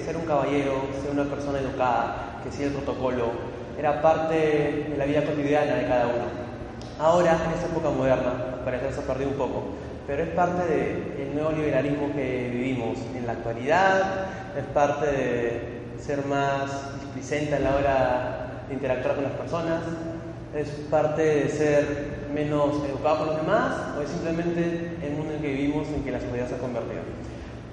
ser 0.00 0.16
un 0.16 0.24
caballero, 0.24 0.88
ser 1.02 1.10
una 1.12 1.24
persona 1.24 1.58
educada, 1.58 2.40
que 2.42 2.50
sigue 2.50 2.66
el 2.66 2.72
protocolo, 2.72 3.32
era 3.78 4.02
parte 4.02 4.34
de 4.90 4.94
la 4.96 5.04
vida 5.04 5.24
cotidiana 5.24 5.74
de 5.74 5.86
cada 5.86 6.06
uno. 6.06 6.24
Ahora, 6.98 7.38
en 7.46 7.52
esta 7.52 7.66
época 7.66 7.90
moderna, 7.90 8.60
parece 8.64 8.88
que 8.88 8.92
se 8.92 9.00
ha 9.00 9.04
perdido 9.04 9.30
un 9.30 9.36
poco, 9.36 9.64
pero 10.06 10.22
es 10.22 10.28
parte 10.30 10.66
del 11.16 11.34
nuevo 11.34 11.52
liberalismo 11.52 12.12
que 12.14 12.50
vivimos 12.52 12.98
en 13.16 13.26
la 13.26 13.32
actualidad, 13.32 14.26
es 14.58 14.64
parte 14.74 15.06
de 15.06 15.60
ser 15.98 16.24
más 16.26 17.00
displicente 17.00 17.54
a 17.54 17.60
la 17.60 17.76
hora 17.76 18.64
de 18.68 18.74
interactuar 18.74 19.14
con 19.14 19.24
las 19.24 19.32
personas, 19.32 19.82
es 20.54 20.68
parte 20.90 21.22
de 21.22 21.48
ser 21.48 22.20
menos 22.34 22.76
educado 22.88 23.18
con 23.18 23.26
los 23.28 23.36
demás 23.36 23.74
o 23.96 24.02
es 24.02 24.08
simplemente 24.08 24.96
el 25.02 25.12
mundo 25.12 25.34
en 25.34 25.42
que 25.42 25.48
vivimos 25.48 25.88
en 25.88 26.02
que 26.02 26.10
la 26.10 26.20
sociedad 26.20 26.48
se 26.48 26.54
ha 26.56 26.58
convertido. 26.58 27.02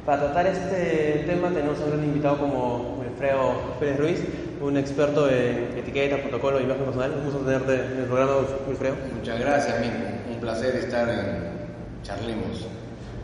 Para 0.07 0.21
tratar 0.21 0.47
este 0.47 1.25
tema 1.27 1.49
tenemos 1.49 1.81
a 1.81 1.83
un 1.83 1.89
gran 1.89 2.03
invitado 2.05 2.37
como 2.37 2.97
Wilfredo 2.97 3.75
Pérez 3.77 3.99
Ruiz, 3.99 4.23
un 4.61 4.77
experto 4.77 5.29
en 5.29 5.77
etiqueta, 5.77 6.15
protocolo 6.15 6.61
y 6.61 6.63
imagen 6.63 6.85
personal. 6.85 7.11
Un 7.11 7.25
gusto 7.25 7.39
tenerte 7.39 7.73
en 7.73 7.99
el 7.99 8.05
programa, 8.05 8.31
Wilfredo. 8.69 8.95
Muchas 9.13 9.37
gracias, 9.37 9.81
Mico. 9.81 9.95
Un 10.33 10.39
placer 10.39 10.77
estar 10.77 11.09
en 11.09 12.03
Charlemos. 12.03 12.67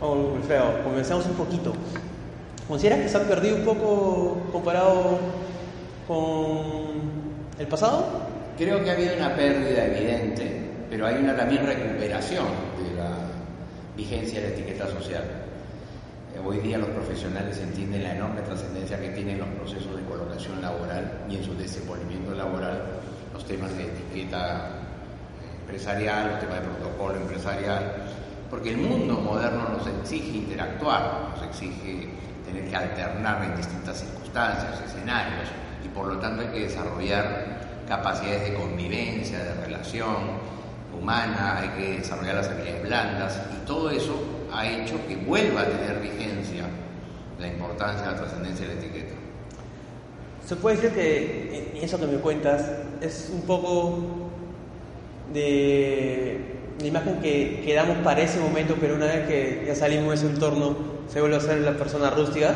Vamos, 0.01 0.33
Wilfredo, 0.33 0.83
comencemos 0.83 1.25
un 1.25 1.35
poquito. 1.35 1.73
¿Consideras 2.67 2.99
que 2.99 3.07
se 3.07 3.15
ha 3.15 3.21
perdido 3.21 3.55
un 3.55 3.63
poco 3.63 4.41
comparado 4.51 5.19
con 6.05 6.97
el 7.59 7.67
pasado? 7.67 8.07
Creo 8.57 8.83
que 8.83 8.89
ha 8.89 8.93
habido 8.93 9.15
una 9.15 9.33
pérdida 9.37 9.85
evidente, 9.85 10.69
pero 10.89 11.07
hay 11.07 11.15
una 11.15 11.33
también 11.33 11.65
recuperación 11.65 12.43
de 12.77 13.01
la 13.01 13.09
vigencia 13.95 14.41
de 14.41 14.49
la 14.49 14.53
etiqueta 14.53 14.87
social. 14.89 15.42
Eh, 16.33 16.39
Hoy 16.43 16.57
día 16.59 16.77
los 16.77 16.89
profesionales 16.89 17.59
entienden 17.59 18.03
la 18.03 18.15
enorme 18.15 18.41
trascendencia 18.41 18.99
que 18.99 19.09
tienen 19.09 19.39
los 19.39 19.47
procesos 19.49 19.95
de 19.95 20.03
colocación 20.03 20.61
laboral 20.61 21.25
y 21.29 21.37
en 21.37 21.43
su 21.43 21.55
desenvolvimiento 21.55 22.33
laboral 22.33 22.81
los 23.33 23.45
temas 23.45 23.75
de 23.77 23.83
etiqueta 23.83 24.69
empresarial, 25.61 26.31
los 26.31 26.39
temas 26.39 26.61
de 26.61 26.67
protocolo 26.67 27.15
empresarial, 27.17 27.93
porque 28.49 28.71
el 28.71 28.77
mundo 28.77 29.15
moderno 29.15 29.69
nos 29.69 29.87
exige 29.87 30.37
interactuar, 30.37 31.29
nos 31.35 31.43
exige 31.43 32.09
tener 32.45 32.69
que 32.69 32.75
alternar 32.75 33.43
en 33.43 33.57
distintas 33.57 33.99
circunstancias, 33.99 34.81
escenarios, 34.85 35.49
y 35.85 35.87
por 35.89 36.07
lo 36.07 36.19
tanto 36.19 36.41
hay 36.41 36.49
que 36.49 36.59
desarrollar 36.61 37.83
capacidades 37.87 38.51
de 38.51 38.53
convivencia, 38.55 39.39
de 39.39 39.53
relación 39.65 40.15
humana, 40.95 41.59
hay 41.59 41.69
que 41.69 41.97
desarrollar 41.99 42.35
las 42.35 42.47
habilidades 42.49 42.83
blandas, 42.83 43.41
y 43.55 43.65
todo 43.65 43.89
eso 43.89 44.42
ha 44.53 44.67
hecho 44.67 44.95
que 45.07 45.15
vuelva 45.15 45.61
a 45.61 45.65
tener 45.65 45.99
vigencia 45.99 46.65
la 47.39 47.47
importancia, 47.47 48.11
la 48.11 48.15
trascendencia 48.15 48.67
de 48.67 48.75
la 48.75 48.81
etiqueta. 48.81 49.13
Se 50.45 50.55
puede 50.55 50.75
decir 50.75 50.91
que 50.91 51.79
eso 51.81 51.99
que 51.99 52.05
me 52.05 52.17
cuentas 52.17 52.63
es 53.01 53.31
un 53.33 53.41
poco 53.41 54.29
de 55.33 56.39
la 56.79 56.87
imagen 56.87 57.19
que, 57.21 57.61
que 57.65 57.73
damos 57.73 57.97
para 57.97 58.21
ese 58.21 58.39
momento, 58.39 58.75
pero 58.79 58.95
una 58.95 59.07
vez 59.07 59.27
que 59.27 59.63
ya 59.67 59.75
salimos 59.75 60.09
de 60.09 60.15
ese 60.15 60.27
entorno 60.27 60.75
se 61.07 61.19
vuelve 61.19 61.37
a 61.37 61.39
ser 61.39 61.59
la 61.59 61.73
persona 61.73 62.09
rústica. 62.11 62.55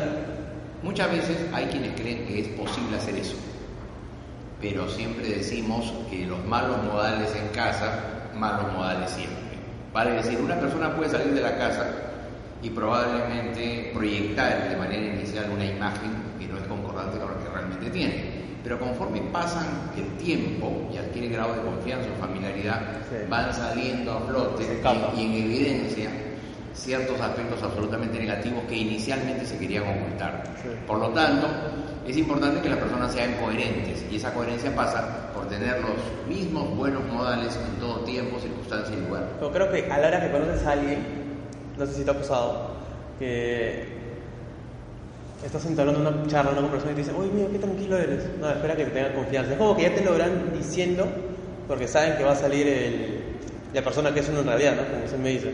Muchas 0.82 1.10
veces 1.10 1.36
hay 1.52 1.66
quienes 1.66 2.00
creen 2.00 2.26
que 2.26 2.40
es 2.40 2.48
posible 2.48 2.96
hacer 2.96 3.16
eso, 3.16 3.36
pero 4.60 4.88
siempre 4.88 5.28
decimos 5.28 5.92
que 6.08 6.26
los 6.26 6.44
malos 6.44 6.84
modales 6.84 7.34
en 7.34 7.48
casa, 7.48 8.30
malos 8.36 8.72
modales 8.72 9.10
siempre. 9.10 9.47
Vale 9.92 10.12
decir, 10.12 10.38
una 10.40 10.58
persona 10.60 10.94
puede 10.94 11.10
salir 11.10 11.32
de 11.34 11.40
la 11.40 11.56
casa 11.56 11.86
y 12.62 12.70
probablemente 12.70 13.90
proyectar 13.94 14.68
de 14.68 14.76
manera 14.76 15.14
inicial 15.14 15.50
una 15.50 15.64
imagen 15.64 16.10
que 16.38 16.46
no 16.46 16.58
es 16.58 16.64
concordante 16.64 17.18
con 17.18 17.28
lo 17.30 17.38
que 17.42 17.48
realmente 17.50 17.90
tiene. 17.90 18.38
Pero 18.62 18.78
conforme 18.78 19.20
pasan 19.32 19.66
el 19.96 20.22
tiempo 20.22 20.88
y 20.92 20.98
adquiere 20.98 21.28
grado 21.28 21.54
de 21.54 21.62
confianza 21.62 22.08
o 22.16 22.20
familiaridad, 22.20 22.80
Sí. 23.08 23.16
van 23.30 23.54
saliendo 23.54 24.12
a 24.12 24.20
flote 24.20 24.64
y 25.16 25.24
en 25.24 25.32
evidencia 25.32 26.10
ciertos 26.78 27.20
aspectos 27.20 27.62
absolutamente 27.62 28.18
negativos 28.18 28.62
que 28.68 28.76
inicialmente 28.76 29.44
se 29.44 29.58
querían 29.58 29.84
ocultar. 29.84 30.44
Sí. 30.62 30.68
Por 30.86 30.98
lo 30.98 31.08
tanto, 31.10 31.46
es 32.06 32.16
importante 32.16 32.60
que 32.62 32.68
las 32.68 32.78
personas 32.78 33.12
sean 33.12 33.34
coherentes 33.34 34.04
y 34.10 34.16
esa 34.16 34.32
coherencia 34.32 34.74
pasa 34.74 35.30
por 35.34 35.46
tener 35.48 35.80
los 35.80 36.28
mismos 36.28 36.74
buenos 36.76 37.02
modales 37.12 37.56
en 37.56 37.80
todo 37.80 38.00
tiempo, 38.04 38.38
circunstancia 38.38 38.94
y 38.96 39.00
lugar. 39.06 39.24
Pero 39.38 39.52
creo 39.52 39.70
que 39.70 39.90
a 39.92 39.98
la 39.98 40.08
hora 40.08 40.20
que 40.20 40.30
conoces 40.30 40.64
a 40.66 40.72
alguien, 40.72 40.98
no 41.76 41.86
sé 41.86 41.94
si 41.94 42.04
te 42.04 42.10
ha 42.10 42.14
pasado, 42.18 42.70
que 43.18 43.98
estás 45.44 45.64
entablando 45.66 46.00
una 46.00 46.26
charla, 46.26 46.52
una 46.52 46.62
conversación 46.62 46.92
y 46.92 47.02
te 47.02 47.02
dicen, 47.02 47.20
uy, 47.20 47.30
mira, 47.34 47.48
qué 47.50 47.58
tranquilo 47.58 47.98
eres. 47.98 48.24
No, 48.40 48.48
espera 48.50 48.76
que 48.76 48.84
te 48.84 48.90
tengan 48.90 49.12
confianza. 49.14 49.52
Es 49.52 49.58
como 49.58 49.76
que 49.76 49.82
ya 49.82 49.94
te 49.94 50.04
lo 50.04 50.16
van 50.16 50.52
diciendo 50.56 51.06
porque 51.66 51.86
saben 51.88 52.16
que 52.16 52.24
va 52.24 52.32
a 52.32 52.36
salir 52.36 52.66
el- 52.66 53.18
la 53.74 53.82
persona 53.82 54.12
que 54.14 54.20
es 54.20 54.28
uno 54.28 54.40
en 54.40 54.46
realidad, 54.46 54.76
¿no? 54.76 54.84
Como 54.90 55.04
usted 55.04 55.18
me 55.18 55.28
dice. 55.30 55.52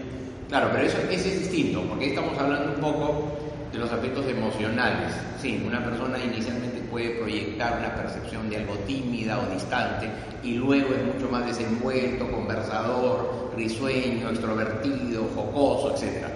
Claro, 0.48 0.68
pero 0.72 0.86
eso, 0.86 0.98
es 1.10 1.24
distinto, 1.24 1.82
porque 1.88 2.08
estamos 2.08 2.36
hablando 2.38 2.74
un 2.74 2.80
poco 2.80 3.38
de 3.72 3.78
los 3.78 3.90
aspectos 3.90 4.26
emocionales. 4.28 5.12
Sí, 5.40 5.62
una 5.66 5.82
persona 5.84 6.18
inicialmente 6.18 6.80
puede 6.90 7.10
proyectar 7.10 7.78
una 7.78 7.94
percepción 7.94 8.48
de 8.48 8.58
algo 8.58 8.74
tímida 8.86 9.40
o 9.40 9.52
distante 9.52 10.08
y 10.42 10.54
luego 10.54 10.94
es 10.94 11.04
mucho 11.04 11.28
más 11.28 11.46
desenvuelto, 11.46 12.30
conversador, 12.30 13.52
risueño, 13.56 14.30
extrovertido, 14.30 15.28
jocoso, 15.34 15.96
etc. 15.96 16.26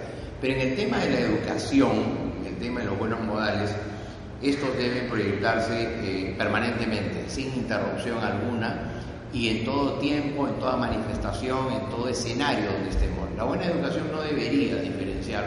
Pero 0.41 0.53
en 0.55 0.59
el 0.69 0.75
tema 0.75 0.97
de 0.97 1.11
la 1.11 1.19
educación, 1.19 1.91
en 2.41 2.47
el 2.47 2.55
tema 2.57 2.81
de 2.81 2.87
los 2.87 2.99
buenos 2.99 3.21
modales, 3.21 3.73
estos 4.41 4.75
deben 4.77 5.07
proyectarse 5.07 5.83
eh, 6.01 6.35
permanentemente, 6.37 7.29
sin 7.29 7.53
interrupción 7.53 8.17
alguna 8.23 8.98
y 9.33 9.49
en 9.49 9.65
todo 9.65 9.93
tiempo, 9.99 10.47
en 10.47 10.55
toda 10.55 10.75
manifestación, 10.77 11.71
en 11.73 11.89
todo 11.89 12.09
escenario 12.09 12.71
donde 12.71 12.89
estemos. 12.89 13.27
La 13.37 13.43
buena 13.43 13.65
educación 13.65 14.11
no 14.11 14.21
debería 14.21 14.75
diferenciar 14.77 15.45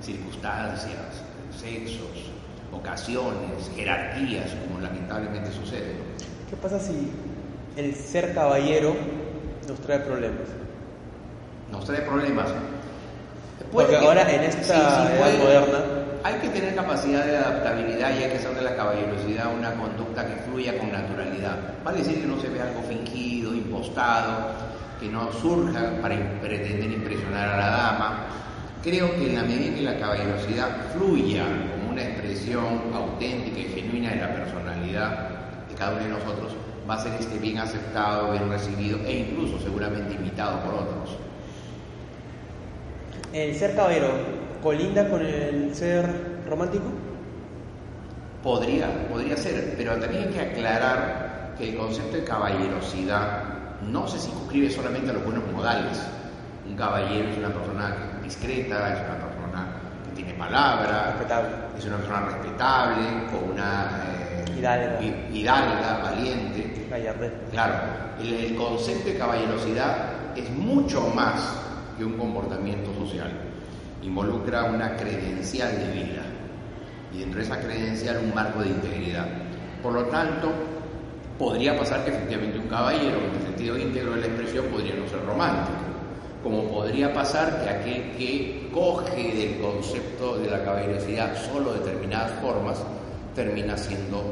circunstancias, 0.00 0.96
sexos, 1.56 2.30
ocasiones, 2.72 3.70
jerarquías, 3.76 4.50
como 4.66 4.80
lamentablemente 4.80 5.50
sucede. 5.52 5.94
¿no? 5.94 6.50
¿Qué 6.50 6.56
pasa 6.56 6.78
si 6.80 7.10
el 7.76 7.94
ser 7.94 8.34
caballero 8.34 8.94
nos 9.68 9.78
trae 9.80 10.00
problemas? 10.00 10.48
Nos 11.70 11.84
trae 11.84 12.00
problemas. 12.02 12.48
Porque 13.70 13.92
que- 13.92 13.96
ahora 14.06 14.30
en 14.30 14.42
esta 14.42 14.62
Sí, 14.64 14.68
sí, 14.72 14.74
edad 14.76 15.18
puede- 15.18 15.38
moderna 15.38 15.78
Hay 16.24 16.34
que 16.34 16.50
tener 16.50 16.76
capacidad 16.76 17.24
de 17.24 17.36
adaptabilidad 17.36 18.10
y 18.10 18.22
hay 18.22 18.30
que 18.30 18.36
hacer 18.36 18.54
de 18.54 18.62
la 18.62 18.76
caballerosidad 18.76 19.52
una 19.58 19.72
conducta 19.72 20.24
que 20.24 20.36
fluya 20.42 20.78
con 20.78 20.92
naturalidad. 20.92 21.56
Vale 21.82 21.98
decir 21.98 22.20
que 22.20 22.28
no 22.28 22.40
se 22.40 22.48
vea 22.48 22.68
algo 22.68 22.82
fingido, 22.82 23.52
impostado, 23.52 24.52
que 25.00 25.08
no 25.08 25.32
surja 25.32 26.00
para 26.00 26.14
pretender 26.40 26.92
impresionar 26.92 27.48
a 27.48 27.56
la 27.56 27.70
dama. 27.70 28.26
Creo 28.84 29.10
que 29.16 29.30
en 29.30 29.34
la 29.34 29.42
medida 29.42 29.66
en 29.66 29.74
que 29.74 29.82
la 29.82 29.98
caballerosidad 29.98 30.92
fluya 30.94 31.44
como 31.72 31.90
una 31.90 32.02
expresión 32.02 32.82
auténtica 32.94 33.58
y 33.58 33.64
genuina 33.64 34.10
de 34.10 34.16
la 34.16 34.34
personalidad 34.34 35.28
de 35.68 35.74
cada 35.74 35.92
uno 35.94 36.04
de 36.04 36.08
nosotros, 36.10 36.52
va 36.88 36.94
a 36.94 37.02
ser 37.02 37.14
este 37.18 37.36
bien 37.38 37.58
aceptado, 37.58 38.30
bien 38.30 38.48
recibido 38.48 38.98
e 39.04 39.12
incluso 39.12 39.58
seguramente 39.58 40.14
imitado 40.14 40.60
por 40.60 40.74
otros. 40.74 41.18
¿El 43.32 43.56
ser 43.56 43.74
caballero 43.74 44.51
colinda 44.62 45.08
con 45.08 45.20
el 45.20 45.74
ser 45.74 46.42
romántico? 46.48 46.84
Podría, 48.42 49.08
podría 49.08 49.36
ser, 49.36 49.74
pero 49.76 49.96
también 49.96 50.24
hay 50.24 50.28
que 50.30 50.40
aclarar 50.40 51.54
que 51.58 51.70
el 51.70 51.76
concepto 51.76 52.16
de 52.16 52.24
caballerosidad 52.24 53.42
no 53.82 54.06
se 54.06 54.18
circunscribe 54.18 54.70
solamente 54.70 55.10
a 55.10 55.14
los 55.14 55.24
buenos 55.24 55.44
modales. 55.52 56.00
Un 56.68 56.76
caballero 56.76 57.28
es 57.28 57.38
una 57.38 57.48
persona 57.48 57.96
discreta, 58.22 58.94
es 58.94 59.00
una 59.00 59.26
persona 59.26 59.66
que 60.04 60.16
tiene 60.16 60.34
palabra, 60.34 61.16
es 61.76 61.84
una 61.84 61.96
persona 61.96 62.20
respetable, 62.20 63.26
con 63.30 63.50
una 63.50 63.90
eh, 64.06 64.58
hidalga. 64.58 65.02
hidalga, 65.02 65.98
valiente. 66.02 66.86
Claro, 67.50 67.74
el, 68.20 68.32
el 68.32 68.56
concepto 68.56 69.08
de 69.08 69.18
caballerosidad 69.18 70.36
es 70.36 70.48
mucho 70.50 71.08
más 71.08 71.56
que 71.96 72.04
un 72.04 72.16
comportamiento 72.16 72.92
social. 72.94 73.51
Involucra 74.02 74.64
una 74.64 74.96
credencial 74.96 75.78
de 75.78 75.92
vida 75.92 76.22
y 77.14 77.20
dentro 77.20 77.38
de 77.38 77.44
esa 77.44 77.60
credencial 77.60 78.18
un 78.24 78.34
marco 78.34 78.60
de 78.60 78.68
integridad. 78.68 79.26
Por 79.82 79.92
lo 79.92 80.04
tanto, 80.06 80.50
podría 81.38 81.78
pasar 81.78 82.04
que 82.04 82.10
efectivamente 82.10 82.58
un 82.58 82.68
caballero, 82.68 83.18
en 83.18 83.34
el 83.36 83.42
sentido 83.46 83.78
íntegro 83.78 84.12
de 84.14 84.20
la 84.22 84.26
expresión, 84.26 84.66
podría 84.66 84.94
no 84.94 85.08
ser 85.08 85.24
romántico, 85.24 85.78
como 86.42 86.64
podría 86.64 87.12
pasar 87.12 87.62
que 87.62 87.70
aquel 87.70 88.16
que 88.16 88.70
coge 88.72 89.34
del 89.34 89.60
concepto 89.60 90.38
de 90.38 90.50
la 90.50 90.64
caballerosidad 90.64 91.36
solo 91.36 91.74
determinadas 91.74 92.32
formas, 92.40 92.82
termina 93.34 93.76
siendo 93.76 94.22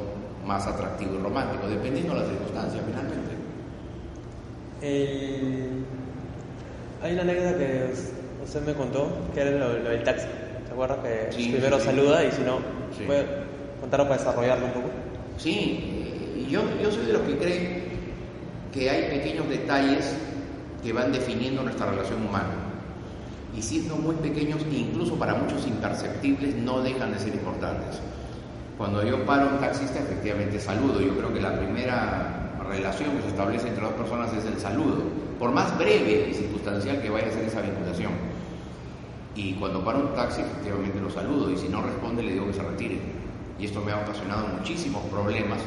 más 0.47 0.67
atractivo 0.67 1.15
y 1.15 1.19
romántico, 1.19 1.69
dependiendo 1.69 2.15
de 2.15 2.21
las 2.21 2.29
circunstancias 2.29 2.83
finalmente. 2.87 3.31
Hay 7.03 7.13
una 7.13 7.23
anécdota 7.23 7.59
que 7.59 7.93
usted 8.43 8.63
me 8.63 8.75
contó, 8.75 9.11
que 9.35 9.41
era 9.41 9.51
lo, 9.51 9.75
del 9.75 10.03
taxi. 10.03 10.27
¿Te 10.67 10.73
acuerdas 10.73 10.99
que 10.99 11.31
primero 11.33 11.81
saluda 11.81 12.25
y 12.25 12.33
si 12.33 12.43
no, 12.43 12.59
puede 13.07 13.27
contarlo 13.81 14.09
para 14.09 14.19
desarrollarlo 14.19 14.67
un 14.67 14.73
poco? 14.73 14.91
Sí, 15.39 16.47
yo, 16.49 16.63
yo 16.83 16.91
soy 16.91 17.07
de 17.07 17.13
los 17.13 17.23
que 17.23 17.39
creen 17.39 17.85
que 18.73 18.89
hay 18.89 19.19
pequeños 19.19 19.49
detalles 19.49 20.15
que 20.83 20.93
van 20.93 21.13
definiendo 21.13 21.63
nuestra 21.63 21.87
relación 21.87 22.25
humana. 22.27 22.55
Y 23.57 23.63
siendo 23.63 23.97
muy 23.97 24.15
pequeños, 24.17 24.61
incluso 24.71 25.17
para 25.17 25.35
muchos 25.35 25.67
imperceptibles, 25.67 26.55
no 26.55 26.83
dejan 26.83 27.13
de 27.13 27.19
ser 27.19 27.35
importantes. 27.35 27.99
Cuando 28.79 29.03
yo 29.05 29.27
paro 29.27 29.51
a 29.51 29.53
un 29.55 29.61
taxista, 29.61 29.99
efectivamente 29.99 30.61
saludo. 30.61 31.01
Yo 31.01 31.17
creo 31.17 31.35
que 31.35 31.41
la 31.41 31.59
primera 31.59 32.41
relación 32.71 33.11
que 33.17 33.23
se 33.23 33.29
establece 33.29 33.69
entre 33.69 33.85
dos 33.85 33.93
personas 33.95 34.33
es 34.33 34.45
el 34.45 34.59
saludo, 34.59 35.03
por 35.39 35.51
más 35.51 35.77
breve 35.77 36.29
y 36.31 36.35
circunstancial 36.35 37.03
que 37.03 37.11
vaya 37.11 37.27
a 37.27 37.33
ser 37.33 37.45
esa 37.45 37.61
vinculación. 37.61 38.13
Y 39.35 39.55
cuando 39.55 39.85
paro 39.85 40.01
un 40.01 40.15
taxi, 40.15 40.41
efectivamente 40.41 41.01
lo 41.01 41.11
saludo, 41.11 41.51
y 41.51 41.57
si 41.57 41.69
no 41.69 41.83
responde, 41.83 42.23
le 42.23 42.33
digo 42.33 42.47
que 42.47 42.53
se 42.53 42.63
retire. 42.63 42.99
Y 43.59 43.67
esto 43.67 43.81
me 43.81 43.93
ha 43.93 43.99
ocasionado 43.99 44.49
muchísimos 44.49 45.03
problemas, 45.05 45.61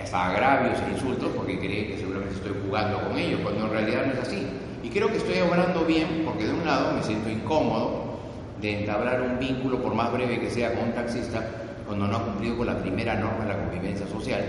hasta 0.00 0.30
agravios 0.30 0.78
e 0.80 0.92
insultos, 0.92 1.30
porque 1.36 1.58
cree 1.58 1.88
que 1.88 1.98
seguramente 1.98 2.34
estoy 2.34 2.52
jugando 2.66 3.00
con 3.00 3.16
ellos, 3.16 3.40
cuando 3.42 3.66
en 3.66 3.70
realidad 3.70 4.06
no 4.06 4.12
es 4.14 4.18
así. 4.20 4.46
Y 4.82 4.88
creo 4.88 5.08
que 5.08 5.18
estoy 5.18 5.38
obrando 5.38 5.84
bien, 5.84 6.22
porque 6.24 6.46
de 6.46 6.54
un 6.54 6.64
lado 6.64 6.92
me 6.94 7.02
siento 7.02 7.30
incómodo 7.30 8.18
de 8.60 8.80
entablar 8.80 9.22
un 9.22 9.38
vínculo, 9.38 9.80
por 9.80 9.94
más 9.94 10.12
breve 10.12 10.40
que 10.40 10.50
sea, 10.50 10.74
con 10.74 10.88
un 10.88 10.92
taxista, 10.92 11.44
cuando 11.86 12.06
no 12.06 12.16
ha 12.16 12.24
cumplido 12.24 12.56
con 12.56 12.66
la 12.66 12.78
primera 12.78 13.14
norma 13.14 13.44
de 13.44 13.52
la 13.52 13.58
convivencia 13.58 14.06
social 14.06 14.42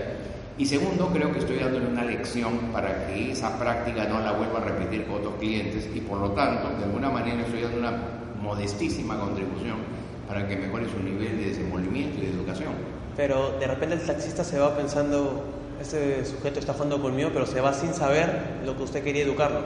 y 0.56 0.66
segundo, 0.66 1.08
creo 1.08 1.32
que 1.32 1.40
estoy 1.40 1.56
dándole 1.56 1.88
una 1.88 2.04
lección 2.04 2.56
para 2.72 3.08
que 3.08 3.32
esa 3.32 3.58
práctica 3.58 4.06
no 4.06 4.20
la 4.20 4.32
vuelva 4.32 4.60
a 4.60 4.64
repetir 4.64 5.04
con 5.04 5.16
otros 5.16 5.34
clientes 5.40 5.90
y 5.92 6.00
por 6.00 6.18
lo 6.20 6.30
tanto, 6.30 6.70
de 6.78 6.84
alguna 6.84 7.10
manera 7.10 7.42
estoy 7.42 7.62
dando 7.62 7.78
una 7.78 7.92
modestísima 8.44 9.18
contribución 9.18 9.78
para 10.28 10.46
que 10.46 10.56
mejore 10.56 10.86
su 10.88 11.02
nivel 11.02 11.38
de 11.38 11.48
desenvolvimiento 11.48 12.18
y 12.18 12.26
de 12.26 12.32
educación. 12.32 12.72
Pero 13.16 13.56
de 13.58 13.66
repente 13.66 13.94
el 13.94 14.02
taxista 14.02 14.44
se 14.44 14.58
va 14.58 14.76
pensando, 14.76 15.44
ese 15.80 16.24
sujeto 16.24 16.60
está 16.60 16.74
jugando 16.74 17.00
conmigo, 17.00 17.30
pero 17.32 17.46
se 17.46 17.60
va 17.60 17.72
sin 17.72 17.94
saber 17.94 18.60
lo 18.64 18.76
que 18.76 18.82
usted 18.82 19.02
quería 19.02 19.24
educarlo. 19.24 19.62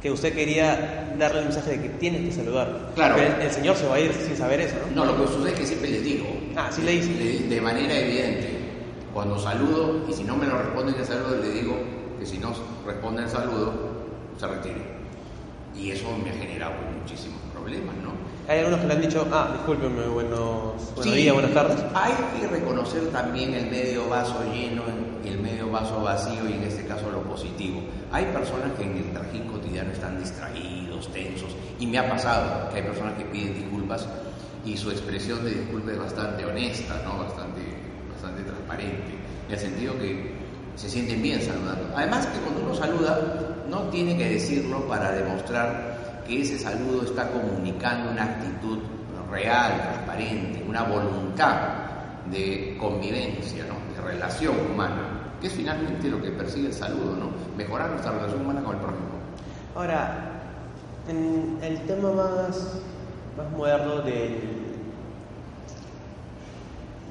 Que 0.00 0.10
usted 0.10 0.34
quería 0.34 1.14
darle 1.18 1.40
el 1.40 1.44
mensaje 1.46 1.72
de 1.72 1.82
que 1.82 1.88
tiene 1.88 2.22
que 2.22 2.32
saludar. 2.32 2.92
Claro. 2.94 3.16
Pero 3.16 3.42
el, 3.42 3.50
señor 3.50 3.76
se 3.76 3.86
va 3.86 3.96
a 3.96 4.00
ir 4.00 4.12
sin 4.12 4.36
saber 4.36 4.60
eso, 4.60 4.76
¿no? 4.94 5.04
No, 5.04 5.12
lo 5.12 5.24
que 5.24 5.32
sucede 5.32 5.52
es 5.52 5.58
que 5.60 5.66
siempre 5.66 5.90
les 5.90 6.04
digo. 6.04 6.26
Ah, 6.54 6.68
sí 6.70 6.82
le 6.82 6.92
dice. 6.92 7.48
de 7.48 7.60
manera 7.60 7.98
evidente 7.98 8.56
cuando 9.12 9.38
saludo, 9.38 10.04
y 10.06 10.12
si 10.12 10.24
no 10.24 10.36
me 10.36 10.46
lo 10.46 10.58
responden 10.58 10.94
el 10.94 11.06
saludo, 11.06 11.38
le 11.38 11.48
digo 11.48 11.74
que 12.18 12.26
si 12.26 12.36
no 12.36 12.52
responde 12.84 13.22
el 13.22 13.28
saludo, 13.30 13.72
se 14.36 14.46
retire. 14.46 14.82
Y 15.74 15.90
eso 15.90 16.06
me 16.22 16.28
ha 16.28 16.34
generado 16.34 16.74
muchísimos 17.00 17.45
problemas, 17.66 17.96
¿no? 17.96 18.12
Hay 18.48 18.60
algunos 18.60 18.80
que 18.80 18.86
le 18.86 18.94
han 18.94 19.00
dicho, 19.00 19.26
ah, 19.32 19.50
discúlpeme, 19.54 20.06
buenos, 20.06 20.94
buenos 20.94 21.14
días, 21.14 21.34
buenas 21.34 21.52
tardes. 21.52 21.84
Hay 21.94 22.12
que 22.38 22.46
reconocer 22.46 23.08
también 23.08 23.54
el 23.54 23.66
medio 23.68 24.08
vaso 24.08 24.40
lleno 24.52 24.82
y 25.24 25.28
el 25.28 25.40
medio 25.40 25.68
vaso 25.68 26.00
vacío, 26.00 26.48
y 26.48 26.52
en 26.52 26.62
este 26.62 26.86
caso 26.86 27.10
lo 27.10 27.22
positivo. 27.22 27.82
Hay 28.12 28.26
personas 28.26 28.70
que 28.78 28.84
en 28.84 28.98
el 28.98 29.12
trajín 29.12 29.48
cotidiano 29.48 29.90
están 29.90 30.16
distraídos, 30.16 31.12
tensos, 31.12 31.56
y 31.80 31.88
me 31.88 31.98
ha 31.98 32.08
pasado 32.08 32.70
que 32.70 32.76
hay 32.76 32.82
personas 32.84 33.14
que 33.14 33.24
piden 33.24 33.54
disculpas 33.54 34.06
y 34.64 34.76
su 34.76 34.92
expresión 34.92 35.44
de 35.44 35.50
disculpa 35.50 35.90
es 35.90 35.98
bastante 35.98 36.44
honesta, 36.44 37.02
¿no? 37.04 37.18
Bastante 37.18 37.62
bastante 38.12 38.42
transparente, 38.44 39.12
en 39.48 39.54
el 39.54 39.58
sentido 39.58 39.98
que 39.98 40.36
se 40.76 40.88
sienten 40.88 41.20
bien 41.20 41.42
saludando. 41.42 41.92
Además 41.96 42.26
que 42.26 42.38
cuando 42.38 42.60
uno 42.60 42.74
saluda, 42.76 43.18
no 43.68 43.80
tiene 43.88 44.16
que 44.16 44.28
decirlo 44.30 44.86
para 44.86 45.10
demostrar 45.10 45.96
que 46.26 46.42
ese 46.42 46.58
saludo 46.58 47.02
está 47.02 47.30
comunicando 47.30 48.10
una 48.10 48.24
actitud 48.24 48.78
real, 49.30 49.80
transparente, 49.82 50.64
una 50.68 50.82
voluntad 50.82 51.56
de 52.30 52.76
convivencia, 52.78 53.64
de 53.64 54.00
relación 54.00 54.54
humana, 54.72 55.34
que 55.40 55.46
es 55.48 55.52
finalmente 55.52 56.08
lo 56.08 56.20
que 56.20 56.30
persigue 56.30 56.68
el 56.68 56.74
saludo, 56.74 57.16
¿no? 57.16 57.30
mejorar 57.56 57.90
nuestra 57.90 58.12
relación 58.12 58.40
humana 58.42 58.62
con 58.62 58.76
el 58.76 58.82
prójimo. 58.82 59.06
Ahora, 59.74 60.32
en 61.08 61.58
el 61.62 61.80
tema 61.82 62.12
más, 62.12 62.80
moderno 63.56 64.00
del 64.02 64.66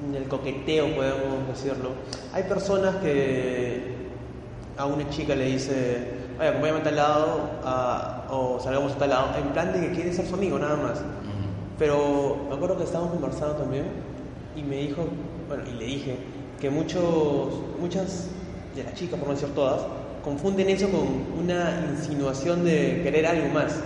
en 0.04 0.14
el 0.14 0.28
coqueteo, 0.28 0.94
podemos 0.94 1.48
decirlo. 1.48 1.92
Hay 2.34 2.42
personas 2.42 2.96
que 2.96 3.96
a 4.76 4.84
una 4.84 5.08
chica 5.08 5.34
le 5.34 5.46
dice, 5.46 6.12
oye, 6.38 6.48
acompáñame 6.48 6.80
a 6.80 6.82
tal 6.82 6.96
lado 6.96 7.50
o 8.30 8.58
salgamos 8.60 8.92
a 8.92 8.98
tal 8.98 9.10
lado, 9.10 9.38
en 9.38 9.48
plan 9.52 9.72
de 9.72 9.80
que 9.80 9.92
quiere 9.92 10.12
ser 10.12 10.26
su 10.26 10.34
amigo 10.34 10.58
nada 10.58 10.76
más. 10.76 11.00
Pero 11.78 12.36
me 12.48 12.54
acuerdo 12.54 12.78
que 12.78 12.84
estábamos 12.84 13.12
conversando 13.12 13.54
también 13.56 13.84
y 14.56 14.62
me 14.62 14.76
dijo, 14.76 15.04
bueno, 15.48 15.62
y 15.68 15.78
le 15.78 15.84
dije 15.84 16.16
que 16.60 16.70
muchos, 16.70 17.52
muchas 17.78 18.28
de 18.74 18.84
las 18.84 18.94
chicas, 18.94 19.18
por 19.18 19.28
no 19.28 19.34
decir 19.34 19.54
todas, 19.54 19.82
confunden 20.24 20.68
eso 20.70 20.88
con 20.88 21.06
una 21.38 21.86
insinuación 21.90 22.64
de 22.64 23.00
querer 23.02 23.26
algo 23.26 23.48
más. 23.52 23.78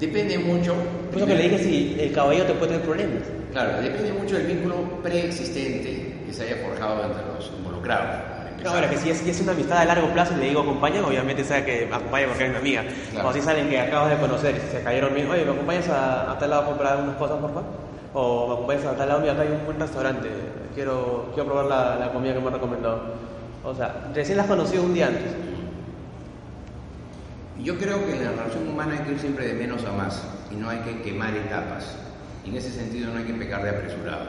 Depende 0.00 0.38
mucho. 0.38 0.74
Por 1.10 1.18
eso 1.18 1.26
que 1.26 1.34
le 1.34 1.42
dije 1.44 1.58
si 1.58 1.96
el 2.00 2.12
caballero 2.12 2.46
te 2.46 2.54
puede 2.54 2.72
tener 2.72 2.86
problemas. 2.86 3.22
Claro, 3.52 3.82
depende 3.82 4.12
mucho 4.12 4.36
del 4.36 4.46
vínculo 4.46 4.76
preexistente 5.02 6.22
que 6.26 6.32
se 6.32 6.44
haya 6.44 6.56
forjado 6.66 7.04
entre 7.04 7.22
los 7.26 7.52
involucrados. 7.56 8.31
No, 8.62 8.70
bueno, 8.70 8.88
que 8.88 8.96
si 8.96 9.10
es, 9.10 9.18
si 9.18 9.30
es, 9.30 9.40
una 9.40 9.52
amistad 9.52 9.78
a 9.78 9.84
largo 9.84 10.08
plazo 10.12 10.34
y 10.34 10.40
le 10.40 10.48
digo 10.48 10.60
acompaña, 10.60 11.04
obviamente 11.04 11.42
sabe 11.44 11.64
que 11.64 11.86
me 11.86 11.96
acompaña 11.96 12.28
porque 12.28 12.44
es 12.44 12.50
mi 12.50 12.56
amiga. 12.56 12.84
O 13.24 13.32
si 13.32 13.40
salen 13.40 13.68
que 13.68 13.80
acabas 13.80 14.10
de 14.10 14.16
conocer 14.18 14.54
y 14.56 14.70
se 14.70 14.82
cayeron 14.82 15.14
bien, 15.14 15.28
oye, 15.28 15.44
¿me 15.44 15.52
acompañas 15.52 15.88
a, 15.88 16.36
tal 16.38 16.50
lado 16.50 16.62
a 16.62 16.66
comprar 16.66 17.02
unas 17.02 17.16
cosas, 17.16 17.38
por 17.38 17.52
favor? 17.52 17.64
O 18.14 18.46
me 18.48 18.54
acompañas 18.54 18.84
a 18.84 18.96
tal 18.96 19.08
lado, 19.08 19.20
mira, 19.20 19.32
acá 19.32 19.42
hay 19.42 19.48
un 19.48 19.64
buen 19.64 19.80
restaurante, 19.80 20.28
quiero, 20.74 21.30
quiero 21.34 21.48
probar 21.48 21.66
la, 21.66 21.96
la 21.96 22.12
comida 22.12 22.34
que 22.34 22.40
me 22.40 22.46
han 22.46 22.52
recomendado. 22.52 23.02
O 23.64 23.74
sea, 23.74 24.10
recién 24.14 24.38
las 24.38 24.46
conocí 24.46 24.76
un 24.76 24.94
día 24.94 25.08
antes. 25.08 25.32
Yo 27.62 27.78
creo 27.78 28.04
que 28.06 28.16
en 28.16 28.24
la 28.24 28.30
relación 28.32 28.68
humana 28.68 28.94
hay 28.94 29.04
que 29.04 29.12
ir 29.12 29.18
siempre 29.18 29.46
de 29.46 29.54
menos 29.54 29.84
a 29.84 29.92
más 29.92 30.22
y 30.50 30.56
no 30.56 30.68
hay 30.68 30.78
que 30.78 31.02
quemar 31.02 31.34
etapas. 31.34 31.96
Y 32.44 32.50
en 32.50 32.56
ese 32.56 32.70
sentido 32.70 33.12
no 33.12 33.18
hay 33.18 33.24
que 33.24 33.34
pecar 33.34 33.62
de 33.62 33.70
apresurado. 33.70 34.26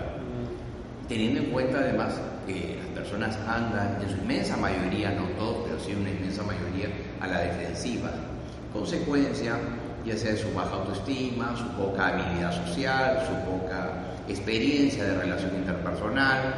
Teniendo 1.13 1.41
en 1.41 1.46
cuenta 1.51 1.77
además 1.77 2.15
que 2.48 2.75
las 2.79 2.88
personas 2.88 3.38
andan, 3.48 4.00
en 4.01 4.10
su 4.10 4.17
inmensa 4.17 4.58
mayoría, 4.58 5.12
no 5.12 5.25
todos, 5.38 5.58
pero 5.67 5.79
sí 5.79 5.93
una 5.93 6.10
inmensa 6.10 6.41
mayoría, 6.41 6.88
a 7.22 7.27
la 7.27 7.41
defensiva. 7.41 8.10
Consecuencia, 8.74 9.60
ya 10.03 10.17
sea 10.17 10.32
de 10.32 10.38
su 10.38 10.51
baja 10.55 10.72
autoestima, 10.72 11.55
su 11.55 11.67
poca 11.77 12.08
habilidad 12.08 12.51
social, 12.65 13.27
su 13.27 13.48
poca 13.48 13.91
experiencia 14.27 15.03
de 15.03 15.20
relación 15.20 15.51
interpersonal, 15.55 16.55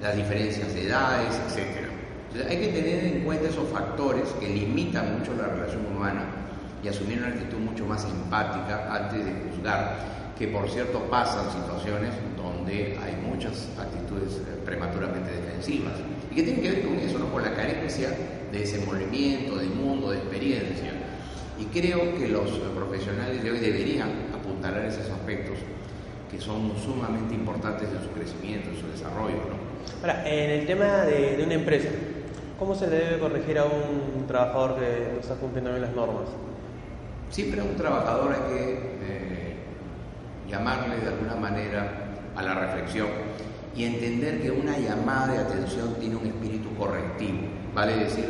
las 0.00 0.16
diferencias 0.16 0.72
de 0.72 0.86
edades, 0.86 1.38
etc. 1.50 2.48
hay 2.48 2.56
que 2.56 2.68
tener 2.68 3.04
en 3.04 3.24
cuenta 3.24 3.50
esos 3.50 3.68
factores 3.68 4.30
que 4.40 4.48
limitan 4.48 5.18
mucho 5.18 5.34
la 5.34 5.46
relación 5.48 5.84
humana 5.94 6.22
y 6.82 6.88
asumir 6.88 7.18
una 7.18 7.28
actitud 7.28 7.58
mucho 7.58 7.84
más 7.84 8.02
empática 8.06 8.94
antes 8.94 9.26
de 9.26 9.32
juzgar 9.50 9.98
que 10.38 10.48
por 10.48 10.70
cierto 10.70 11.00
pasan 11.10 11.44
situaciones 11.52 12.14
donde 12.70 12.98
hay 12.98 13.16
muchas 13.28 13.68
actitudes 13.78 14.36
eh, 14.36 14.60
prematuramente 14.64 15.32
defensivas 15.32 15.94
y 16.30 16.34
que 16.34 16.42
tienen 16.42 16.62
que 16.62 16.70
ver 16.70 16.82
con 16.82 16.98
eso, 16.98 17.18
¿no? 17.18 17.30
con 17.32 17.42
la 17.42 17.52
carencia 17.54 18.10
de 18.52 18.58
desenvolvimiento, 18.58 19.56
de 19.56 19.66
mundo, 19.66 20.10
de 20.10 20.18
experiencia. 20.18 20.92
Y 21.58 21.64
creo 21.66 22.16
que 22.16 22.28
los 22.28 22.50
profesionales 22.74 23.42
de 23.42 23.50
hoy 23.50 23.58
deberían 23.58 24.10
apuntar 24.34 24.74
a 24.74 24.86
esos 24.86 25.08
aspectos 25.10 25.58
que 26.30 26.40
son 26.40 26.72
sumamente 26.82 27.34
importantes 27.34 27.88
en 27.88 28.02
su 28.02 28.10
crecimiento, 28.10 28.70
en 28.70 28.80
su 28.80 28.86
desarrollo. 28.86 29.36
¿no? 29.36 30.00
Ahora, 30.00 30.26
en 30.26 30.50
el 30.50 30.66
tema 30.66 31.04
de, 31.04 31.42
una 31.44 31.54
empresa, 31.54 31.88
¿Cómo 32.58 32.74
se 32.74 32.88
le 32.88 32.98
debe 32.98 33.18
corregir 33.18 33.58
a 33.58 33.64
un 33.64 34.26
trabajador 34.26 34.78
que 34.78 35.12
no 35.14 35.20
está 35.20 35.34
cumpliendo 35.36 35.70
bien 35.70 35.80
las 35.80 35.94
normas? 35.94 36.28
Siempre 37.30 37.62
a 37.62 37.64
un 37.64 37.74
trabajador 37.74 38.34
hay 38.34 38.54
que 38.54 38.72
eh, 39.00 39.56
llamarle 40.46 40.98
de 40.98 41.08
alguna 41.08 41.36
manera 41.36 42.09
a 42.40 42.42
la 42.42 42.54
reflexión 42.54 43.08
y 43.76 43.84
entender 43.84 44.40
que 44.40 44.50
una 44.50 44.76
llamada 44.78 45.32
de 45.32 45.38
atención 45.38 45.94
tiene 46.00 46.16
un 46.16 46.26
espíritu 46.26 46.74
correctivo. 46.76 47.38
Vale 47.74 47.96
decir, 47.96 48.28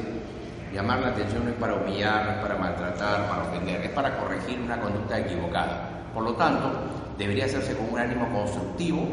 llamar 0.75 1.01
la 1.01 1.09
atención 1.09 1.45
no 1.45 1.51
es 1.51 1.57
para 1.57 1.77
humillar, 1.77 2.25
no 2.27 2.31
es 2.33 2.39
para 2.39 2.57
maltratar, 2.57 3.29
para 3.29 3.43
ofender, 3.45 3.83
es 3.83 3.91
para 3.91 4.19
corregir 4.19 4.61
una 4.61 4.81
conducta 4.81 5.19
equivocada. 5.19 6.11
Por 6.13 6.25
lo 6.25 6.35
tanto, 6.35 6.71
debería 7.17 7.47
hacerse 7.47 7.75
con 7.77 7.91
un 7.91 7.99
ánimo 7.99 8.29
constructivo 8.33 9.07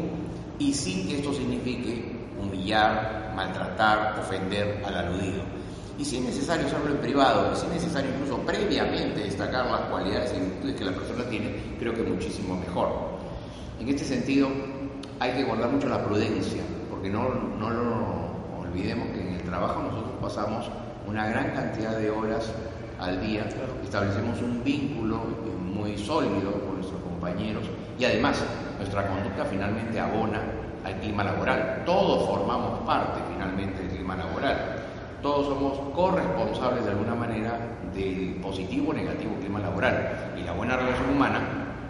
y 0.58 0.74
sin 0.74 1.08
que 1.08 1.18
esto 1.18 1.32
signifique 1.32 2.16
humillar, 2.40 3.32
maltratar, 3.34 4.18
ofender 4.20 4.82
al 4.84 4.94
aludido. 4.96 5.42
Y 5.98 6.04
si 6.04 6.18
es 6.18 6.22
necesario 6.22 6.66
hacerlo 6.66 6.90
en 6.90 6.98
privado, 6.98 7.54
si 7.56 7.66
es 7.66 7.72
necesario 7.72 8.10
incluso 8.10 8.38
previamente 8.42 9.20
destacar 9.20 9.66
las 9.66 9.80
cualidades 9.82 10.32
y 10.36 10.40
virtudes 10.40 10.76
que 10.76 10.84
la 10.84 10.92
persona 10.92 11.24
tiene, 11.28 11.76
creo 11.78 11.94
que 11.94 12.02
muchísimo 12.02 12.56
mejor. 12.56 13.18
En 13.80 13.88
este 13.88 14.04
sentido, 14.04 14.48
hay 15.20 15.32
que 15.32 15.44
guardar 15.44 15.70
mucho 15.70 15.88
la 15.88 16.04
prudencia, 16.04 16.62
porque 16.90 17.10
no, 17.10 17.28
no 17.58 17.70
lo 17.70 18.62
olvidemos 18.62 19.08
que 19.08 19.20
en 19.20 19.34
el 19.34 19.42
trabajo 19.42 19.82
nosotros 19.82 20.12
pasamos 20.22 20.70
una 21.06 21.26
gran 21.28 21.50
cantidad 21.52 21.96
de 21.96 22.10
horas 22.10 22.52
al 23.00 23.20
día, 23.20 23.46
establecemos 23.82 24.40
un 24.42 24.62
vínculo 24.62 25.20
muy 25.60 25.96
sólido 25.96 26.52
con 26.52 26.76
nuestros 26.76 27.00
compañeros 27.02 27.64
y 27.98 28.04
además 28.04 28.44
nuestra 28.76 29.06
conducta 29.06 29.44
finalmente 29.44 29.98
abona 29.98 30.40
al 30.84 30.94
clima 31.00 31.24
laboral. 31.24 31.82
Todos 31.84 32.28
formamos 32.28 32.80
parte 32.80 33.20
finalmente 33.32 33.82
del 33.82 33.90
clima 33.90 34.16
laboral. 34.16 34.76
Todos 35.22 35.46
somos 35.46 35.78
corresponsables 35.94 36.84
de 36.84 36.90
alguna 36.90 37.14
manera 37.14 37.58
del 37.94 38.38
positivo 38.40 38.90
o 38.90 38.94
negativo 38.94 39.34
clima 39.40 39.60
laboral. 39.60 40.32
Y 40.36 40.42
la 40.42 40.52
buena 40.52 40.76
relación 40.76 41.10
humana 41.10 41.40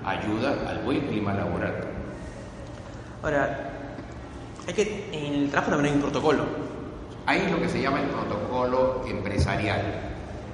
ayuda 0.04 0.54
al 0.68 0.78
buen 0.78 1.00
clima 1.00 1.35
laboral. 1.35 1.97
Ahora, 3.22 3.70
hay 4.66 4.75
que, 4.75 5.08
en 5.12 5.34
el 5.34 5.50
trabajo 5.50 5.72
también 5.72 5.94
hay 5.94 5.96
un 5.96 6.02
protocolo. 6.02 6.44
Hay 7.26 7.48
lo 7.50 7.60
que 7.60 7.68
se 7.68 7.82
llama 7.82 8.00
el 8.00 8.08
protocolo 8.08 9.04
empresarial. 9.08 9.82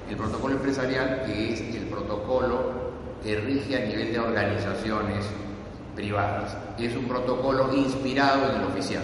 El 0.09 0.17
protocolo 0.17 0.55
empresarial 0.55 1.23
que 1.25 1.53
es 1.53 1.61
el 1.61 1.85
protocolo 1.87 2.85
que 3.23 3.35
rige 3.35 3.75
a 3.75 3.85
nivel 3.85 4.13
de 4.13 4.19
organizaciones 4.19 5.25
privadas. 5.95 6.55
Es 6.77 6.95
un 6.95 7.05
protocolo 7.05 7.73
inspirado 7.73 8.49
en 8.51 8.61
el 8.61 8.67
oficial. 8.67 9.03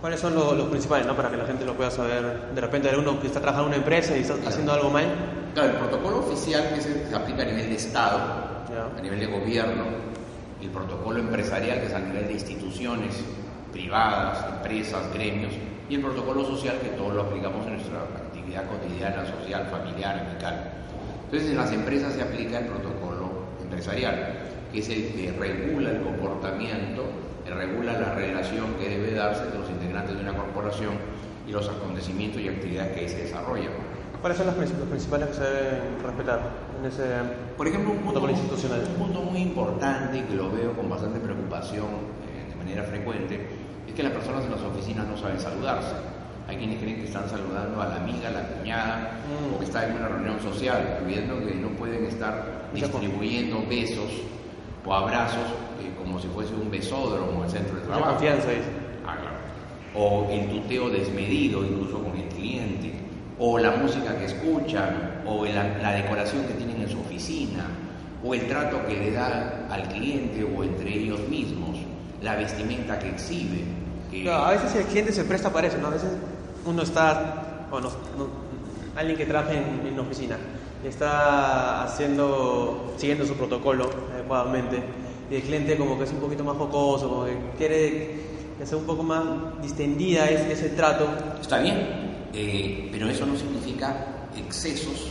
¿Cuáles 0.00 0.20
son 0.20 0.34
los, 0.34 0.56
los 0.56 0.68
principales, 0.68 1.06
no? 1.06 1.16
para 1.16 1.30
que 1.30 1.36
la 1.36 1.46
gente 1.46 1.64
lo 1.64 1.74
pueda 1.74 1.90
saber? 1.90 2.50
De 2.54 2.60
repente 2.60 2.90
hay 2.90 2.96
uno 2.96 3.20
que 3.20 3.26
está 3.26 3.40
trabajando 3.40 3.68
en 3.68 3.74
una 3.74 3.84
empresa 3.84 4.16
y 4.16 4.20
está 4.20 4.34
haciendo 4.46 4.72
algo 4.72 4.90
mal. 4.90 5.06
Claro, 5.54 5.70
el 5.70 5.76
protocolo 5.76 6.18
oficial 6.18 6.72
que 6.74 6.80
se 6.80 7.14
aplica 7.14 7.42
a 7.42 7.46
nivel 7.46 7.68
de 7.70 7.76
Estado, 7.76 8.18
a 8.18 9.00
nivel 9.00 9.20
de 9.20 9.26
gobierno, 9.26 9.84
el 10.64 10.70
protocolo 10.70 11.20
empresarial 11.20 11.80
que 11.80 11.86
es 11.86 11.94
a 11.94 11.98
nivel 11.98 12.26
de 12.26 12.32
instituciones 12.32 13.22
privadas, 13.72 14.44
empresas, 14.56 15.12
gremios, 15.12 15.52
y 15.88 15.96
el 15.96 16.00
protocolo 16.00 16.44
social 16.44 16.78
que 16.80 16.88
todos 16.90 17.14
lo 17.14 17.22
aplicamos 17.22 17.66
en 17.66 17.74
nuestra 17.74 18.00
actividad 18.02 18.64
cotidiana, 18.66 19.26
social, 19.26 19.66
familiar, 19.66 20.26
amical. 20.26 20.72
Entonces 21.24 21.50
en 21.50 21.56
las 21.56 21.72
empresas 21.72 22.14
se 22.14 22.22
aplica 22.22 22.60
el 22.60 22.66
protocolo 22.66 23.30
empresarial, 23.62 24.38
que 24.72 24.78
es 24.78 24.88
el 24.88 25.12
que 25.12 25.32
regula 25.38 25.90
el 25.90 26.00
comportamiento, 26.00 27.04
que 27.44 27.52
regula 27.52 27.92
la 28.00 28.14
relación 28.14 28.74
que 28.80 28.88
debe 28.88 29.12
darse 29.12 29.44
entre 29.44 29.58
los 29.58 29.70
integrantes 29.70 30.14
de 30.16 30.22
una 30.22 30.34
corporación 30.34 30.94
y 31.46 31.52
los 31.52 31.68
acontecimientos 31.68 32.40
y 32.40 32.48
actividades 32.48 32.92
que 32.92 33.00
ahí 33.00 33.08
se 33.08 33.18
desarrollan. 33.24 33.72
¿Cuáles 34.24 34.38
son 34.38 34.46
los, 34.46 34.56
princip- 34.56 34.78
los 34.78 34.88
principales 34.88 35.28
que 35.28 35.34
se 35.34 35.42
deben 35.44 35.80
respetar 36.02 36.40
en 36.80 36.86
ese 36.88 37.04
Por 37.58 37.68
ejemplo, 37.68 37.92
un 37.92 37.98
punto, 37.98 38.30
institucional? 38.30 38.80
un 38.96 39.04
punto 39.04 39.20
muy 39.20 39.42
importante 39.42 40.16
y 40.16 40.22
que 40.22 40.34
lo 40.34 40.50
veo 40.50 40.72
con 40.72 40.88
bastante 40.88 41.20
preocupación 41.20 41.84
eh, 42.32 42.48
de 42.48 42.56
manera 42.56 42.84
frecuente 42.84 43.46
es 43.86 43.92
que 43.92 44.02
las 44.02 44.12
personas 44.12 44.46
en 44.46 44.52
las 44.52 44.62
oficinas 44.62 45.06
no 45.06 45.18
saben 45.18 45.38
saludarse. 45.38 45.92
Hay 46.48 46.56
quienes 46.56 46.78
creen 46.80 46.96
que 46.96 47.04
están 47.04 47.28
saludando 47.28 47.82
a 47.82 47.86
la 47.88 47.96
amiga, 47.96 48.28
a 48.28 48.32
la 48.32 48.42
cuñada 48.48 49.10
Mm. 49.28 49.54
o 49.54 49.58
que 49.58 49.64
están 49.66 49.90
en 49.90 49.96
una 49.96 50.08
reunión 50.08 50.40
social, 50.40 51.00
viendo 51.06 51.38
que 51.46 51.54
no 51.56 51.68
pueden 51.76 52.04
estar 52.06 52.68
distribuyendo 52.72 53.62
besos 53.68 54.08
o 54.86 54.94
abrazos 54.94 55.48
eh, 55.82 55.92
como 55.98 56.18
si 56.18 56.28
fuese 56.28 56.54
un 56.54 56.70
besódromo 56.70 57.44
el 57.44 57.50
centro 57.50 57.76
de 57.76 57.82
trabajo. 57.82 58.10
confianza, 58.12 58.48
dice. 58.48 58.68
Ah, 59.06 59.16
claro. 59.20 59.36
O 59.94 60.28
el 60.30 60.48
tuteo 60.48 60.88
desmedido 60.88 61.62
incluso 61.62 62.02
con 62.02 62.16
el 62.16 62.28
cliente, 62.28 62.92
o 63.38 63.58
la 63.58 63.72
música 63.72 64.16
que 64.16 64.26
escuchan, 64.26 65.22
o 65.26 65.44
la, 65.44 65.78
la 65.78 65.92
decoración 65.92 66.44
que 66.44 66.54
tienen 66.54 66.80
en 66.82 66.88
su 66.88 67.00
oficina, 67.00 67.66
o 68.24 68.32
el 68.34 68.46
trato 68.46 68.86
que 68.86 68.94
le 68.96 69.10
da 69.12 69.66
al 69.70 69.88
cliente 69.88 70.44
o 70.44 70.62
entre 70.64 70.94
ellos 70.94 71.20
mismos, 71.28 71.76
la 72.22 72.36
vestimenta 72.36 72.98
que 72.98 73.10
exhibe. 73.10 73.64
que- 74.10 74.22
Claro, 74.22 74.44
a 74.44 74.50
veces 74.52 74.74
el 74.76 74.84
cliente 74.84 75.12
se 75.12 75.24
presta 75.24 75.50
para 75.52 75.66
eso, 75.66 75.78
¿no? 75.78 75.88
A 75.88 75.90
veces 75.90 76.10
uno 76.64 76.82
está, 76.82 77.66
bueno, 77.70 77.88
no- 78.16 78.28
alguien 78.98 79.16
que 79.18 79.26
trabaja 79.26 79.52
en, 79.52 79.84
en 79.86 79.92
una 79.94 80.02
oficina, 80.02 80.36
está 80.84 81.82
haciendo, 81.84 82.94
siguiendo 82.96 83.26
su 83.26 83.34
protocolo 83.34 83.90
adecuadamente, 84.14 84.78
y 85.30 85.34
el 85.36 85.42
cliente 85.42 85.76
como 85.76 85.98
que 85.98 86.04
es 86.04 86.10
un 86.12 86.18
poquito 86.18 86.44
más 86.44 86.56
jocoso, 86.56 87.08
como 87.08 87.24
que 87.24 87.36
quiere 87.58 88.34
sea 88.64 88.78
un 88.78 88.84
poco 88.84 89.02
más 89.02 89.22
distendida 89.60 90.26
ese, 90.30 90.52
ese 90.52 90.68
trato. 90.70 91.08
Está 91.40 91.58
bien, 91.58 92.13
eh, 92.34 92.88
pero 92.92 93.08
eso 93.08 93.24
no 93.26 93.36
significa 93.36 94.06
excesos 94.36 95.08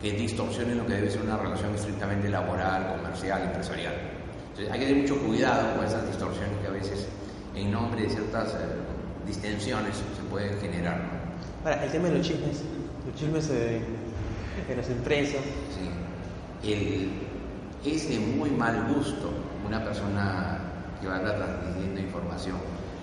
que 0.00 0.12
distorsionen 0.12 0.78
lo 0.78 0.86
que 0.86 0.94
debe 0.94 1.10
ser 1.10 1.22
una 1.22 1.36
relación 1.36 1.74
estrictamente 1.74 2.28
laboral, 2.28 2.96
comercial, 2.96 3.42
empresarial. 3.42 3.94
Entonces, 4.50 4.72
hay 4.72 4.80
que 4.80 4.86
tener 4.86 5.02
mucho 5.02 5.18
cuidado 5.24 5.76
con 5.76 5.84
esas 5.86 6.06
distorsiones 6.06 6.58
que 6.60 6.66
a 6.66 6.70
veces, 6.70 7.06
en 7.54 7.70
nombre 7.70 8.02
de 8.02 8.10
ciertas 8.10 8.48
eh, 8.54 8.56
distensiones, 9.26 9.96
se 9.96 10.22
pueden 10.30 10.58
generar. 10.60 10.96
¿no? 10.98 11.70
Ahora, 11.70 11.84
el 11.84 11.92
tema 11.92 12.08
de 12.08 12.18
los 12.18 12.26
chismes, 12.26 12.62
los 13.06 13.14
chismes 13.14 13.48
eh, 13.50 13.80
en 14.68 14.76
las 14.76 14.88
empresas, 14.88 15.40
Sí. 15.70 16.68
El- 16.68 17.10
es 17.84 18.08
de 18.08 18.18
muy 18.20 18.50
mal 18.50 18.86
gusto 18.94 19.30
una 19.66 19.82
persona 19.84 20.58
que 21.00 21.08
va 21.08 21.14
a 21.14 21.18
andar 21.18 21.36
transmitiendo 21.36 22.00
información 22.00 22.56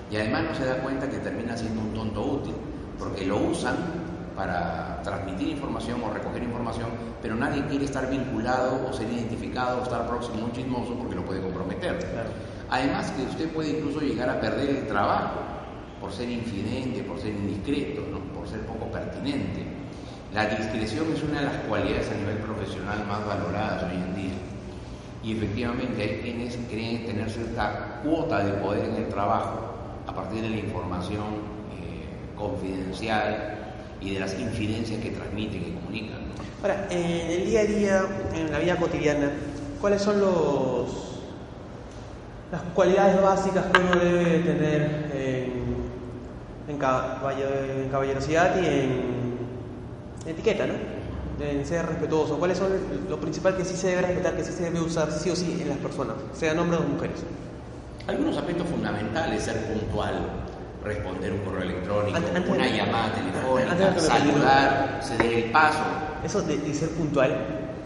y 0.10 0.16
además 0.16 0.44
no 0.50 0.56
se 0.56 0.64
da 0.66 0.76
cuenta 0.82 1.10
que 1.10 1.18
termina 1.18 1.58
siendo 1.58 1.82
un 1.82 1.94
tonto 1.94 2.22
útil 2.24 2.54
porque 3.00 3.26
lo 3.26 3.38
usan 3.38 3.76
para 4.36 5.02
transmitir 5.04 5.50
información 5.50 6.02
o 6.04 6.14
recoger 6.14 6.44
información, 6.44 6.90
pero 7.22 7.36
nadie 7.36 7.66
quiere 7.66 7.86
estar 7.86 8.10
vinculado 8.10 8.88
o 8.88 8.94
ser 8.94 9.12
identificado 9.12 9.80
o 9.80 9.84
estar 9.84 10.08
próximo 10.08 10.44
a 10.44 10.46
un 10.46 10.52
chismoso 10.52 10.94
porque 10.94 11.16
lo 11.16 11.26
puede 11.26 11.42
comprometer. 11.42 11.98
Claro. 11.98 12.30
Además 12.70 13.12
que 13.12 13.24
usted 13.24 13.50
puede 13.52 13.80
incluso 13.80 14.00
llegar 14.00 14.30
a 14.30 14.40
perder 14.40 14.70
el 14.70 14.88
trabajo 14.88 15.40
por 16.00 16.12
ser 16.12 16.30
infidente, 16.30 17.04
por 17.04 17.20
ser 17.20 17.32
indiscreto, 17.32 18.02
¿no? 18.12 18.20
por 18.34 18.48
ser 18.48 18.62
poco 18.62 18.86
pertinente. 18.92 19.66
La 20.34 20.46
discreción 20.46 21.12
es 21.14 21.24
una 21.24 21.40
de 21.40 21.46
las 21.48 21.58
cualidades 21.68 22.12
a 22.12 22.16
nivel 22.16 22.38
profesional 22.38 23.06
más 23.08 23.26
valoradas 23.26 23.84
hoy 23.84 23.98
en 23.98 24.16
día. 24.16 24.34
Y 25.24 25.34
efectivamente 25.34 26.02
hay 26.02 26.22
quienes 26.22 26.58
creen 26.70 27.06
tener 27.06 27.30
cierta 27.30 28.00
cuota 28.04 28.44
de 28.46 28.54
poder 28.54 28.86
en 28.86 28.96
el 28.96 29.10
trabajo 29.10 29.74
a 30.08 30.14
partir 30.14 30.44
de 30.44 30.50
la 30.50 30.58
información 30.58 31.49
confidencial 32.40 33.58
y 34.02 34.14
de 34.14 34.20
las 34.20 34.40
infidencias 34.40 35.02
que 35.02 35.10
transmiten 35.12 35.62
y 35.62 35.72
comunican. 35.72 36.20
¿no? 36.20 36.34
Ahora, 36.62 36.88
en 36.90 37.32
el 37.32 37.46
día 37.46 37.62
a 37.62 37.66
día, 37.66 38.06
en 38.34 38.52
la 38.52 38.60
vida 38.60 38.78
cotidiana, 38.78 39.32
¿cuáles 39.82 40.02
son 40.02 40.20
los 40.22 41.10
las 42.52 42.62
cualidades 42.74 43.22
básicas 43.22 43.66
que 43.66 43.80
uno 43.80 44.04
debe 44.04 44.40
tener 44.40 45.10
en, 45.14 45.52
en, 46.68 46.80
en 47.84 47.90
caballerosidad 47.92 48.60
y 48.62 48.66
en 48.66 49.30
etiqueta, 50.26 50.66
¿no? 50.66 50.74
En 51.40 51.66
ser 51.66 51.86
respetuoso. 51.86 52.38
¿Cuáles 52.38 52.58
son 52.58 52.72
lo 53.08 53.20
principal 53.20 53.56
que 53.56 53.64
sí 53.64 53.76
se 53.76 53.90
debe 53.90 54.02
respetar, 54.02 54.36
que 54.36 54.44
sí 54.44 54.52
se 54.52 54.64
debe 54.64 54.82
usar 54.82 55.12
sí 55.12 55.30
o 55.30 55.36
sí 55.36 55.60
en 55.62 55.70
las 55.70 55.78
personas, 55.78 56.16
sean 56.34 56.58
hombres 56.60 56.82
o 56.82 56.84
mujeres? 56.84 57.24
Algunos 58.08 58.38
aspectos 58.38 58.68
fundamentales, 58.68 59.44
ser 59.44 59.58
puntual, 59.66 60.16
responder 60.84 61.32
un 61.34 61.40
correo 61.40 61.64
electrónico, 61.64 62.18
Antes- 62.18 62.50
una 62.50 62.68
llamada 62.68 63.14
telefónica, 63.14 64.00
saludar, 64.00 65.00
ceder 65.04 65.34
el 65.34 65.44
paso. 65.52 65.84
Eso 66.24 66.42
de, 66.42 66.58
de 66.58 66.74
ser 66.74 66.90
puntual, 66.90 67.32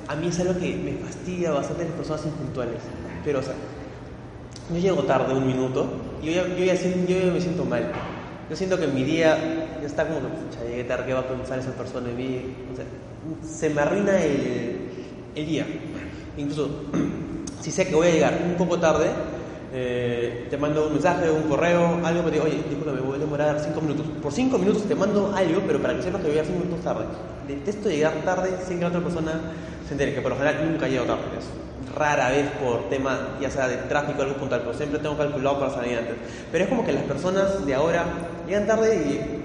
a 0.07 0.15
mí 0.15 0.27
es 0.27 0.39
algo 0.39 0.57
que 0.59 0.75
me 0.75 0.93
fastidia 1.05 1.51
bastante 1.51 1.85
las 1.85 1.93
personas 1.93 2.25
impuntuales. 2.25 2.77
Pero, 3.23 3.39
o 3.39 3.43
sea, 3.43 3.53
yo 4.71 4.79
llego 4.79 5.03
tarde 5.03 5.33
un 5.33 5.45
minuto 5.47 5.87
y 6.21 6.27
yo 6.27 6.31
ya, 6.33 6.47
yo 6.55 6.63
ya 6.65 6.73
yo 6.75 7.19
ya 7.27 7.31
me 7.33 7.41
siento 7.41 7.65
mal. 7.65 7.83
Yo 8.49 8.55
siento 8.55 8.77
que 8.79 8.87
mi 8.87 9.03
día 9.03 9.37
ya 9.81 9.87
está 9.87 10.05
como 10.05 10.19
que, 10.19 10.27
pucha, 10.27 10.63
llegué 10.67 10.83
tarde, 10.83 11.05
¿qué 11.07 11.13
va 11.13 11.21
a 11.21 11.27
pensar 11.27 11.57
esa 11.59 11.71
persona 11.71 12.07
de 12.09 12.13
mí? 12.13 12.55
O 12.71 12.75
sea, 12.75 12.85
se 13.47 13.69
me 13.69 13.81
arruina 13.81 14.21
el, 14.21 14.89
el 15.35 15.45
día. 15.45 15.65
Incluso, 16.37 16.69
si 17.61 17.71
sé 17.71 17.87
que 17.87 17.95
voy 17.95 18.07
a 18.07 18.11
llegar 18.11 18.39
un 18.45 18.55
poco 18.55 18.79
tarde, 18.79 19.07
Eh, 19.75 20.45
te 20.51 20.57
mando 20.57 20.85
un 20.85 20.93
mensaje, 20.93 21.31
un 21.31 21.49
correo, 21.49 21.99
algo, 22.05 22.21
pero 22.21 22.29
digo, 22.29 22.45
oye, 22.45 22.63
disculpa, 22.69 22.91
me 22.91 23.01
voy 23.01 23.15
a 23.15 23.19
demorar 23.19 23.59
cinco 23.59 23.81
minutos. 23.81 24.05
Por 24.21 24.31
cinco 24.31 24.59
minutos 24.59 24.83
te 24.83 24.93
mando 24.93 25.33
algo, 25.35 25.61
pero 25.65 25.81
para 25.81 25.95
que 25.95 26.03
sepas 26.03 26.21
que 26.21 26.27
voy 26.27 26.37
a 26.37 26.43
llegar 26.43 26.45
cinco 26.45 26.65
minutos 26.65 26.85
tarde. 26.85 27.05
Detesto 27.47 27.89
llegar 27.89 28.13
tarde 28.23 28.51
sin 28.67 28.77
que 28.77 28.83
la 28.83 28.89
otra 28.89 29.01
persona 29.01 29.31
se 29.87 29.93
entere, 29.93 30.13
que 30.13 30.21
por 30.21 30.31
lo 30.31 30.37
general 30.37 30.71
nunca 30.71 30.87
llego 30.87 31.05
tarde. 31.05 31.23
Es 31.39 31.95
rara 31.95 32.29
vez 32.29 32.49
por 32.63 32.87
tema, 32.89 33.29
ya 33.41 33.49
sea 33.49 33.67
de 33.67 33.77
tráfico 33.77 34.19
o 34.19 34.23
algo 34.23 34.37
puntual, 34.37 34.61
pero 34.61 34.77
siempre 34.77 34.99
tengo 34.99 35.17
calculado 35.17 35.59
para 35.59 35.73
salir 35.73 35.97
antes. 35.97 36.15
Pero 36.51 36.63
es 36.65 36.69
como 36.69 36.85
que 36.85 36.93
las 36.93 37.03
personas 37.03 37.65
de 37.65 37.73
ahora 37.73 38.05
llegan 38.47 38.67
tarde 38.67 38.95
y 38.95 39.43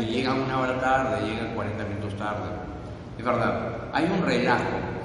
y 0.00 0.06
llegan 0.06 0.40
una 0.40 0.60
hora 0.60 0.80
tarde, 0.80 1.26
llegan 1.26 1.54
40 1.54 1.84
minutos 1.84 2.14
tarde. 2.18 2.50
Es 3.16 3.24
verdad, 3.24 3.70
hay 3.92 4.04
un 4.04 4.26
relajo 4.26 4.64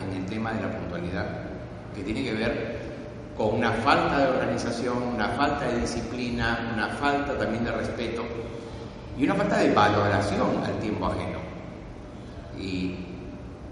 en 0.09 0.17
el 0.17 0.25
tema 0.25 0.51
de 0.53 0.61
la 0.61 0.71
puntualidad 0.71 1.25
que 1.95 2.03
tiene 2.03 2.23
que 2.23 2.33
ver 2.33 2.78
con 3.39 3.55
una 3.55 3.71
falta 3.71 4.19
de 4.19 4.27
organización, 4.27 5.01
una 5.15 5.29
falta 5.29 5.65
de 5.69 5.79
disciplina, 5.79 6.71
una 6.73 6.89
falta 6.89 7.37
también 7.37 7.63
de 7.63 7.71
respeto 7.71 8.21
y 9.17 9.23
una 9.23 9.33
falta 9.33 9.59
de 9.59 9.73
valoración 9.73 10.61
al 10.61 10.77
tiempo 10.79 11.05
ajeno. 11.05 11.39
Y 12.59 12.97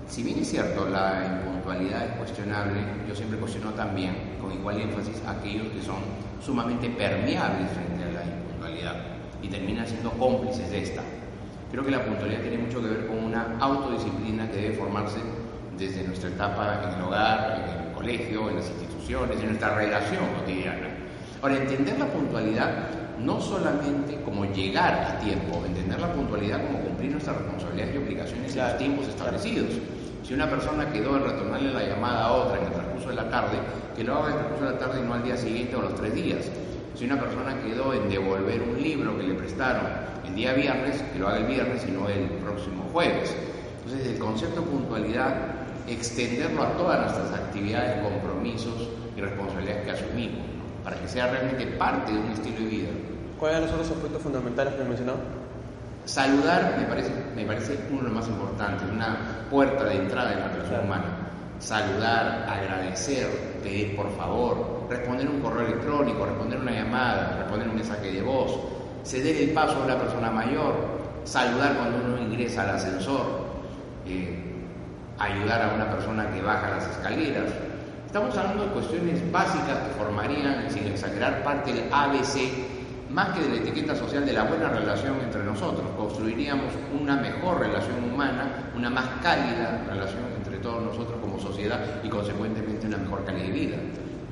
si 0.08 0.24
bien 0.24 0.40
es 0.40 0.52
cierto, 0.52 0.88
la 0.88 1.42
impuntualidad 1.44 2.06
es 2.06 2.12
cuestionable, 2.16 2.80
yo 3.10 3.14
siempre 3.14 3.38
cuestiono 3.38 3.72
también, 3.72 4.38
con 4.40 4.54
igual 4.54 4.80
énfasis, 4.80 5.22
a 5.28 5.32
aquellos 5.32 5.68
que 5.68 5.82
son 5.82 5.98
sumamente 6.42 6.90
permeables 6.90 7.70
frente 7.72 8.06
a 8.06 8.24
la 8.24 8.24
impuntualidad 8.24 8.96
y 9.44 9.50
terminan 9.50 9.86
siendo 9.86 10.12
cómplices 10.12 10.72
de 10.72 10.84
esta. 10.84 11.02
Creo 11.72 11.84
que 11.84 11.92
la 11.92 12.06
puntualidad 12.06 12.40
tiene 12.40 12.60
mucho 12.60 12.82
que 12.82 12.88
ver 12.88 13.08
con 13.08 13.22
una 13.22 13.58
autodisciplina 13.60 14.50
que 14.50 14.62
debe 14.62 14.78
formarse 14.78 15.20
desde 15.78 16.08
nuestra 16.08 16.30
etapa 16.30 16.84
en 16.86 16.98
el 16.98 17.02
hogar, 17.02 17.66
en 17.66 17.88
el 17.88 17.94
colegio, 17.94 18.50
en 18.50 18.56
las 18.56 18.66
instituciones 18.68 18.87
en 19.10 19.46
nuestra 19.46 19.74
relación 19.74 20.20
cotidiana. 20.38 20.90
Ahora, 21.42 21.56
entender 21.56 21.98
la 21.98 22.08
puntualidad 22.08 22.90
no 23.20 23.40
solamente 23.40 24.20
como 24.26 24.44
llegar 24.52 24.94
a 24.94 25.20
tiempo, 25.20 25.64
entender 25.66 25.98
la 26.00 26.12
puntualidad 26.12 26.62
como 26.68 26.80
cumplir 26.80 27.12
nuestras 27.12 27.38
responsabilidades 27.38 27.96
y 27.96 27.98
obligaciones 28.00 28.56
en 28.56 28.64
los 28.64 28.78
tiempos 28.78 29.08
establecidos. 29.08 29.70
Si 30.24 30.34
una 30.34 30.50
persona 30.50 30.92
quedó 30.92 31.16
en 31.16 31.24
retornarle 31.24 31.74
la 31.74 31.84
llamada 31.84 32.26
a 32.26 32.34
otra 32.34 32.60
en 32.60 32.66
el 32.66 32.74
transcurso 32.74 33.10
de 33.10 33.16
la 33.16 33.30
tarde, 33.30 33.58
que 33.96 34.04
lo 34.04 34.16
haga 34.16 34.26
en 34.28 34.34
el 34.34 34.40
transcurso 34.40 34.66
de 34.66 34.72
la 34.72 34.80
tarde 34.80 35.00
y 35.00 35.08
no 35.08 35.14
al 35.14 35.24
día 35.24 35.38
siguiente 35.38 35.76
o 35.78 35.82
los 35.82 35.96
tres 35.96 36.14
días. 36.14 36.52
Si 36.94 37.06
una 37.06 37.18
persona 37.18 37.62
quedó 37.62 37.94
en 37.94 38.10
devolver 38.10 38.62
un 38.62 38.82
libro 38.82 39.18
que 39.18 39.24
le 39.24 39.36
prestaron 39.36 39.86
el 40.28 40.36
día 40.36 40.52
viernes, 40.52 41.02
que 41.14 41.20
lo 41.20 41.30
haga 41.30 41.38
el 41.38 41.46
viernes 41.46 41.86
y 41.88 41.92
no 41.92 42.10
el 42.10 42.26
próximo 42.44 42.90
jueves. 42.92 43.34
Entonces, 43.86 44.06
el 44.06 44.20
concepto 44.20 44.62
de 44.62 44.68
puntualidad 44.68 45.34
extenderlo 45.88 46.64
a 46.64 46.72
todas 46.74 47.00
nuestras 47.00 47.40
actividades, 47.40 48.04
compromisos 48.04 48.97
y 49.18 49.22
responsabilidades 49.22 49.84
que 49.84 49.92
asumimos, 49.92 50.46
para 50.84 50.96
que 50.98 51.08
sea 51.08 51.28
realmente 51.28 51.66
parte 51.78 52.14
de 52.14 52.20
un 52.20 52.32
estilo 52.32 52.60
de 52.60 52.66
vida. 52.66 52.90
¿Cuáles 53.40 53.70
son 53.70 53.80
los 53.80 53.90
aspectos 53.90 54.22
fundamentales 54.22 54.74
que 54.76 54.82
he 54.82 54.86
mencionado? 54.86 55.20
Saludar 56.06 56.76
me 56.80 56.86
parece, 56.86 57.12
me 57.36 57.46
parece 57.46 57.78
uno 57.90 57.98
de 57.98 58.04
los 58.06 58.14
más 58.14 58.28
importantes, 58.28 58.88
una 58.90 59.46
puerta 59.50 59.84
de 59.84 59.96
entrada 59.96 60.34
en 60.34 60.40
la 60.40 60.48
relación 60.48 60.86
humana. 60.86 61.06
Saludar, 61.60 62.48
agradecer, 62.48 63.28
pedir 63.64 63.96
por 63.96 64.16
favor, 64.16 64.86
responder 64.90 65.28
un 65.28 65.42
correo 65.42 65.68
electrónico, 65.68 66.26
responder 66.26 66.60
una 66.60 66.72
llamada, 66.72 67.38
responder 67.40 67.68
un 67.68 67.76
mensaje 67.76 68.12
de 68.12 68.22
voz, 68.22 68.58
ceder 69.04 69.36
el 69.38 69.50
paso 69.52 69.76
a 69.82 69.86
una 69.86 69.98
persona 69.98 70.30
mayor, 70.30 70.76
saludar 71.24 71.76
cuando 71.76 71.98
uno 72.06 72.22
ingresa 72.22 72.64
al 72.64 72.76
ascensor, 72.76 73.26
eh, 74.06 74.44
ayudar 75.18 75.62
a 75.64 75.76
una 75.76 75.90
persona 75.92 76.32
que 76.32 76.42
baja 76.42 76.70
las 76.70 76.88
escaleras. 76.88 77.52
Estamos 78.08 78.38
hablando 78.38 78.64
de 78.64 78.70
cuestiones 78.72 79.32
básicas 79.34 79.80
que 79.80 79.90
formarían, 80.02 80.72
sin 80.72 80.88
exagerar, 80.88 81.44
parte 81.44 81.74
del 81.74 81.92
ABC, 81.92 82.40
más 83.10 83.36
que 83.36 83.42
de 83.44 83.50
la 83.50 83.56
etiqueta 83.58 83.96
social 83.98 84.26
de 84.26 84.32
la 84.32 84.44
buena 84.44 84.70
relación 84.70 85.20
entre 85.20 85.44
nosotros. 85.44 85.86
Construiríamos 85.98 86.72
una 86.98 87.18
mejor 87.18 87.60
relación 87.60 88.06
humana, 88.06 88.72
una 88.78 88.90
más 88.90 89.06
cálida 89.22 89.84
relación 89.90 90.24
entre 90.38 90.58
todos 90.60 90.84
nosotros 90.84 91.20
como 91.20 91.38
sociedad 91.38 91.82
y 92.02 92.08
consecuentemente 92.08 92.88
una 92.88 92.98
mejor 92.98 93.26
calidad 93.26 93.48
de 93.48 93.52
vida. 93.52 93.78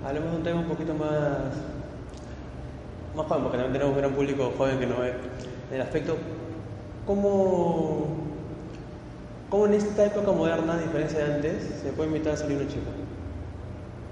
Hablemos 0.06 0.32
de 0.32 0.38
un 0.38 0.44
tema 0.44 0.60
un 0.62 0.68
poquito 0.68 0.94
más, 0.94 1.12
más 3.14 3.26
joven, 3.28 3.44
porque 3.44 3.58
también 3.58 3.74
tenemos 3.74 3.94
un 3.94 3.98
gran 4.00 4.14
público 4.14 4.54
joven 4.58 4.80
que 4.80 4.88
nos 4.88 5.00
ve. 5.00 5.14
En 5.70 5.76
el 5.76 5.82
aspecto, 5.82 6.16
¿cómo 7.06 8.26
¿Cómo 9.50 9.68
en 9.68 9.74
esta 9.76 10.06
época 10.06 10.32
moderna, 10.32 10.74
a 10.74 10.78
diferencia 10.80 11.20
de 11.20 11.36
antes, 11.36 11.82
se 11.82 11.92
puede 11.92 12.10
invitar 12.10 12.34
a 12.34 12.38
salir 12.38 12.58
una 12.58 12.68
chica? 12.68 12.90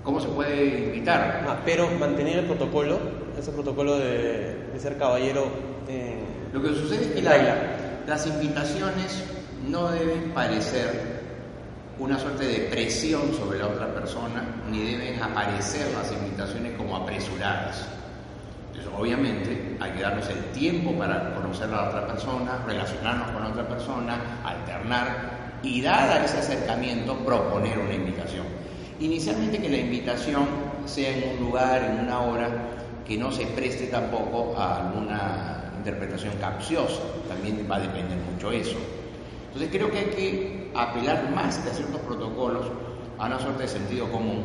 ¿Cómo 0.04 0.20
se 0.20 0.28
puede 0.28 0.86
invitar? 0.88 1.46
Ah, 1.48 1.62
pero 1.64 1.90
mantener 1.98 2.40
el 2.40 2.46
protocolo, 2.46 3.00
ese 3.40 3.52
protocolo 3.52 3.98
de, 3.98 4.74
ser 4.78 4.98
caballero. 4.98 5.46
Eh, 5.88 6.20
Lo 6.52 6.62
que 6.62 6.70
sucede 6.70 7.06
es 7.06 7.12
que 7.12 7.22
las 7.22 8.28
invitaciones 8.28 9.24
no 9.66 9.90
deben 9.92 10.32
parecer 10.32 11.24
una 12.00 12.20
suerte 12.20 12.46
de 12.46 12.60
presión 12.70 13.34
sobre 13.34 13.60
la 13.60 13.68
otra 13.68 13.94
persona, 13.94 14.44
ni 14.70 14.84
deben 14.84 15.22
aparecer 15.22 15.88
las 15.94 16.12
invitaciones 16.12 16.76
como 16.76 16.98
apresuradas. 16.98 17.88
Entonces, 18.72 18.92
obviamente, 18.98 19.78
hay 19.80 19.92
que 19.92 20.02
darnos 20.02 20.28
el 20.30 20.44
tiempo 20.52 20.92
para 20.98 21.34
conocer 21.36 21.70
a 21.70 21.72
la 21.72 21.90
otra 21.90 22.08
persona, 22.08 22.62
relacionarnos 22.68 23.32
con 23.32 23.42
la 23.42 23.50
otra 23.50 23.68
persona, 23.70 24.42
alternar 24.44 25.60
y 25.64 25.82
dada 25.82 26.26
ese 26.26 26.40
acercamiento 26.40 27.16
proponer 27.20 27.80
una 27.80 27.94
invitación. 27.94 28.46
Inicialmente 29.00 29.60
que 29.60 29.70
la 29.70 29.78
invitación 29.78 30.46
sea 30.86 31.16
en 31.16 31.38
un 31.38 31.46
lugar, 31.46 31.84
en 31.84 32.06
una 32.06 32.20
hora, 32.22 32.50
que 33.06 33.18
no 33.18 33.32
se 33.32 33.46
preste 33.48 33.88
tampoco 33.88 34.56
a 34.58 34.88
alguna 34.88 35.74
interpretación 35.78 36.34
capciosa, 36.40 37.02
también 37.28 37.68
va 37.70 37.76
a 37.76 37.80
depender 37.80 38.18
mucho 38.32 38.52
eso. 38.52 38.78
Entonces 39.48 39.70
creo 39.72 39.92
que 39.92 39.98
hay 40.00 40.06
que 40.06 40.72
apelar 40.74 41.30
más 41.36 41.58
que 41.58 41.70
a 41.70 41.74
ciertos 41.74 42.02
protocolos 42.02 42.66
a 43.20 43.28
una 43.28 43.40
suerte 43.40 43.64
de 43.64 43.68
sentido 43.68 44.10
común 44.10 44.44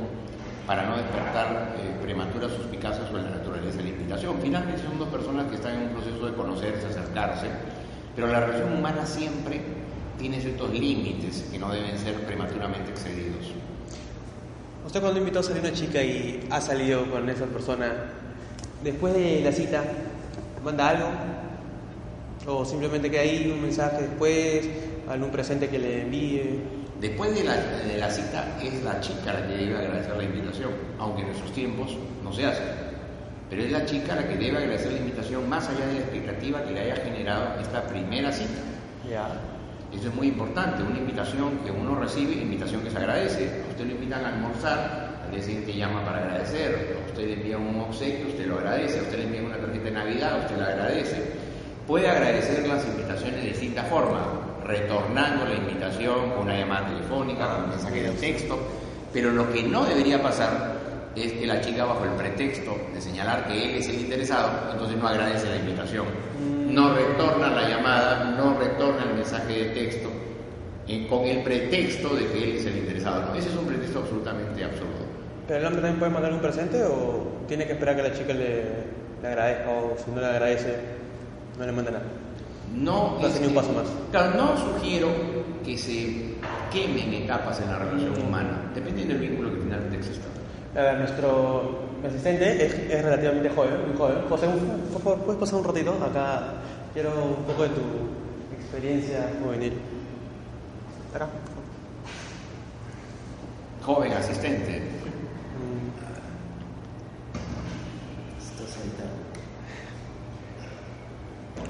para 0.67 0.85
no 0.85 0.97
despertar 0.97 1.77
eh, 1.79 1.97
prematuras 2.03 2.53
suspicacias 2.53 3.09
sobre 3.09 3.23
la 3.23 3.31
naturaleza 3.31 3.79
de 3.79 3.85
la 3.85 3.89
invitación. 3.89 4.37
Finalmente 4.43 4.83
son 4.83 4.99
dos 4.99 5.09
personas 5.09 5.47
que 5.47 5.55
están 5.55 5.77
en 5.77 5.83
un 5.85 5.89
proceso 5.91 6.27
de 6.27 6.35
conocerse, 6.35 6.87
acercarse, 6.89 7.47
pero 8.15 8.27
la 8.27 8.41
relación 8.41 8.75
humana 8.75 9.07
siempre 9.07 9.63
tiene 10.19 10.41
ciertos 10.41 10.71
límites 10.71 11.47
que 11.51 11.59
no 11.59 11.71
deben 11.71 11.97
ser 11.97 12.15
prematuramente 12.27 12.91
excedidos. 12.91 13.55
Usted 14.89 15.03
cuando 15.03 15.19
invitó 15.21 15.41
a 15.41 15.43
salir 15.43 15.61
una 15.61 15.75
chica 15.75 16.03
y 16.03 16.49
ha 16.49 16.63
salido 16.63 17.05
con 17.11 17.29
esa 17.29 17.45
persona, 17.45 17.93
después 18.83 19.13
de 19.13 19.43
la 19.45 19.53
cita, 19.53 19.85
manda 20.65 20.89
algo? 20.89 21.09
¿O 22.47 22.65
simplemente 22.65 23.11
queda 23.11 23.21
ahí 23.21 23.53
un 23.55 23.61
mensaje 23.61 24.01
después, 24.01 24.67
algún 25.07 25.31
presente 25.31 25.69
que 25.69 25.79
le 25.79 26.01
envíe? 26.05 26.61
Después 27.03 27.35
de 27.35 27.45
la, 27.99 28.11
cita 28.11 28.59
es 28.63 28.83
la 28.83 28.99
chica 29.03 29.35
la 29.35 29.47
que 29.47 29.57
debe 29.59 29.77
agradecer 29.77 30.17
la 30.17 30.25
invitación, 30.25 30.71
aunque 30.99 31.21
en 31.21 31.29
esos 31.29 31.53
tiempos 31.53 31.95
no 32.25 32.33
se 32.33 32.47
hace. 32.47 32.63
Pero 33.51 33.65
es 33.65 33.71
la 33.71 33.85
chica 33.85 34.17
la 34.17 34.27
que 34.27 34.39
debe 34.39 34.57
agradecer 34.57 34.91
la 34.91 35.01
invitación 35.01 35.47
más 35.51 35.69
allá 35.69 35.87
de 35.87 35.95
la 35.97 36.01
expectativa 36.01 36.65
que 36.65 36.73
le 36.73 36.81
haya 36.81 36.97
generado 36.97 37.61
esta 37.61 37.87
primera 37.87 38.33
cita. 38.33 38.63
Ya. 39.07 39.58
Eso 39.99 40.11
es 40.11 40.15
muy 40.15 40.29
importante, 40.29 40.81
una 40.85 40.97
invitación 40.97 41.59
que 41.65 41.73
uno 41.73 41.97
recibe, 41.97 42.35
invitación 42.35 42.83
que 42.83 42.91
se 42.91 42.99
agradece. 42.99 43.65
usted 43.69 43.85
lo 43.85 43.93
invitan 43.93 44.25
a 44.25 44.29
almorzar, 44.29 45.23
al 45.25 45.31
día 45.33 45.43
siguiente 45.43 45.75
llama 45.75 46.05
para 46.05 46.19
agradecer, 46.19 46.99
usted 47.09 47.27
le 47.27 47.33
envía 47.33 47.59
un 47.59 47.81
obsequio, 47.81 48.29
usted 48.29 48.47
lo 48.47 48.59
agradece, 48.59 49.01
usted 49.01 49.19
le 49.19 49.25
envía 49.25 49.43
una 49.43 49.57
tarjeta 49.57 49.85
de 49.85 49.91
Navidad, 49.91 50.39
usted 50.43 50.57
la 50.57 50.67
agradece. 50.67 51.33
Puede 51.85 52.09
agradecer 52.09 52.69
las 52.69 52.87
invitaciones 52.87 53.43
de 53.43 53.49
distintas 53.49 53.89
formas, 53.89 54.23
retornando 54.65 55.45
la 55.47 55.55
invitación 55.55 56.31
con 56.31 56.43
una 56.45 56.57
llamada 56.57 56.87
telefónica, 56.91 57.49
con 57.49 57.65
un 57.65 57.71
mensaje 57.71 58.03
de 58.03 58.11
texto, 58.11 58.57
pero 59.13 59.33
lo 59.33 59.53
que 59.53 59.65
no 59.65 59.85
debería 59.85 60.23
pasar 60.23 60.78
es 61.17 61.33
que 61.33 61.47
la 61.47 61.61
chica 61.61 61.85
bajo 61.85 62.05
el 62.05 62.13
pretexto 62.13 62.77
de 62.95 63.01
señalar 63.01 63.47
que 63.47 63.65
él 63.65 63.75
es 63.77 63.89
el 63.89 64.01
interesado, 64.01 64.51
entonces 64.73 64.97
no 64.97 65.09
agradece 65.09 65.49
la 65.49 65.57
invitación 65.57 66.07
no 66.71 66.95
retorna 66.95 67.51
la 67.51 67.69
llamada, 67.69 68.37
no 68.37 68.59
retorna 68.59 69.05
el 69.05 69.15
mensaje 69.15 69.53
de 69.53 69.65
texto, 69.71 70.09
eh, 70.87 71.07
con 71.09 71.25
el 71.25 71.43
pretexto 71.43 72.15
de 72.15 72.27
que 72.27 72.45
él 72.45 72.57
es 72.57 72.67
el 72.67 72.79
interesado. 72.79 73.35
ese 73.35 73.49
es 73.49 73.57
un 73.57 73.67
pretexto 73.67 74.01
absolutamente 74.01 74.65
absurdo. 74.65 75.09
¿Pero 75.47 75.61
el 75.61 75.67
hombre 75.67 75.83
también 75.83 75.99
puede 75.99 76.13
mandar 76.13 76.33
un 76.33 76.41
presente 76.41 76.83
o 76.85 77.45
tiene 77.47 77.67
que 77.67 77.73
esperar 77.73 77.97
que 77.97 78.03
la 78.03 78.13
chica 78.13 78.35
le, 78.35 78.63
agradezca 79.27 79.71
o 79.71 79.97
si 79.97 80.11
no 80.11 80.21
le 80.21 80.27
agradece, 80.27 80.77
no 81.59 81.67
le 81.67 81.73
manda 81.73 81.91
nada? 81.91 82.05
No, 82.75 83.19
no 83.19 83.27
un 83.27 83.55
paso 83.55 83.73
más. 83.73 83.87
Claro, 84.11 84.37
no 84.37 84.57
sugiero 84.57 85.09
que 85.65 85.79
se 85.79 86.35
quemen 86.71 87.15
etapas 87.15 87.61
en 87.63 87.71
la 87.71 87.79
relación 87.79 88.27
humana, 88.27 88.71
dependiendo 88.75 89.15
del 89.15 89.23
vínculo 89.23 89.55
que 89.55 89.63
finalmente 89.63 89.97
exista. 89.97 90.27
A 90.79 90.83
ver, 90.83 90.99
nuestro 90.99 91.81
asistente 92.07 92.65
es, 92.65 93.03
relativamente 93.03 93.51
joven, 93.51 93.89
muy 93.89 93.97
joven. 93.99 94.19
José, 94.29 94.47
por 94.93 95.03
favor, 95.03 95.19
¿puedes 95.25 95.41
pasar 95.41 95.59
un 95.59 95.65
ratito? 95.65 95.91
Acá 96.05 96.55
quiero 96.95 97.11
un 97.37 97.45
poco 97.45 97.65
de 97.65 97.71
tu 97.71 97.81
experiencia 98.57 99.29
juvenil. 99.43 99.73
Acá. 101.13 101.27
Joven 103.85 104.13
asistente. 104.13 104.83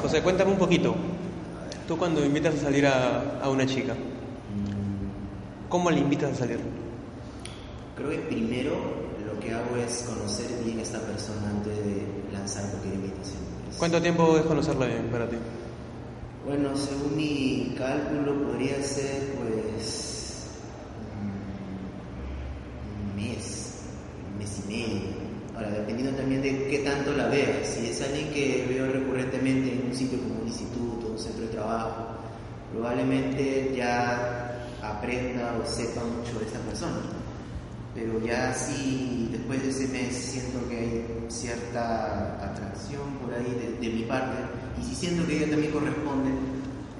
José, 0.02 0.20
cuéntame 0.20 0.50
un 0.50 0.58
poquito. 0.58 0.94
Tú 1.86 1.96
cuando 1.96 2.22
invitas 2.22 2.56
a 2.56 2.58
salir 2.58 2.86
a, 2.86 3.40
a 3.42 3.48
una 3.48 3.64
chica, 3.64 3.94
¿cómo 5.70 5.90
le 5.90 6.00
invitas 6.00 6.32
a 6.32 6.34
salir? 6.34 6.77
Creo 7.98 8.10
que 8.10 8.18
primero 8.18 8.74
lo 9.26 9.40
que 9.40 9.52
hago 9.52 9.76
es 9.76 10.04
conocer 10.06 10.46
bien 10.64 10.78
a 10.78 10.82
esta 10.82 11.00
persona 11.00 11.50
antes 11.50 11.76
de 11.84 12.06
lanzar 12.32 12.70
cualquier 12.70 12.94
invitación. 12.94 13.42
¿Cuánto 13.76 14.00
tiempo 14.00 14.38
es 14.38 14.44
conocerla 14.44 14.86
bien 14.86 15.08
para 15.10 15.28
ti? 15.28 15.34
Bueno, 16.46 16.76
según 16.76 17.16
mi 17.16 17.74
cálculo 17.76 18.34
podría 18.44 18.80
ser 18.84 19.34
pues 19.34 20.46
un 23.02 23.16
mes, 23.16 23.74
un 24.32 24.38
mes 24.38 24.62
y 24.64 24.68
medio. 24.68 25.00
Ahora, 25.56 25.70
dependiendo 25.70 26.16
también 26.16 26.40
de 26.40 26.68
qué 26.68 26.78
tanto 26.84 27.12
la 27.14 27.26
vea. 27.26 27.64
Si 27.64 27.86
es 27.86 28.00
alguien 28.00 28.30
que 28.30 28.64
veo 28.68 28.92
recurrentemente 28.92 29.72
en 29.72 29.86
un 29.88 29.94
sitio 29.94 30.20
como 30.20 30.40
un 30.42 30.46
instituto, 30.46 31.08
un 31.08 31.18
centro 31.18 31.46
de 31.46 31.48
trabajo, 31.48 32.06
probablemente 32.72 33.74
ya 33.76 34.68
aprenda 34.80 35.58
o 35.60 35.66
sepa 35.66 36.04
mucho 36.04 36.38
de 36.38 36.46
esta 36.46 36.60
persona. 36.60 37.17
Pero 37.98 38.20
ya 38.24 38.52
si 38.54 39.28
después 39.32 39.60
de 39.62 39.70
ese 39.70 39.88
mes 39.88 40.14
siento 40.14 40.68
que 40.68 40.76
hay 40.78 41.26
cierta 41.28 42.34
atracción 42.44 43.02
por 43.20 43.34
ahí 43.34 43.50
de, 43.58 43.76
de 43.88 43.92
mi 43.94 44.02
parte, 44.04 44.36
y 44.80 44.84
si 44.84 44.94
siento 44.94 45.26
que 45.26 45.38
ella 45.38 45.50
también 45.50 45.72
corresponde, 45.72 46.30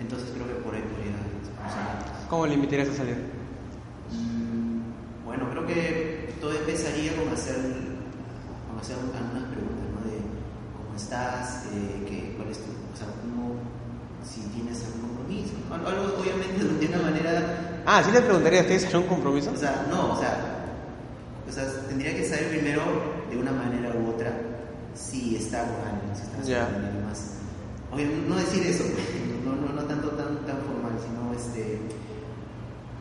entonces 0.00 0.28
creo 0.34 0.46
que 0.48 0.54
por 0.64 0.74
ahí 0.74 0.82
podría 0.82 1.14
funcionar. 1.62 2.26
¿Cómo 2.28 2.46
le 2.46 2.54
invitarías 2.54 2.88
a 2.88 2.94
salir? 2.94 3.16
Mm, 4.10 5.24
Bueno, 5.24 5.48
creo 5.50 5.66
que 5.66 6.34
todo 6.40 6.52
empezaría 6.52 7.14
con 7.14 7.32
hacer, 7.32 7.54
con 8.68 8.78
hacer 8.80 8.96
algunas 8.96 9.44
preguntas, 9.54 9.86
¿no? 9.94 10.00
De 10.10 10.18
cómo 10.74 10.96
estás, 10.96 11.66
eh, 11.74 12.04
qué- 12.08 12.34
cuál 12.36 12.48
es 12.48 12.58
tu, 12.58 12.70
o 12.72 12.96
sea, 12.96 13.06
cómo, 13.22 13.54
si 14.26 14.40
tienes 14.50 14.82
algún 14.84 15.14
compromiso, 15.14 15.54
algo, 15.70 16.18
obviamente 16.20 16.64
de 16.64 16.86
una 16.92 17.02
manera, 17.10 17.82
Ah, 17.86 18.02
¿sí 18.04 18.10
le 18.10 18.20
preguntarías, 18.20 18.66
¿tienes 18.66 18.86
algún 18.92 19.08
compromiso? 19.08 19.50
o 19.52 19.56
sea, 19.56 19.86
no, 19.90 20.12
o 20.14 20.18
sea, 20.18 20.57
o 21.48 21.52
sea, 21.52 21.64
tendría 21.88 22.14
que 22.16 22.24
saber 22.28 22.48
primero 22.50 22.82
de 23.30 23.36
una 23.38 23.52
manera 23.52 23.90
u 23.96 24.10
otra 24.10 24.32
si 24.94 25.36
está 25.36 25.62
con 25.64 25.86
alguien, 25.88 26.14
si 26.14 26.22
está 26.22 26.42
Ya. 26.42 26.66
con 26.72 26.84
alguien 26.84 27.04
más. 27.04 27.32
Obviamente, 27.92 28.28
no 28.28 28.36
decir 28.36 28.66
eso, 28.66 28.84
no, 29.44 29.56
no, 29.56 29.72
no 29.72 29.82
tanto 29.84 30.08
tan, 30.10 30.44
tan 30.46 30.58
formal, 30.58 30.92
sino 31.00 31.32
este, 31.34 31.78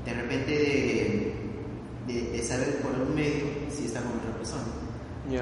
de 0.06 0.14
repente 0.14 0.52
de, 0.52 1.34
de- 2.08 2.32
de 2.32 2.44
saber 2.44 2.78
por 2.82 2.94
algún 2.96 3.14
medio 3.16 3.44
si 3.76 3.86
está 3.86 4.02
con 4.02 4.14
otra 4.20 4.32
persona. 4.38 4.64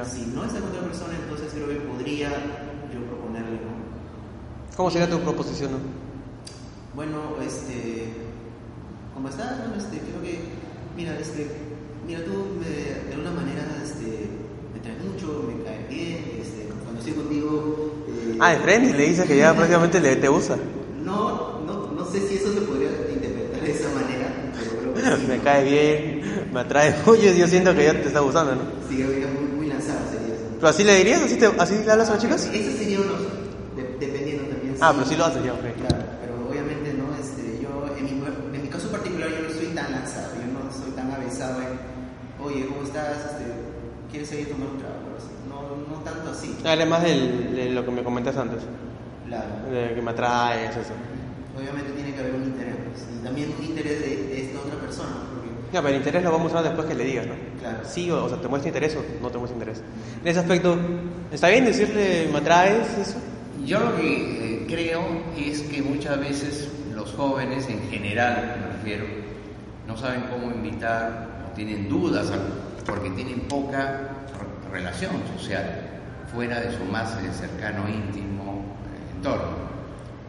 Si 0.10 0.26
no 0.34 0.44
está 0.44 0.60
con 0.60 0.70
otra 0.70 0.82
persona, 0.82 1.14
entonces 1.22 1.52
creo 1.54 1.68
que 1.68 1.76
podría 1.76 2.30
yo 2.92 3.06
proponerle, 3.08 3.52
¿no? 3.62 3.86
¿Cómo 4.76 4.90
sería 4.90 5.08
tu 5.10 5.20
proposición? 5.20 5.74
no? 5.74 5.78
Bueno, 6.96 7.36
este, 7.46 8.08
¿cómo 9.14 9.30
estás? 9.30 9.60
Bueno, 9.60 9.76
este, 9.76 10.00
creo 10.00 10.22
que, 10.24 10.40
mira, 10.98 11.20
este, 11.20 11.46
mira, 12.08 12.24
tú 12.24 12.32
me- 12.60 12.66
de 13.08 13.14
alguna 13.14 13.32
manera, 13.32 13.66
este, 13.84 14.30
me 14.74 14.80
traes 14.80 15.04
mucho, 15.04 15.44
me 15.48 15.64
caes 15.64 15.90
bien, 15.90 16.20
este, 16.42 16.66
cuando 16.84 17.00
estoy 17.00 17.14
contigo... 17.14 18.06
eh, 18.10 18.36
Ah, 18.40 18.52
de 18.52 18.58
frente, 18.60 18.94
le 18.94 19.04
dices 19.08 19.26
que 19.28 19.38
ya 19.38 19.54
prácticamente 19.56 20.00
le, 20.00 20.16
te 20.18 20.30
usa. 20.30 20.58
No, 21.04 21.62
no, 21.66 21.92
no 21.92 22.06
sé 22.06 22.22
si 22.28 22.36
eso 22.36 22.54
se 22.54 22.62
podría 22.62 22.90
interpretar 23.12 23.62
de 23.62 23.72
esa 23.72 23.90
manera, 23.90 24.28
pero 24.80 24.94
creo 24.94 25.16
que 25.18 25.18
sí. 25.22 25.28
me 25.28 25.38
¿no? 25.38 25.44
cae 25.44 25.64
bien, 25.64 26.50
me 26.54 26.60
atrae 26.62 26.96
mucho, 27.06 27.32
yo 27.32 27.48
siento 27.48 27.76
que 27.76 27.86
ya 27.86 27.94
te 27.94 28.08
está 28.08 28.20
gustando, 28.20 28.56
¿no? 28.56 28.62
Sí, 28.88 29.02
es 29.02 29.34
muy, 29.34 29.48
muy 29.58 29.68
lanzado 29.68 30.00
sería 30.12 30.36
eso. 30.36 30.46
¿Pero 30.58 30.68
así 30.70 30.84
le 30.84 30.96
dirías? 30.96 31.22
¿Así, 31.24 31.36
te, 31.38 31.46
así 31.46 31.76
le 31.84 31.92
hablas 31.92 32.10
a 32.10 32.14
las 32.14 32.22
chicas? 32.22 32.50
Eso 32.54 32.72
sería 32.78 33.00
uno, 33.00 33.14
de- 33.76 33.98
dependiendo 34.00 34.44
también. 34.46 34.76
Ah, 34.82 34.90
si- 34.92 34.96
pero 35.00 35.10
sí 35.10 35.16
lo 35.16 35.26
haces 35.26 35.44
ya, 35.44 35.54
ok. 35.54 35.60
Claro, 35.78 36.04
pero 36.22 36.34
obviamente 36.50 36.94
no, 36.94 37.06
este, 37.16 37.60
yo 37.62 37.86
en 37.98 38.04
mi, 38.06 38.12
en 38.56 38.62
mi 38.64 38.70
caso 38.70 38.90
particular 38.90 39.30
yo 39.30 39.42
no 39.42 39.50
soy 39.50 39.68
tan 39.68 39.92
lanzado, 39.92 40.34
yo 40.36 40.48
no 40.54 40.72
soy 40.72 40.92
tan 40.96 41.12
avesado 41.12 41.62
en, 41.62 41.95
oye, 42.44 42.66
¿cómo 42.68 42.84
estás? 42.84 43.18
Este, 43.18 43.44
¿Quieres 44.12 44.30
seguir 44.30 44.50
tomando 44.50 44.74
un 44.74 44.80
trago? 44.80 44.96
No, 45.50 45.96
no 45.98 46.02
tanto 46.04 46.32
así. 46.32 46.56
Además 46.66 47.04
de 47.04 47.70
lo 47.72 47.84
que 47.86 47.92
me 47.92 48.04
comentas 48.04 48.36
antes, 48.38 48.62
Claro. 49.28 49.46
de 49.72 49.94
que 49.96 50.02
me 50.02 50.12
atraes, 50.12 50.72
eso. 50.76 50.94
Obviamente 51.58 51.92
tiene 51.94 52.14
que 52.14 52.20
haber 52.20 52.36
un 52.36 52.44
interés, 52.44 52.76
pues, 52.92 53.06
y 53.20 53.24
también 53.24 53.54
un 53.58 53.66
interés 53.66 54.00
de, 54.02 54.08
de 54.28 54.42
esta 54.46 54.60
otra 54.60 54.76
persona, 54.80 55.10
porque, 55.34 55.50
No, 55.74 55.82
pero 55.82 55.88
el 55.90 55.96
interés 55.96 56.24
lo 56.24 56.32
vamos 56.32 56.42
a 56.42 56.44
mostrar 56.56 56.64
después 56.64 56.88
que 56.88 56.96
le 56.96 57.06
digas, 57.06 57.28
¿no? 57.28 57.34
claro. 57.60 57.78
Sí, 57.86 58.12
o, 58.12 58.26
o 58.26 58.30
sea, 58.30 58.40
¿te 58.42 58.48
muestra 58.48 58.70
interés 58.70 58.96
o 58.96 59.04
no 59.22 59.30
te 59.30 59.38
muestra 59.38 59.56
interés? 59.58 59.82
En 60.22 60.28
ese 60.28 60.40
aspecto, 60.40 60.78
¿está 61.32 61.48
bien 61.50 61.66
decirle 61.66 62.28
me 62.32 62.38
atraes 62.40 62.98
eso? 62.98 63.18
Yo 63.66 63.80
lo 63.80 63.96
que 63.96 64.64
eh, 64.64 64.66
creo 64.68 65.02
es 65.38 65.62
que 65.62 65.82
muchas 65.82 66.20
veces 66.20 66.70
los 66.94 67.12
jóvenes, 67.14 67.68
en 67.70 67.82
general 67.90 68.58
me 68.62 68.74
refiero, 68.78 69.06
no 69.88 69.98
saben 69.98 70.26
cómo 70.32 70.52
invitar, 70.54 71.35
tienen 71.56 71.90
dudas, 71.90 72.32
porque 72.86 73.10
tienen 73.12 73.42
poca 73.42 74.10
re- 74.72 74.72
relación 74.72 75.12
social 75.38 75.64
fuera 76.34 76.60
de 76.62 76.72
su 76.76 76.84
más 76.86 77.12
eh, 77.24 77.32
cercano, 77.34 77.88
íntimo 77.88 78.64
eh, 78.86 79.16
entorno. 79.16 79.66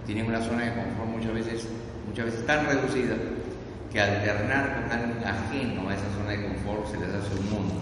Tienen 0.06 0.26
una 0.26 0.40
zona 0.40 0.64
de 0.64 0.74
confort 0.74 1.08
muchas 1.10 1.34
veces, 1.34 1.68
muchas 2.06 2.26
veces 2.26 2.46
tan 2.46 2.66
reducida 2.66 3.14
que 3.92 4.00
alternar 4.00 4.82
con 4.82 4.92
alguien 4.92 5.24
ajeno 5.24 5.88
a 5.88 5.94
esa 5.94 6.04
zona 6.16 6.30
de 6.30 6.42
confort 6.46 6.86
se 6.90 6.98
les 6.98 7.08
hace 7.08 7.38
un 7.40 7.50
mundo. 7.50 7.74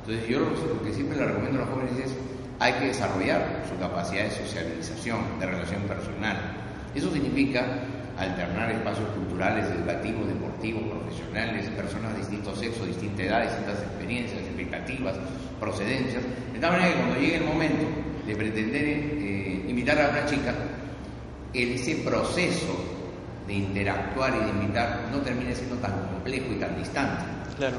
Entonces 0.00 0.28
yo 0.28 0.40
lo 0.40 0.82
que 0.82 0.92
siempre 0.92 1.18
le 1.18 1.26
recomiendo 1.26 1.62
a 1.62 1.66
los 1.66 1.74
jóvenes 1.74 1.92
es 2.06 2.12
hay 2.58 2.72
que 2.74 2.86
desarrollar 2.86 3.62
su 3.68 3.78
capacidad 3.78 4.24
de 4.24 4.30
socialización, 4.30 5.18
de 5.40 5.46
relación 5.46 5.82
personal. 5.82 6.36
Eso 6.94 7.10
significa 7.12 7.64
alternar 8.18 8.70
espacios 8.70 9.08
culturales, 9.10 9.66
educativos, 9.70 10.28
deportivos, 10.28 10.82
profesionales, 10.82 11.68
personas 11.70 12.12
de 12.12 12.18
distintos 12.20 12.58
sexos, 12.58 12.86
distintas 12.86 13.26
edades, 13.26 13.50
distintas 13.50 13.82
experiencias, 13.82 14.40
expectativas, 14.42 15.14
procedencias, 15.60 16.22
de 16.52 16.58
tal 16.58 16.72
manera 16.72 16.92
que 16.92 16.98
cuando 16.98 17.16
llegue 17.16 17.36
el 17.36 17.44
momento 17.44 17.84
de 18.26 18.36
pretender 18.36 18.84
eh, 18.84 19.64
invitar 19.68 20.00
a 20.00 20.10
una 20.10 20.26
chica, 20.26 20.54
ese 21.52 21.96
proceso 21.96 22.74
de 23.46 23.54
interactuar 23.54 24.34
y 24.36 24.44
de 24.44 24.50
invitar 24.50 25.08
no 25.10 25.18
termine 25.18 25.54
siendo 25.54 25.76
tan 25.76 25.92
complejo 25.92 26.52
y 26.52 26.56
tan 26.56 26.78
distante. 26.78 27.24
Claro. 27.56 27.76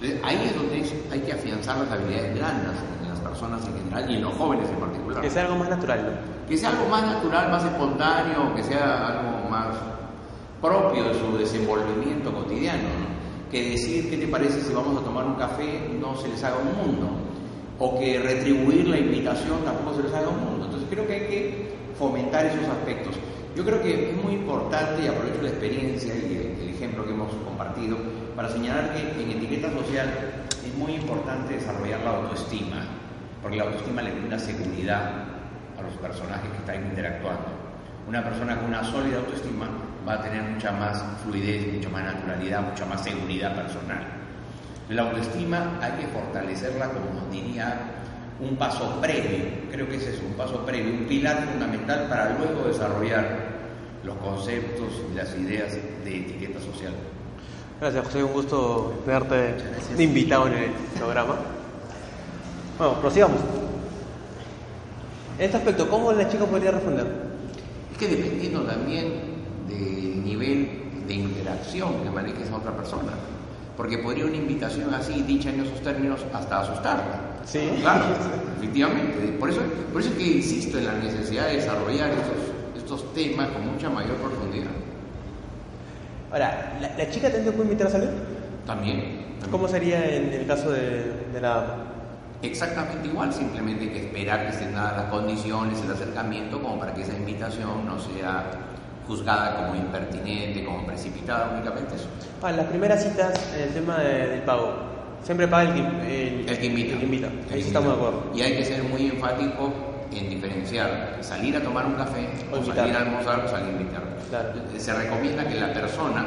Entonces, 0.00 0.20
ahí 0.24 0.46
es 0.46 0.56
donde 0.56 0.84
hay 1.12 1.20
que 1.20 1.32
afianzar 1.32 1.78
las 1.78 1.90
habilidades 1.92 2.34
blandas 2.34 2.74
en 3.02 3.08
las 3.08 3.20
personas 3.20 3.64
en 3.66 3.74
general 3.74 4.10
y 4.10 4.16
en 4.16 4.22
los 4.22 4.34
jóvenes 4.34 4.68
en 4.68 4.76
particular. 4.76 5.22
Que 5.22 5.30
sea 5.30 5.42
algo 5.42 5.56
más 5.56 5.68
natural, 5.68 6.02
¿no? 6.02 6.48
Que 6.48 6.58
sea 6.58 6.70
algo 6.70 6.88
más 6.88 7.02
natural, 7.04 7.50
más 7.50 7.64
espontáneo, 7.64 8.54
que 8.56 8.62
sea 8.64 9.06
algo 9.06 9.41
más 9.52 9.76
propio 10.62 11.04
de 11.04 11.14
su 11.14 11.36
desenvolvimiento 11.36 12.32
cotidiano. 12.32 12.88
¿no? 12.88 13.50
Que 13.50 13.70
decir 13.70 14.08
qué 14.08 14.16
te 14.16 14.26
parece 14.26 14.62
si 14.62 14.72
vamos 14.72 14.96
a 14.96 15.04
tomar 15.04 15.26
un 15.26 15.34
café 15.34 15.90
no 16.00 16.16
se 16.16 16.28
les 16.28 16.42
haga 16.42 16.56
un 16.56 16.74
mundo. 16.74 17.10
O 17.78 17.98
que 17.98 18.18
retribuir 18.18 18.88
la 18.88 18.98
invitación 18.98 19.62
tampoco 19.64 19.96
se 19.96 20.04
les 20.04 20.14
haga 20.14 20.28
un 20.28 20.40
mundo. 20.40 20.64
Entonces 20.64 20.88
creo 20.88 21.06
que 21.06 21.12
hay 21.12 21.26
que 21.28 21.72
fomentar 21.98 22.46
esos 22.46 22.64
aspectos. 22.64 23.14
Yo 23.54 23.64
creo 23.64 23.82
que 23.82 24.10
es 24.10 24.24
muy 24.24 24.32
importante, 24.34 25.04
y 25.04 25.08
aprovecho 25.08 25.42
la 25.42 25.50
experiencia 25.50 26.14
y 26.14 26.56
el 26.62 26.74
ejemplo 26.74 27.04
que 27.04 27.12
hemos 27.12 27.34
compartido, 27.44 27.98
para 28.34 28.48
señalar 28.48 28.94
que 28.94 29.22
en 29.22 29.30
etiqueta 29.32 29.70
social 29.72 30.08
es 30.64 30.74
muy 30.78 30.94
importante 30.94 31.54
desarrollar 31.54 32.00
la 32.00 32.16
autoestima, 32.16 32.86
porque 33.42 33.58
la 33.58 33.64
autoestima 33.64 34.00
le 34.00 34.12
brinda 34.12 34.38
seguridad 34.38 35.02
a 35.78 35.82
los 35.82 35.92
personajes 36.00 36.50
que 36.50 36.58
están 36.58 36.86
interactuando. 36.86 37.61
Una 38.08 38.22
persona 38.24 38.56
con 38.56 38.66
una 38.66 38.82
sólida 38.84 39.18
autoestima 39.18 39.68
va 40.06 40.14
a 40.14 40.22
tener 40.22 40.42
mucha 40.42 40.72
más 40.72 41.02
fluidez, 41.24 41.72
mucha 41.74 41.88
más 41.88 42.04
naturalidad, 42.14 42.62
mucha 42.62 42.84
más 42.86 43.02
seguridad 43.02 43.54
personal. 43.54 44.02
La 44.88 45.02
autoestima 45.02 45.78
hay 45.80 45.92
que 45.92 46.08
fortalecerla, 46.08 46.88
como 46.88 47.30
diría, 47.30 47.78
un 48.40 48.56
paso 48.56 49.00
previo, 49.00 49.46
creo 49.70 49.88
que 49.88 49.96
ese 49.96 50.14
es 50.14 50.20
un 50.20 50.32
paso 50.32 50.66
previo, 50.66 50.92
un 50.92 51.06
pilar 51.06 51.44
fundamental 51.44 52.08
para 52.08 52.36
luego 52.36 52.66
desarrollar 52.66 53.52
los 54.04 54.16
conceptos 54.16 54.88
y 55.12 55.14
las 55.14 55.32
ideas 55.36 55.72
de 56.04 56.16
etiqueta 56.16 56.60
social. 56.60 56.92
Gracias, 57.80 58.04
José. 58.06 58.24
Un 58.24 58.32
gusto 58.32 59.02
verte 59.06 59.54
de 59.96 60.02
invitado 60.02 60.48
en 60.48 60.54
el 60.54 60.70
programa. 60.98 61.36
Bueno, 62.78 62.94
prosigamos. 63.00 63.38
En 65.38 65.44
este 65.44 65.56
aspecto, 65.56 65.88
¿cómo 65.88 66.12
la 66.12 66.28
chica 66.28 66.44
podría 66.44 66.72
responder? 66.72 67.31
Que 68.02 68.08
dependiendo 68.08 68.62
también 68.62 69.12
del 69.68 70.24
nivel 70.24 70.68
de 71.06 71.14
interacción 71.14 72.02
que 72.02 72.10
maneje 72.10 72.42
esa 72.42 72.56
otra 72.56 72.72
persona. 72.76 73.12
Porque 73.76 73.98
podría 73.98 74.24
una 74.24 74.34
invitación 74.38 74.92
así, 74.92 75.22
dicha 75.22 75.50
en 75.50 75.60
esos 75.60 75.80
términos, 75.82 76.20
hasta 76.34 76.62
asustarla. 76.62 77.20
Sí. 77.44 77.60
Claro, 77.80 78.06
efectivamente. 78.56 79.36
Por 79.38 79.50
eso, 79.50 79.60
por 79.92 80.00
eso 80.00 80.10
es 80.10 80.16
que 80.16 80.26
insisto 80.26 80.78
en 80.78 80.86
la 80.86 80.94
necesidad 80.94 81.46
de 81.46 81.58
desarrollar 81.58 82.10
estos, 82.10 82.82
estos 82.82 83.14
temas 83.14 83.48
con 83.50 83.72
mucha 83.72 83.88
mayor 83.88 84.16
profundidad. 84.16 84.72
Ahora, 86.32 86.76
¿la, 86.80 86.96
la 86.96 87.08
chica 87.08 87.28
también 87.28 87.44
te 87.44 87.52
puede 87.52 87.68
invitar 87.70 87.86
a 87.86 87.90
salir? 87.90 88.10
También. 88.66 88.96
también. 88.96 89.50
¿Cómo 89.52 89.68
sería 89.68 90.04
en 90.16 90.32
el 90.32 90.44
caso 90.48 90.72
de, 90.72 91.04
de 91.32 91.40
la? 91.40 91.91
Exactamente 92.42 93.08
igual, 93.08 93.32
simplemente 93.32 93.84
hay 93.84 93.90
que 93.90 93.98
esperar 94.06 94.42
que 94.46 94.48
estén 94.50 94.74
dadas 94.74 94.96
las 94.96 95.04
condiciones, 95.06 95.80
el 95.82 95.92
acercamiento, 95.92 96.60
como 96.60 96.78
para 96.78 96.92
que 96.94 97.02
esa 97.02 97.14
invitación 97.14 97.86
no 97.86 97.98
sea 97.98 98.44
juzgada 99.06 99.56
como 99.56 99.74
impertinente, 99.74 100.64
como 100.64 100.86
precipitada, 100.86 101.50
únicamente 101.54 101.94
eso. 101.96 102.06
Para 102.40 102.56
las 102.58 102.66
primeras 102.66 103.02
citas, 103.02 103.32
el 103.56 103.70
tema 103.74 103.98
de- 103.98 104.26
del 104.28 104.42
pago, 104.42 104.74
siempre 105.22 105.46
paga 105.48 105.70
el 105.70 105.74
que, 105.74 105.80
el, 106.42 106.48
El 106.48 106.58
que 106.58 106.66
invita. 106.66 106.92
el 106.94 106.98
que 107.00 107.04
invita. 107.04 107.28
Ahí 107.52 107.60
estamos 107.60 107.88
de 107.90 107.94
acuerdo. 107.96 108.30
Y 108.34 108.42
hay 108.42 108.56
que 108.56 108.64
ser 108.64 108.82
muy 108.84 109.06
enfático 109.08 109.72
en 110.14 110.28
diferenciar 110.28 111.18
salir 111.20 111.56
a 111.56 111.60
tomar 111.62 111.86
un 111.86 111.94
café 111.94 112.28
O 112.52 112.62
salir 112.62 112.94
a 112.94 113.00
almorzar 113.00 113.44
o 113.44 113.48
salir 113.48 113.68
a 113.68 113.70
invitar. 113.80 114.02
Claro. 114.28 114.48
Se 114.76 114.92
recomienda 114.92 115.46
que 115.48 115.54
la 115.58 115.72
persona 115.72 116.26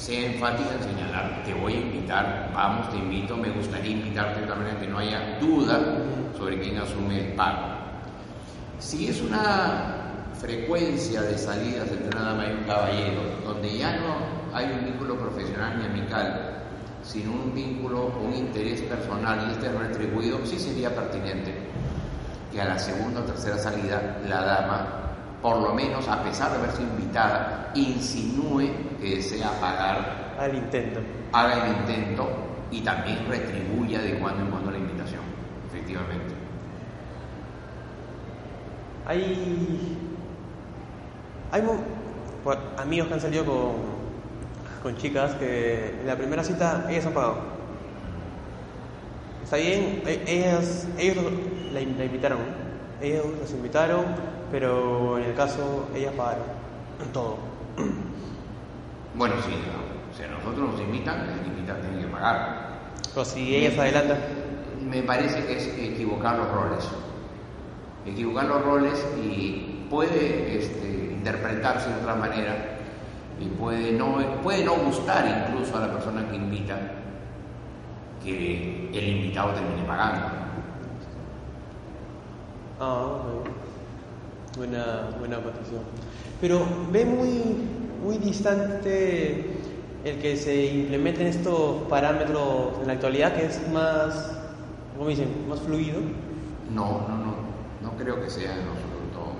sea 0.00 0.32
enfática 0.32 0.70
en 0.72 0.82
señalar, 0.82 1.42
te 1.44 1.52
voy 1.52 1.74
a 1.74 1.80
invitar, 1.80 2.50
vamos, 2.54 2.90
te 2.90 2.96
invito, 2.96 3.36
me 3.36 3.50
gustaría 3.50 3.92
invitarte 3.92 4.40
de 4.40 4.46
que 4.80 4.86
no 4.86 4.98
haya 4.98 5.38
duda 5.38 5.78
sobre 6.38 6.58
quién 6.58 6.78
asume 6.78 7.20
el 7.20 7.34
pago. 7.34 7.66
Si 8.78 9.08
es 9.08 9.20
una 9.20 10.30
frecuencia 10.40 11.20
de 11.20 11.36
salidas 11.36 11.90
entre 11.90 12.16
una 12.16 12.30
dama 12.30 12.46
y 12.46 12.52
un 12.52 12.64
caballero, 12.64 13.20
donde 13.44 13.76
ya 13.76 13.96
no 13.96 14.56
hay 14.56 14.72
un 14.72 14.86
vínculo 14.86 15.18
profesional 15.18 15.78
ni 15.78 15.84
amical, 15.84 16.64
sino 17.02 17.32
un 17.32 17.54
vínculo, 17.54 18.06
un 18.24 18.34
interés 18.34 18.80
personal 18.80 19.48
y 19.48 19.52
este 19.52 19.66
es 19.66 19.74
retribuido, 19.74 20.38
sí 20.46 20.58
sería 20.58 20.94
pertinente 20.94 21.54
que 22.50 22.60
a 22.60 22.64
la 22.64 22.78
segunda 22.78 23.20
o 23.20 23.24
tercera 23.24 23.58
salida 23.58 24.18
la 24.26 24.44
dama, 24.44 25.09
por 25.42 25.58
lo 25.60 25.74
menos 25.74 26.06
a 26.08 26.22
pesar 26.22 26.50
de 26.52 26.58
haber 26.58 26.70
sido 26.72 26.88
invitada, 26.90 27.70
insinúe 27.74 28.68
que 29.00 29.16
desea 29.16 29.50
pagar, 29.60 30.34
Al 30.38 30.54
intento. 30.54 31.00
haga 31.32 31.66
el 31.66 31.76
intento 31.78 32.28
y 32.70 32.80
también 32.82 33.26
retribuya 33.28 34.00
de 34.00 34.18
cuando 34.18 34.42
en 34.44 34.50
cuando 34.50 34.70
la 34.70 34.78
invitación, 34.78 35.22
efectivamente. 35.68 36.34
Hay. 39.06 39.98
Hay 41.52 41.62
por- 42.44 42.58
amigos 42.78 43.08
que 43.08 43.14
han 43.14 43.20
salido 43.20 43.44
con, 43.44 43.72
con 44.82 44.96
chicas 44.96 45.32
que 45.34 45.98
en 46.00 46.06
la 46.06 46.16
primera 46.16 46.44
cita 46.44 46.86
ellas 46.88 47.06
han 47.06 47.12
pagado. 47.14 47.38
Está 49.42 49.56
bien, 49.56 50.02
e- 50.06 50.22
ellas, 50.28 50.86
ellos 50.96 51.16
la, 51.72 51.80
la 51.80 52.04
invitaron, 52.04 52.38
ellos 53.00 53.26
las 53.40 53.50
invitaron, 53.52 54.04
pero 54.50 55.18
en 55.18 55.24
el 55.24 55.34
caso 55.34 55.88
ellas 55.94 56.12
pagaron 56.16 56.44
todo. 57.12 57.38
Bueno, 59.14 59.34
sí, 59.44 59.52
o 60.12 60.16
sea, 60.16 60.28
nosotros 60.28 60.70
nos 60.70 60.80
invitan, 60.80 61.28
el 61.28 61.40
que 61.40 61.48
invita 61.48 61.80
tiene 61.80 62.02
que 62.02 62.06
pagar. 62.06 62.90
Pero 63.12 63.24
si 63.24 63.56
ellas 63.56 63.78
adelantan, 63.78 64.18
Me 64.88 65.02
parece 65.02 65.44
que 65.44 65.58
es 65.58 65.66
equivocar 65.78 66.38
los 66.38 66.50
roles. 66.50 66.88
Equivocar 68.06 68.46
los 68.46 68.64
roles 68.64 69.06
y 69.22 69.86
puede 69.90 70.58
este, 70.58 71.12
interpretarse 71.12 71.90
de 71.90 71.96
otra 71.96 72.14
manera 72.14 72.78
y 73.40 73.46
puede 73.48 73.92
no, 73.92 74.18
puede 74.42 74.64
no 74.64 74.74
gustar 74.76 75.46
incluso 75.48 75.76
a 75.76 75.80
la 75.80 75.92
persona 75.92 76.28
que 76.30 76.36
invita 76.36 76.78
que 78.22 78.90
el 78.92 79.08
invitado 79.08 79.52
termine 79.52 79.82
pagando. 79.86 80.28
Ah, 82.82 83.04
ok. 83.04 84.56
buena, 84.56 85.10
buena 85.18 85.36
petición. 85.36 85.82
Pero 86.40 86.60
ve 86.90 87.04
muy, 87.04 87.42
muy 88.02 88.16
distante 88.16 89.50
el 90.02 90.18
que 90.18 90.34
se 90.34 90.64
implementen 90.64 91.26
estos 91.26 91.82
parámetros 91.90 92.78
en 92.80 92.86
la 92.86 92.94
actualidad, 92.94 93.34
que 93.34 93.44
es 93.44 93.68
más, 93.70 94.32
¿cómo 94.96 95.10
dicen? 95.10 95.28
Más 95.46 95.60
fluido. 95.60 96.00
No, 96.74 97.06
no, 97.06 97.18
no, 97.18 97.34
no 97.82 97.96
creo 97.98 98.18
que 98.22 98.30
sean 98.30 98.60
en 98.60 98.68
absoluto 98.68 99.36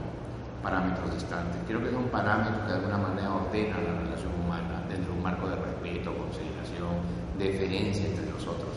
parámetros 0.62 1.14
distantes. 1.14 1.62
Creo 1.66 1.82
que 1.82 1.92
son 1.92 2.04
parámetros 2.08 2.60
que 2.66 2.72
de 2.72 2.74
alguna 2.74 2.98
manera 2.98 3.34
ordenan 3.36 3.84
la 3.84 4.00
relación 4.02 4.32
humana 4.44 4.84
dentro 4.86 5.12
de 5.12 5.16
un 5.16 5.22
marco 5.22 5.48
de 5.48 5.56
respeto, 5.56 6.12
consideración, 6.12 6.92
deferencia 7.38 8.04
entre 8.04 8.26
nosotros. 8.26 8.68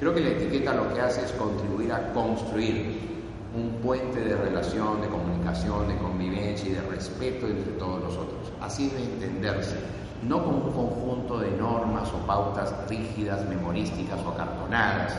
Creo 0.00 0.12
que 0.12 0.22
la 0.22 0.30
etiqueta 0.30 0.74
lo 0.74 0.92
que 0.92 1.02
hace 1.02 1.24
es 1.24 1.30
contribuir 1.30 1.92
a 1.92 2.12
construir 2.12 3.17
un 3.54 3.70
puente 3.82 4.20
de 4.20 4.36
relación, 4.36 5.00
de 5.00 5.08
comunicación, 5.08 5.88
de 5.88 5.96
convivencia 5.96 6.68
y 6.68 6.72
de 6.74 6.82
respeto 6.82 7.46
entre 7.46 7.72
todos 7.72 8.02
nosotros. 8.02 8.52
Así 8.60 8.88
debe 8.90 9.04
entenderse, 9.04 9.76
no 10.22 10.44
como 10.44 10.58
un 10.58 10.72
conjunto 10.72 11.38
de 11.38 11.50
normas 11.52 12.08
o 12.12 12.26
pautas 12.26 12.72
rígidas, 12.88 13.48
memorísticas 13.48 14.18
o 14.24 14.30
acartonadas, 14.30 15.14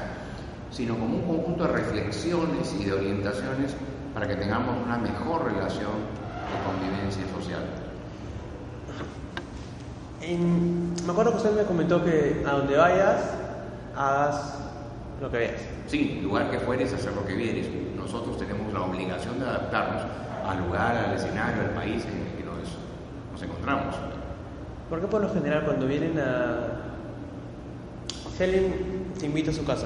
sino 0.71 0.93
como 0.95 1.15
un 1.15 1.21
conjunto 1.23 1.63
de 1.63 1.73
reflexiones 1.73 2.75
y 2.79 2.85
de 2.85 2.93
orientaciones 2.93 3.75
para 4.13 4.27
que 4.27 4.35
tengamos 4.35 4.75
una 4.85 4.97
mejor 4.97 5.45
relación 5.45 5.91
de 6.49 6.63
convivencia 6.65 7.23
social. 7.35 7.63
En- 10.21 10.93
me 11.05 11.11
acuerdo 11.11 11.31
que 11.31 11.37
usted 11.37 11.55
me 11.55 11.63
comentó 11.63 12.03
que 12.03 12.43
a 12.45 12.51
donde 12.51 12.77
vayas, 12.77 13.21
hagas 13.95 14.53
lo 15.21 15.31
que 15.31 15.37
veas. 15.37 15.61
Sí, 15.87 16.19
lugar 16.21 16.51
que 16.51 16.59
fueres, 16.59 16.93
hacer 16.93 17.13
lo 17.13 17.25
que 17.25 17.33
vieres. 17.33 17.67
Nosotros 18.11 18.39
tenemos 18.39 18.73
la 18.73 18.81
obligación 18.81 19.39
de 19.39 19.45
adaptarnos 19.45 20.01
al 20.47 20.57
lugar, 20.65 20.95
al 20.97 21.13
escenario, 21.13 21.61
al 21.61 21.69
país 21.75 22.03
en 22.05 22.25
el 22.25 22.37
que 22.37 22.43
nos, 22.43 22.57
nos 23.31 23.41
encontramos. 23.43 23.95
¿Por 24.89 24.99
qué 24.99 25.05
por 25.05 25.21
lo 25.21 25.29
general 25.31 25.63
cuando 25.63 25.85
vienen 25.85 26.17
a... 26.17 26.57
Si 28.35 28.43
alguien 28.43 29.11
te 29.19 29.27
invita 29.27 29.51
a 29.51 29.53
su 29.53 29.63
casa, 29.63 29.85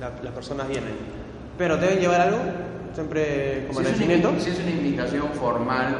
la- 0.00 0.22
las 0.22 0.32
personas 0.32 0.68
vienen, 0.68 0.94
pero 1.58 1.76
deben 1.76 1.98
llevar 1.98 2.22
algo, 2.22 2.38
siempre 2.94 3.66
como 3.68 3.80
Si 3.80 3.84
es, 3.86 3.90
una, 4.00 4.06
agradecimiento. 4.06 4.30
invi- 4.32 4.38
si 4.40 4.50
es 4.50 4.58
una 4.60 4.70
invitación 4.70 5.28
formal, 5.34 5.96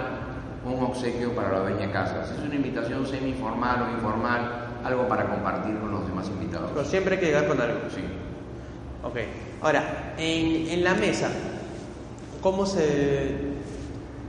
un 0.65 0.83
obsequio 0.83 1.35
para 1.35 1.51
la 1.53 1.59
dueña 1.61 1.93
casa. 1.93 2.25
Si 2.25 2.33
es 2.37 2.41
una 2.41 2.55
invitación 2.55 3.07
semiformal 3.07 3.83
o 3.83 3.91
informal, 3.91 4.67
algo 4.83 5.07
para 5.09 5.27
compartir 5.27 5.79
con 5.79 5.91
los 5.91 6.07
demás 6.07 6.27
invitados. 6.29 6.71
Pero 6.73 6.87
siempre 6.87 7.17
hay 7.17 7.21
que 7.21 7.27
llegar 7.27 7.47
con 7.47 7.61
algo. 7.61 7.81
Sí. 7.95 8.01
Ok. 9.05 9.17
Ahora, 9.63 10.15
en, 10.19 10.69
en 10.69 10.85
la 10.85 10.95
mesa, 10.95 11.29
¿cómo 12.41 12.65
se... 12.67 13.51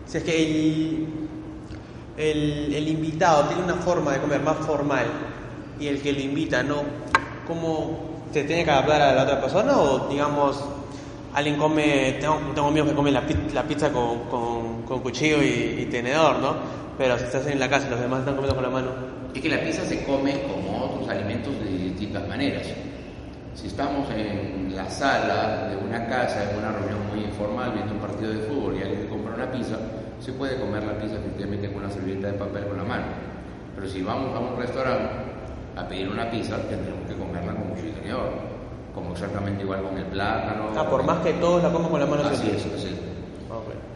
Si 0.07 0.17
es 0.17 0.23
que 0.23 0.43
el, 2.17 2.73
el, 2.73 2.87
invitado 2.87 3.45
tiene 3.45 3.63
una 3.63 3.75
forma 3.75 4.11
de 4.13 4.19
comer 4.19 4.41
más 4.41 4.57
formal 4.57 5.05
y 5.79 5.87
el 5.87 6.01
que 6.01 6.11
lo 6.11 6.19
invita 6.19 6.61
no, 6.63 6.83
¿cómo 7.47 8.11
se 8.33 8.43
tiene 8.43 8.65
que 8.65 8.71
adaptar 8.71 9.01
a 9.01 9.13
la 9.13 9.23
otra 9.23 9.39
persona 9.41 9.77
o 9.77 10.07
digamos... 10.09 10.61
Alguien 11.33 11.55
come, 11.55 12.17
tengo, 12.19 12.37
tengo 12.53 12.67
amigos 12.67 12.89
que 12.89 12.95
comen 12.95 13.13
la, 13.13 13.23
la 13.53 13.63
pizza 13.63 13.89
con, 13.89 14.23
con- 14.85 14.99
cuchillo 15.01 15.37
y 15.41 15.87
tenedor, 15.89 16.39
¿no? 16.39 16.55
Pero 16.97 17.17
si 17.17 17.23
estás 17.23 17.47
en 17.47 17.57
la 17.57 17.69
casa 17.69 17.87
y 17.87 17.89
los 17.89 18.01
demás 18.01 18.19
están 18.19 18.35
comiendo 18.35 18.53
con 18.53 18.63
la 18.65 18.69
mano, 18.69 18.89
Es 19.33 19.41
que 19.41 19.47
la 19.47 19.61
pizza 19.61 19.85
se 19.85 20.03
come 20.03 20.41
como 20.41 20.87
otros 20.87 21.07
alimentos 21.07 21.57
de 21.57 21.69
distintas 21.69 22.27
maneras. 22.27 22.67
Si 23.53 23.67
estamos 23.67 24.09
en 24.11 24.73
la 24.75 24.89
sala 24.89 25.67
de 25.69 25.77
una 25.77 26.07
casa, 26.07 26.49
en 26.49 26.57
una 26.57 26.71
reunión 26.71 27.07
muy 27.09 27.25
informal, 27.25 27.73
viendo 27.73 27.93
un 27.93 27.99
partido 27.99 28.31
de 28.31 28.39
fútbol 28.39 28.77
y 28.77 28.81
alguien 28.81 29.07
compra 29.07 29.35
una 29.35 29.51
pizza, 29.51 29.75
se 30.19 30.31
puede 30.33 30.59
comer 30.59 30.83
la 30.83 30.97
pizza 30.97 31.15
efectivamente 31.15 31.71
con 31.71 31.83
una 31.83 31.91
servilleta 31.91 32.27
de 32.27 32.33
papel 32.33 32.65
con 32.67 32.77
la 32.77 32.83
mano. 32.83 33.05
Pero 33.75 33.87
si 33.87 34.01
vamos 34.01 34.35
a 34.35 34.39
un 34.39 34.57
restaurante 34.57 35.09
a 35.75 35.87
pedir 35.87 36.09
una 36.09 36.29
pizza, 36.29 36.57
tendremos 36.57 37.07
que 37.07 37.15
comerla 37.15 37.53
con 37.53 37.63
cuchillo 37.69 37.89
y 37.89 38.01
tenedor. 38.01 38.29
Como 38.93 39.11
exactamente 39.13 39.63
igual 39.63 39.83
con 39.83 39.97
el 39.97 40.05
plátano. 40.05 40.69
ah, 40.75 40.89
por 40.89 41.03
más 41.03 41.19
que 41.19 41.33
todos 41.33 41.63
la 41.63 41.71
coman 41.71 41.91
con 41.91 41.99
la 41.99 42.05
mano 42.05 42.23
Así 42.23 42.49
es, 42.49 42.65
así. 42.65 42.97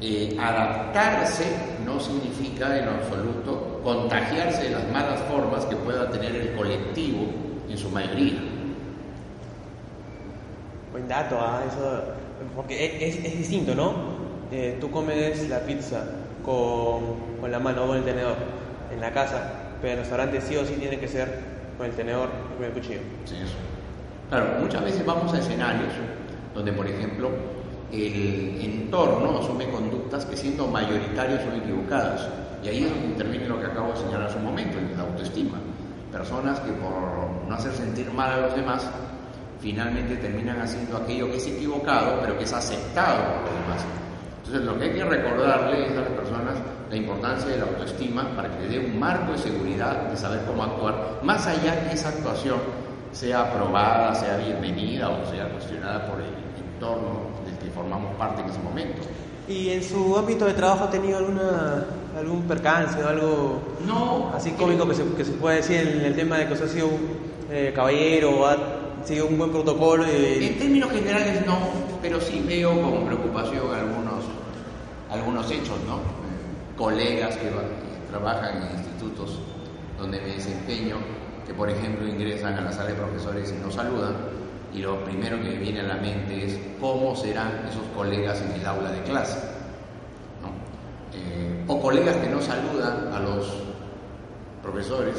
Eh, 0.02 0.38
adaptarse 0.40 1.46
no 1.86 2.00
significa 2.00 2.78
en 2.78 2.90
absoluto 2.90 3.82
contagiarse 3.84 4.64
de 4.64 4.70
las 4.72 4.92
malas 4.92 5.20
formas 5.32 5.66
que 5.66 5.76
pueda 5.78 6.10
tener 6.10 6.36
el 6.36 6.56
colectivo 6.56 7.26
en 7.70 7.78
su 7.78 7.90
mayoría. 7.90 8.55
Buen 10.96 11.10
dato, 11.10 11.36
ah, 11.42 11.62
eso, 11.68 12.04
porque 12.56 12.86
es, 13.06 13.18
es- 13.18 13.38
distinto, 13.38 13.76
¿no? 13.76 13.92
Eh, 14.50 14.78
tú 14.80 14.90
comes 14.90 15.50
la 15.50 15.60
pizza 15.60 16.06
con, 16.42 17.42
con 17.42 17.52
la 17.52 17.60
mano 17.60 17.84
o 17.84 17.88
con 17.88 17.98
el 17.98 18.06
tenedor 18.06 18.38
en 18.94 19.02
la 19.02 19.12
casa, 19.12 19.42
pero 19.82 19.92
en 19.92 19.98
el 20.00 20.06
restaurante 20.06 20.40
sí 20.40 20.56
o 20.56 20.66
sí 20.66 20.76
tiene 20.76 20.98
que 20.98 21.10
ser 21.10 21.38
con 21.78 21.88
el 21.88 21.92
tenedor 21.92 22.30
y 22.54 22.56
con 22.56 22.64
el 22.68 22.72
cuchillo. 22.72 23.02
Sí, 23.26 23.36
eso. 23.44 23.56
Claro, 24.30 24.46
muchas 24.62 24.86
veces 24.86 25.06
vamos 25.06 25.34
a 25.34 25.40
escenarios 25.40 25.92
donde, 26.54 26.72
por 26.72 26.88
ejemplo, 26.88 27.30
el 27.92 28.62
entorno 28.64 29.40
asume 29.40 29.68
conductas 29.68 30.24
que 30.24 30.38
siendo 30.38 30.66
mayoritarias 30.68 31.44
son 31.44 31.60
equivocadas. 31.60 32.26
Y 32.64 32.70
ahí 32.70 32.84
es 32.86 32.90
donde 32.90 33.08
interviene 33.08 33.50
lo 33.50 33.60
que 33.60 33.66
acabo 33.66 33.92
de 33.92 33.98
señalar 33.98 34.28
hace 34.30 34.38
un 34.38 34.46
momento, 34.46 34.78
la 34.96 35.04
autoestima. 35.04 35.58
Personas 36.10 36.62
que 36.62 36.72
por 36.72 37.50
no 37.50 37.54
hacer 37.54 37.74
sentir 37.74 38.10
mal 38.14 38.32
a 38.32 38.38
los 38.48 38.56
demás, 38.56 38.90
finalmente 39.66 40.18
terminan 40.18 40.62
haciendo 40.62 40.96
aquello 40.96 41.26
que 41.32 41.38
es 41.38 41.48
equivocado, 41.48 42.20
pero 42.22 42.38
que 42.38 42.44
es 42.44 42.54
aceptado 42.54 43.18
por 43.18 43.52
los 43.52 43.62
demás. 43.62 43.86
Entonces, 44.38 44.64
lo 44.64 44.78
que 44.78 44.86
hay 44.86 44.94
que 44.94 45.04
recordarle 45.04 45.88
es 45.88 45.98
a 45.98 46.02
las 46.02 46.10
personas 46.10 46.54
la 46.88 46.96
importancia 46.96 47.50
de 47.50 47.58
la 47.58 47.64
autoestima 47.64 48.30
para 48.36 48.52
que 48.52 48.60
les 48.62 48.70
dé 48.70 48.80
un 48.86 49.00
marco 49.00 49.32
de 49.32 49.40
seguridad, 49.40 50.04
de 50.04 50.18
saber 50.18 50.42
cómo 50.46 50.64
actuar, 50.64 51.20
más 51.24 51.48
allá 51.48 51.84
que 51.84 51.96
esa 51.96 52.10
actuación 52.10 52.60
sea 53.12 53.42
aprobada, 53.42 54.14
sea 54.14 54.38
bienvenida 54.38 55.10
o 55.10 55.26
sea 55.32 55.50
cuestionada 55.50 56.06
por 56.06 56.20
el 56.20 56.28
entorno 56.64 57.22
del 57.44 57.58
que 57.58 57.72
formamos 57.72 58.14
parte 58.18 58.44
en 58.44 58.50
ese 58.50 58.60
momento. 58.60 59.02
¿Y 59.48 59.72
en 59.72 59.84
su 59.84 60.16
ámbito 60.16 60.46
de 60.46 60.54
trabajo 60.54 60.84
ha 60.84 60.92
tenido 60.92 61.18
alguna, 61.18 61.86
algún 62.16 62.44
percance 62.44 63.02
o 63.02 63.08
algo 63.08 63.62
no, 63.88 64.32
así 64.36 64.52
cómico 64.52 64.88
que 64.88 64.94
se, 64.94 65.04
que 65.16 65.26
se 65.26 65.32
puede 65.32 65.58
decir 65.58 65.78
en 65.78 66.06
el 66.06 66.16
tema 66.16 66.38
de 66.38 66.46
que 66.46 66.54
usted 66.54 66.68
ha 66.68 66.70
sido 66.70 66.88
un 66.88 67.36
eh, 67.50 67.72
caballero 67.76 68.42
o 68.42 68.46
ha 68.46 68.58
seguido 69.06 69.28
un 69.28 69.38
buen 69.38 69.52
protocolo? 69.52 70.06
En 70.06 70.58
términos 70.58 70.92
generales 70.92 71.46
no, 71.46 71.58
pero 72.02 72.20
sí 72.20 72.44
veo 72.48 72.70
con 72.82 73.06
preocupación 73.06 73.74
algunos, 73.74 74.26
algunos 75.10 75.50
hechos, 75.52 75.78
¿no? 75.88 76.00
Colegas 76.78 77.38
que, 77.38 77.50
trabajan 78.10 78.62
en 78.62 78.78
institutos 78.78 79.40
donde 79.98 80.22
me 80.22 80.28
desempeño, 80.28 80.98
que 81.46 81.54
por 81.54 81.70
ejemplo 81.70 82.08
ingresan 82.08 82.54
a 82.54 82.62
la 82.62 82.72
sala 82.72 82.90
de 82.90 82.96
profesores 82.96 83.54
y 83.58 83.64
nos 83.64 83.74
saludan 83.74 84.16
y 84.74 84.80
lo 84.80 85.04
primero 85.04 85.38
que 85.38 85.50
me 85.50 85.56
viene 85.56 85.82
a 85.82 85.84
la 85.84 85.96
mente 85.96 86.46
es 86.46 86.60
cómo 86.80 87.16
serán 87.16 87.66
esos 87.70 87.84
colegas 87.96 88.42
en 88.42 88.60
el 88.60 88.66
aula 88.66 88.92
de 88.92 89.02
clase. 89.04 89.40
Eh, 91.14 91.64
o 91.68 91.82
colegas 91.82 92.18
que 92.18 92.30
no 92.30 92.42
saludan 92.42 93.14
a 93.14 93.20
los 93.20 93.54
profesores 94.62 95.16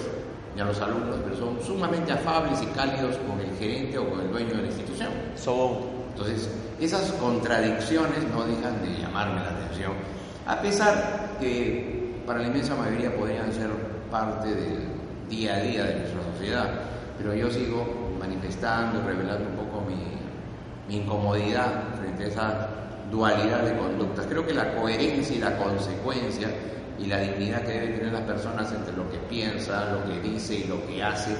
ni 0.56 0.62
a 0.62 0.64
los 0.64 0.80
alumnos, 0.80 1.16
pero 1.22 1.36
son 1.36 1.60
sumamente 1.60 2.12
afables 2.12 2.62
y 2.62 2.66
cálidos 2.68 3.16
con 3.28 3.38
el 3.38 3.54
gerente 3.58 3.98
o 3.98 4.08
con 4.08 4.20
el 4.20 4.32
dueño 4.32 4.54
de 4.54 4.62
la 4.62 4.66
institución. 4.68 5.10
Entonces, 5.36 6.48
esas 6.80 7.12
contradicciones 7.12 8.24
no 8.34 8.42
dejan 8.44 8.80
de 8.80 9.02
llamarme 9.02 9.42
la 9.42 9.50
atención, 9.50 9.92
a 10.46 10.58
pesar 10.62 11.36
que 11.38 12.22
para 12.26 12.38
la 12.38 12.46
inmensa 12.48 12.74
mayoría 12.74 13.14
podrían 13.14 13.52
ser 13.52 13.68
parte 14.10 14.48
del 14.48 14.78
día 15.28 15.56
a 15.56 15.60
día 15.60 15.84
de 15.84 15.94
nuestra 15.96 16.22
sociedad, 16.32 16.70
pero 17.18 17.34
yo 17.34 17.50
sigo 17.50 18.16
manifestando 18.18 19.00
y 19.00 19.02
revelando 19.02 19.50
un 19.50 19.56
poco 19.56 19.84
mi, 19.84 20.16
incomodidad 20.88 21.96
frente 21.98 22.24
a 22.24 22.28
esa 22.28 22.68
dualidad 23.10 23.62
de 23.62 23.76
conductas. 23.76 24.24
Creo 24.26 24.46
que 24.46 24.54
la 24.54 24.72
coherencia 24.76 25.34
y 25.34 25.40
la 25.40 25.58
consecuencia 25.58 26.48
y 26.98 27.06
la 27.06 27.18
dignidad 27.18 27.62
que 27.62 27.72
deben 27.72 27.98
tener 27.98 28.12
las 28.12 28.22
personas 28.22 28.72
entre 28.72 28.96
lo 28.96 29.10
que 29.10 29.18
piensa, 29.28 29.92
lo 29.92 30.04
que 30.10 30.20
dice 30.20 30.54
y 30.54 30.64
lo 30.64 30.86
que 30.86 31.02
hace 31.02 31.30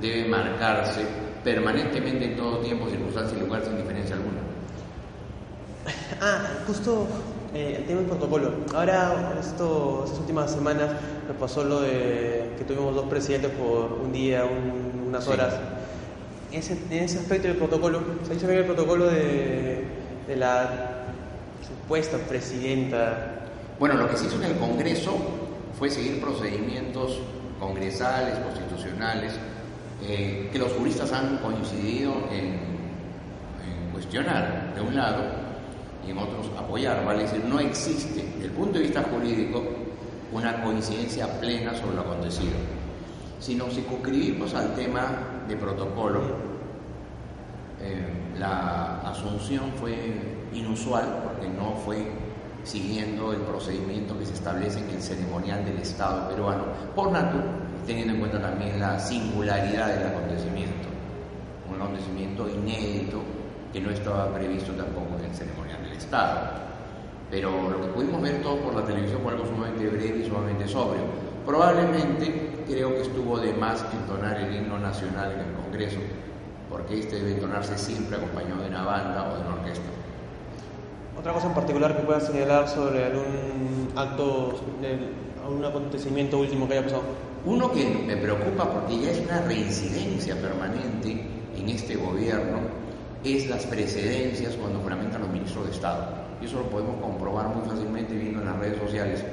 debe 0.00 0.28
marcarse 0.28 1.02
permanentemente 1.42 2.24
en 2.24 2.36
todo 2.36 2.58
tiempo, 2.58 2.88
circunstancia 2.88 3.38
y 3.38 3.40
lugar 3.40 3.64
sin 3.64 3.76
diferencia 3.76 4.16
alguna. 4.16 4.38
Ah, 6.20 6.40
justo 6.66 7.06
eh, 7.54 7.76
el 7.78 7.84
tema 7.84 8.00
del 8.00 8.08
protocolo. 8.08 8.52
Ahora, 8.74 9.34
esto, 9.38 10.02
estas 10.04 10.18
últimas 10.20 10.50
semanas, 10.50 10.90
me 11.28 11.34
pasó 11.34 11.62
lo 11.62 11.82
de 11.82 12.54
que 12.56 12.64
tuvimos 12.64 12.94
dos 12.94 13.06
presidentes 13.06 13.50
por 13.50 13.92
un 13.92 14.12
día, 14.12 14.44
unas 15.06 15.28
horas 15.28 15.54
en 16.52 17.02
ese 17.02 17.18
aspecto 17.18 17.48
del 17.48 17.56
protocolo, 17.56 18.02
se 18.26 18.34
hizo 18.34 18.46
bien 18.46 18.60
el 18.60 18.66
protocolo 18.66 19.06
de, 19.06 19.84
la 20.36 21.04
supuesta 21.66 22.16
presidenta. 22.18 23.35
Bueno, 23.78 23.94
lo 23.96 24.08
que 24.08 24.16
se 24.16 24.26
hizo 24.26 24.36
en 24.36 24.44
el 24.44 24.56
Congreso 24.56 25.12
fue 25.78 25.90
seguir 25.90 26.18
procedimientos 26.18 27.20
congresales, 27.60 28.38
constitucionales, 28.38 29.34
eh, 30.02 30.48
que 30.50 30.58
los 30.58 30.72
juristas 30.72 31.12
han 31.12 31.36
coincidido 31.38 32.14
en, 32.30 32.76
cuestionar 33.92 34.74
de 34.74 34.80
un 34.82 34.94
lado 34.94 35.24
y 36.06 36.10
en 36.10 36.18
otros 36.18 36.50
apoyar, 36.58 37.04
vale 37.04 37.22
decir, 37.22 37.42
no 37.44 37.58
existe, 37.58 38.22
desde 38.22 38.44
el 38.46 38.52
punto 38.52 38.78
de 38.78 38.84
vista 38.84 39.02
jurídico, 39.02 39.62
una 40.32 40.62
coincidencia 40.62 41.40
plena 41.40 41.74
sobre 41.74 41.96
lo 41.96 42.02
acontecido. 42.02 42.52
Si 43.40 43.54
nos 43.54 43.74
circunscribimos 43.74 44.54
al 44.54 44.74
tema 44.74 45.44
de 45.48 45.56
protocolo, 45.56 46.20
eh, 47.80 48.06
la 48.38 49.00
asunción 49.00 49.72
fue 49.80 49.94
inusual 50.52 51.22
porque 51.24 51.48
no 51.48 51.72
fue 51.84 52.25
siguiendo 52.66 53.32
el 53.32 53.40
procedimiento 53.42 54.18
que 54.18 54.26
se 54.26 54.34
establece 54.34 54.80
en 54.80 54.90
el 54.90 55.00
ceremonial 55.00 55.64
del 55.64 55.78
Estado 55.78 56.28
peruano, 56.28 56.64
por 56.96 57.12
natura, 57.12 57.44
teniendo 57.86 58.14
en 58.14 58.18
cuenta 58.18 58.40
también 58.40 58.80
la 58.80 58.98
singularidad 58.98 59.94
del 59.94 60.08
acontecimiento, 60.08 60.88
un 61.70 61.80
acontecimiento 61.80 62.48
inédito 62.48 63.22
que 63.72 63.80
no 63.80 63.90
estaba 63.90 64.34
previsto 64.34 64.72
tampoco 64.72 65.16
en 65.18 65.26
el 65.26 65.34
ceremonial 65.34 65.80
del 65.84 65.92
Estado. 65.92 66.50
Pero 67.30 67.70
lo 67.70 67.80
que 67.80 67.88
pudimos 67.88 68.20
ver 68.20 68.42
todo 68.42 68.56
por 68.56 68.74
la 68.74 68.84
televisión 68.84 69.20
fue 69.22 69.32
algo 69.32 69.46
sumamente 69.46 69.86
breve 69.86 70.18
y 70.18 70.26
sumamente 70.26 70.66
sobrio. 70.66 71.02
Probablemente 71.44 72.64
creo 72.66 72.90
que 72.90 73.02
estuvo 73.02 73.38
de 73.38 73.52
más 73.52 73.84
entonar 73.92 74.40
el 74.40 74.56
himno 74.56 74.78
nacional 74.78 75.30
en 75.32 75.40
el 75.40 75.52
Congreso, 75.54 75.98
porque 76.68 76.98
este 76.98 77.16
debe 77.16 77.34
entonarse 77.34 77.78
siempre 77.78 78.16
acompañado 78.16 78.62
de 78.62 78.68
una 78.68 78.84
banda 78.84 79.30
o 79.30 79.36
de 79.36 79.40
una 79.42 79.54
orquesta. 79.54 79.95
¿Otra 81.18 81.32
cosa 81.32 81.46
en 81.46 81.54
particular 81.54 81.96
que 81.96 82.02
pueda 82.02 82.20
señalar 82.20 82.68
sobre 82.68 83.04
algún 83.04 83.88
acto, 83.96 84.60
algún 85.42 85.64
acontecimiento 85.64 86.38
último 86.38 86.68
que 86.68 86.74
haya 86.74 86.84
pasado? 86.84 87.02
Uno 87.46 87.72
que 87.72 87.84
me 87.84 88.16
preocupa 88.16 88.70
porque 88.70 89.00
ya 89.00 89.10
es 89.10 89.20
una 89.20 89.40
reincidencia 89.40 90.36
permanente 90.36 91.24
en 91.56 91.68
este 91.68 91.96
gobierno 91.96 92.58
es 93.24 93.48
las 93.48 93.64
precedencias 93.64 94.54
cuando 94.54 94.80
fundamentan 94.80 95.22
los 95.22 95.30
ministros 95.30 95.66
de 95.66 95.72
Estado. 95.72 96.06
Y 96.40 96.44
eso 96.44 96.58
lo 96.58 96.64
podemos 96.64 97.00
comprobar 97.00 97.48
muy 97.48 97.66
fácilmente 97.66 98.14
viendo 98.14 98.40
en 98.40 98.46
las 98.46 98.58
redes 98.58 98.78
sociales 98.78 99.24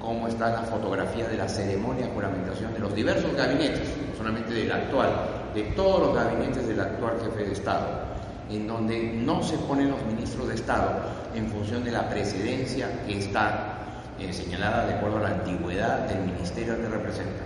cómo 0.00 0.28
está 0.28 0.50
la 0.50 0.62
fotografía 0.62 1.28
de 1.28 1.36
la 1.36 1.48
ceremonia 1.48 2.06
de 2.06 2.12
juramentación 2.12 2.74
de 2.74 2.80
los 2.80 2.94
diversos 2.94 3.32
gabinetes, 3.34 3.88
solamente 4.18 4.52
del 4.52 4.70
actual, 4.70 5.10
de 5.54 5.62
todos 5.74 6.00
los 6.00 6.14
gabinetes 6.14 6.66
del 6.66 6.80
actual 6.80 7.14
jefe 7.22 7.44
de 7.44 7.52
Estado, 7.52 8.13
en 8.50 8.66
donde 8.66 9.12
no 9.14 9.42
se 9.42 9.56
ponen 9.58 9.90
los 9.90 10.02
ministros 10.04 10.48
de 10.48 10.54
Estado 10.54 10.92
en 11.34 11.48
función 11.48 11.84
de 11.84 11.92
la 11.92 12.08
precedencia 12.08 12.88
que 13.06 13.18
está 13.18 13.74
eh, 14.18 14.32
señalada 14.32 14.86
de 14.86 14.94
acuerdo 14.94 15.18
a 15.18 15.22
la 15.22 15.28
antigüedad 15.30 16.08
del 16.08 16.24
ministerio 16.24 16.76
que 16.76 16.88
representa. 16.88 17.42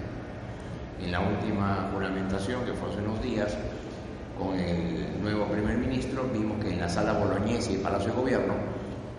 En 1.02 1.12
la 1.12 1.20
última 1.20 1.88
juramentación, 1.92 2.64
que 2.64 2.72
fue 2.72 2.90
hace 2.90 2.98
unos 2.98 3.22
días, 3.22 3.56
con 4.36 4.58
el 4.58 5.20
nuevo 5.22 5.46
primer 5.46 5.78
ministro, 5.78 6.24
vimos 6.32 6.62
que 6.62 6.72
en 6.72 6.80
la 6.80 6.88
sala 6.88 7.12
boloñesa 7.12 7.72
y 7.72 7.78
Palacio 7.78 8.10
de 8.10 8.16
Gobierno 8.16 8.54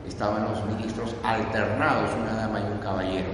estaban 0.07 0.43
los 0.43 0.65
ministros 0.65 1.15
alternados, 1.23 2.11
una 2.21 2.33
dama 2.33 2.59
y 2.59 2.71
un 2.71 2.77
caballero. 2.79 3.27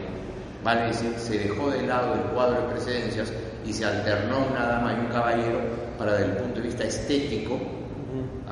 Vale 0.63 0.87
decir, 0.87 1.13
se 1.17 1.39
dejó 1.39 1.69
de 1.69 1.85
lado 1.85 2.13
el 2.13 2.21
cuadro 2.31 2.61
de 2.61 2.73
presidencias 2.73 3.31
y 3.65 3.73
se 3.73 3.85
alternó 3.85 4.45
una 4.51 4.65
dama 4.65 4.93
y 4.93 4.99
un 4.99 5.11
caballero 5.11 5.59
para, 5.97 6.13
desde 6.13 6.31
el 6.31 6.37
punto 6.37 6.55
de 6.55 6.67
vista 6.67 6.83
estético, 6.83 7.59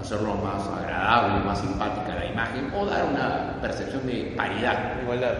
hacerlo 0.04 0.36
más 0.36 0.68
agradable, 0.68 1.46
más 1.46 1.60
simpática 1.60 2.16
la 2.16 2.26
imagen 2.26 2.72
o 2.76 2.86
dar 2.86 3.06
una 3.06 3.58
percepción 3.62 4.06
de 4.06 4.34
paridad. 4.36 5.02
Igualdad. 5.02 5.34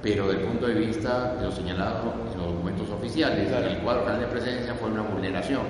Pero 0.00 0.28
desde 0.28 0.42
el 0.42 0.46
punto 0.46 0.66
de 0.68 0.74
vista 0.74 1.34
de 1.34 1.44
lo 1.44 1.50
señalado 1.50 2.14
en 2.32 2.38
los 2.38 2.52
documentos 2.52 2.88
oficiales, 2.90 3.50
el 3.50 3.78
cuadro 3.78 4.02
general 4.02 4.20
de 4.20 4.26
presidencia 4.28 4.74
fue 4.74 4.90
una 4.90 5.02
vulneración. 5.02 5.62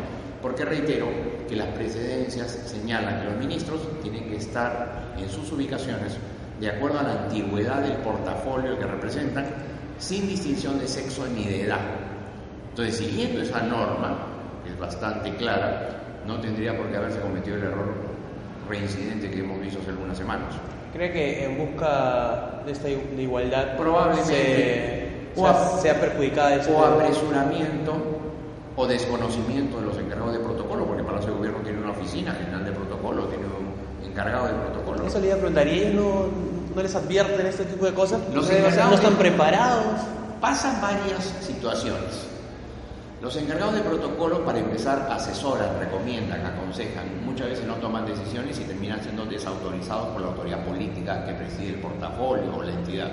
Porque 0.43 0.65
reitero 0.65 1.09
que 1.49 1.57
las 1.57 1.69
presidencias 1.69 2.51
señalan 2.67 3.21
que 3.21 3.25
los 3.25 3.37
ministros 3.37 3.81
tienen 4.03 4.29
que 4.29 4.37
estar 4.37 5.15
en 5.17 5.29
sus 5.31 5.51
ubicaciones 5.53 6.19
de 6.61 6.69
acuerdo 6.69 7.01
a 7.01 7.03
la 7.03 7.13
antigüedad 7.25 7.81
del 7.81 7.97
portafolio 7.99 8.79
que 8.79 8.87
representan, 8.87 9.47
sin 9.99 10.29
distinción 10.29 10.79
de 10.79 10.87
sexo 10.87 11.27
ni 11.35 11.45
de 11.45 11.63
edad. 11.63 11.81
Entonces, 12.71 12.97
siguiendo 12.97 13.41
esa 13.41 13.63
norma, 13.63 14.19
que 14.63 14.71
es 14.71 14.79
bastante 14.79 15.35
clara, 15.37 15.89
no 16.27 16.39
tendría 16.41 16.77
por 16.77 16.91
qué 16.91 16.97
haberse 16.97 17.21
cometido 17.21 17.57
el 17.57 17.63
error 17.63 18.06
reincidente 18.69 19.31
que 19.31 19.41
hemos 19.41 19.61
visto 19.61 19.81
hace 19.81 19.91
algunas 19.91 20.19
semanas. 20.19 20.55
¿Cree 20.93 21.13
que 21.13 21.45
en 21.45 21.59
busca 21.59 22.63
de 22.65 22.73
esta 22.73 22.89
igualdad 22.89 23.77
probablemente 23.77 25.07
sea, 25.83 26.01
perjudicada 26.01 26.61
o 26.71 26.85
apresuramiento 26.85 27.93
o 28.77 28.87
desconocimiento 28.87 29.81
de 29.81 29.87
los 29.87 29.99
encargados 29.99 30.33
de 30.33 30.39
protocolo, 30.41 30.87
porque 30.87 31.03
para 31.03 31.19
Palacio 31.19 31.33
de 31.33 31.39
Gobierno 31.39 31.61
tiene 31.63 31.79
una 31.81 31.91
oficina 31.93 32.33
general 32.33 32.65
de 32.65 32.73
protocolo, 32.73 33.25
tiene 33.25 33.45
un 33.45 34.11
encargado 34.11 34.47
de 34.47 34.53
protocolo. 34.53 35.07
Eso 35.07 35.19
le 35.19 35.27
iba 35.27 35.37
a 35.37 35.39
preguntar, 35.39 35.67
¿y 35.67 35.71
ellos 35.81 35.95
no, 35.95 36.27
no 36.75 36.83
les 36.83 36.95
advierten 36.95 37.47
este 37.47 37.65
tipo 37.65 37.87
de 37.87 37.95
cosas? 37.95 38.21
Los 38.35 38.51
¿No 38.51 38.95
están 38.95 39.15
preparados? 39.15 40.03
Pasan 40.41 40.81
varias 40.81 41.25
situaciones. 41.41 42.36
Los 43.23 43.35
encargados 43.37 43.75
de 43.75 43.81
protocolo, 43.81 44.45
para 44.45 44.59
empezar, 44.59 45.09
asesoran, 45.11 45.81
recomiendan, 45.81 46.45
aconsejan. 46.45 47.25
Muchas 47.25 47.49
veces 47.49 47.67
no 47.67 47.77
toman 47.77 48.05
decisiones 48.05 48.61
y 48.61 48.65
terminan 48.65 49.03
siendo 49.03 49.25
desautorizados 49.25 50.09
por 50.09 50.21
la 50.21 50.29
autoridad 50.29 50.63
política 50.67 51.25
que 51.25 51.33
preside 51.33 51.71
el 51.71 51.81
portafolio 51.81 52.55
o 52.55 52.63
la 52.63 52.73
entidad. 52.73 53.11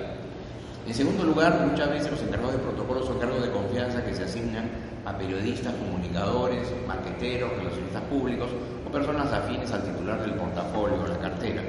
En 0.85 0.93
segundo 0.93 1.23
lugar, 1.23 1.65
muchas 1.65 1.89
veces 1.89 2.11
los 2.11 2.21
encargados 2.21 2.51
de 2.51 2.59
protocolo 2.59 3.01
son 3.01 3.17
cargos 3.17 3.41
de 3.41 3.51
confianza 3.51 4.03
que 4.03 4.13
se 4.13 4.23
asignan 4.23 4.69
a 5.05 5.17
periodistas, 5.17 5.73
comunicadores, 5.75 6.67
marqueteros, 6.85 7.51
relacionistas 7.55 8.01
públicos 8.03 8.49
o 8.85 8.91
personas 8.91 9.31
afines 9.31 9.71
al 9.71 9.83
titular 9.83 10.19
del 10.21 10.33
portafolio 10.33 11.01
o 11.01 11.07
la 11.07 11.17
cartera. 11.17 11.61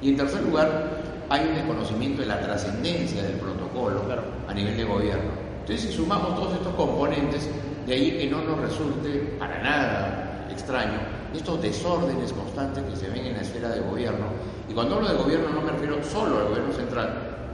Y 0.00 0.08
en 0.08 0.16
tercer 0.16 0.42
lugar, 0.42 1.02
hay 1.28 1.46
un 1.46 1.54
desconocimiento 1.54 2.22
de 2.22 2.28
la 2.28 2.40
trascendencia 2.40 3.22
del 3.22 3.34
protocolo 3.34 4.04
a 4.48 4.54
nivel 4.54 4.74
de 4.74 4.84
gobierno. 4.84 5.37
Entonces, 5.68 5.90
si 5.90 5.96
sumamos 5.98 6.34
todos 6.34 6.54
estos 6.54 6.74
componentes, 6.76 7.46
de 7.86 7.92
ahí 7.92 8.16
que 8.16 8.26
no 8.30 8.40
nos 8.40 8.58
resulte 8.58 9.36
para 9.38 9.62
nada 9.62 10.46
extraño 10.50 10.98
estos 11.34 11.60
desórdenes 11.60 12.32
constantes 12.32 12.82
que 12.84 12.96
se 12.96 13.10
ven 13.10 13.26
en 13.26 13.34
la 13.34 13.42
esfera 13.42 13.68
de 13.68 13.80
gobierno. 13.80 14.28
Y 14.66 14.72
cuando 14.72 14.94
hablo 14.94 15.08
de 15.08 15.16
gobierno 15.16 15.50
no 15.50 15.60
me 15.60 15.72
refiero 15.72 16.02
solo 16.02 16.38
al 16.38 16.48
gobierno 16.48 16.72
central, 16.72 17.10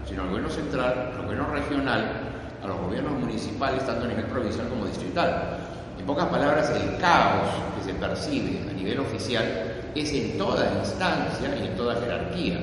sino 0.09 0.23
al 0.23 0.29
gobierno 0.29 0.49
central, 0.49 1.13
al 1.17 1.25
gobierno 1.25 1.49
regional, 1.49 2.05
a 2.63 2.67
los 2.69 2.81
gobiernos 2.83 3.19
municipales, 3.19 3.85
tanto 3.85 4.05
a 4.05 4.09
nivel 4.09 4.27
provincial 4.27 4.69
como 4.69 4.87
distrital. 4.87 5.59
En 5.99 6.07
pocas 6.07 6.27
palabras, 6.27 6.71
el 6.71 6.97
caos 6.99 7.49
que 7.77 7.91
se 7.91 7.99
percibe 7.99 8.61
a 8.71 8.73
nivel 8.75 9.01
oficial 9.01 9.91
es 9.93 10.13
en 10.13 10.39
toda 10.39 10.73
instancia 10.79 11.53
y 11.61 11.67
en 11.67 11.77
toda 11.77 11.97
jerarquía. 11.97 12.61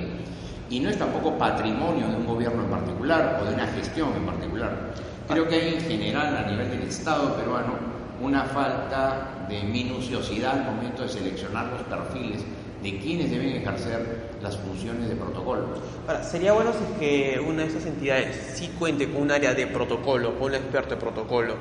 Y 0.70 0.80
no 0.80 0.90
es 0.90 0.98
tampoco 0.98 1.38
patrimonio 1.38 2.08
de 2.08 2.16
un 2.16 2.26
gobierno 2.26 2.64
en 2.64 2.70
particular 2.70 3.42
o 3.42 3.50
de 3.50 3.54
una 3.56 3.68
gestión 3.68 4.14
en 4.16 4.26
particular. 4.26 5.11
Creo 5.32 5.48
que 5.48 5.56
hay 5.56 5.74
en 5.76 5.82
general 5.82 6.36
a 6.36 6.50
nivel 6.50 6.70
del 6.70 6.84
Estado 6.84 7.36
peruano 7.38 7.74
una 8.22 8.44
falta 8.44 9.46
de 9.48 9.64
minuciosidad 9.64 10.60
al 10.60 10.76
momento 10.76 11.04
de 11.04 11.10
seleccionar 11.10 11.68
los 11.68 11.82
perfiles 11.84 12.44
de 12.84 12.98
quienes 12.98 13.32
deben 13.32 13.50
ejercer 13.50 14.32
las 14.42 14.58
funciones 14.58 15.08
de 15.08 15.16
protocolo. 15.16 15.68
Ahora, 16.08 16.24
sería 16.24 16.52
bueno 16.52 16.72
si 16.74 16.84
es 16.84 17.00
que 17.00 17.40
una 17.40 17.64
de 17.64 17.70
esas 17.70 17.86
entidades 17.86 18.54
sí 18.56 18.72
cuente 18.78 19.10
con 19.10 19.22
un 19.22 19.32
área 19.32 19.54
de 19.54 19.68
protocolo, 19.68 20.38
con 20.38 20.50
un 20.50 20.56
experto 20.56 20.96
de 20.96 21.02
protocolo, 21.02 21.56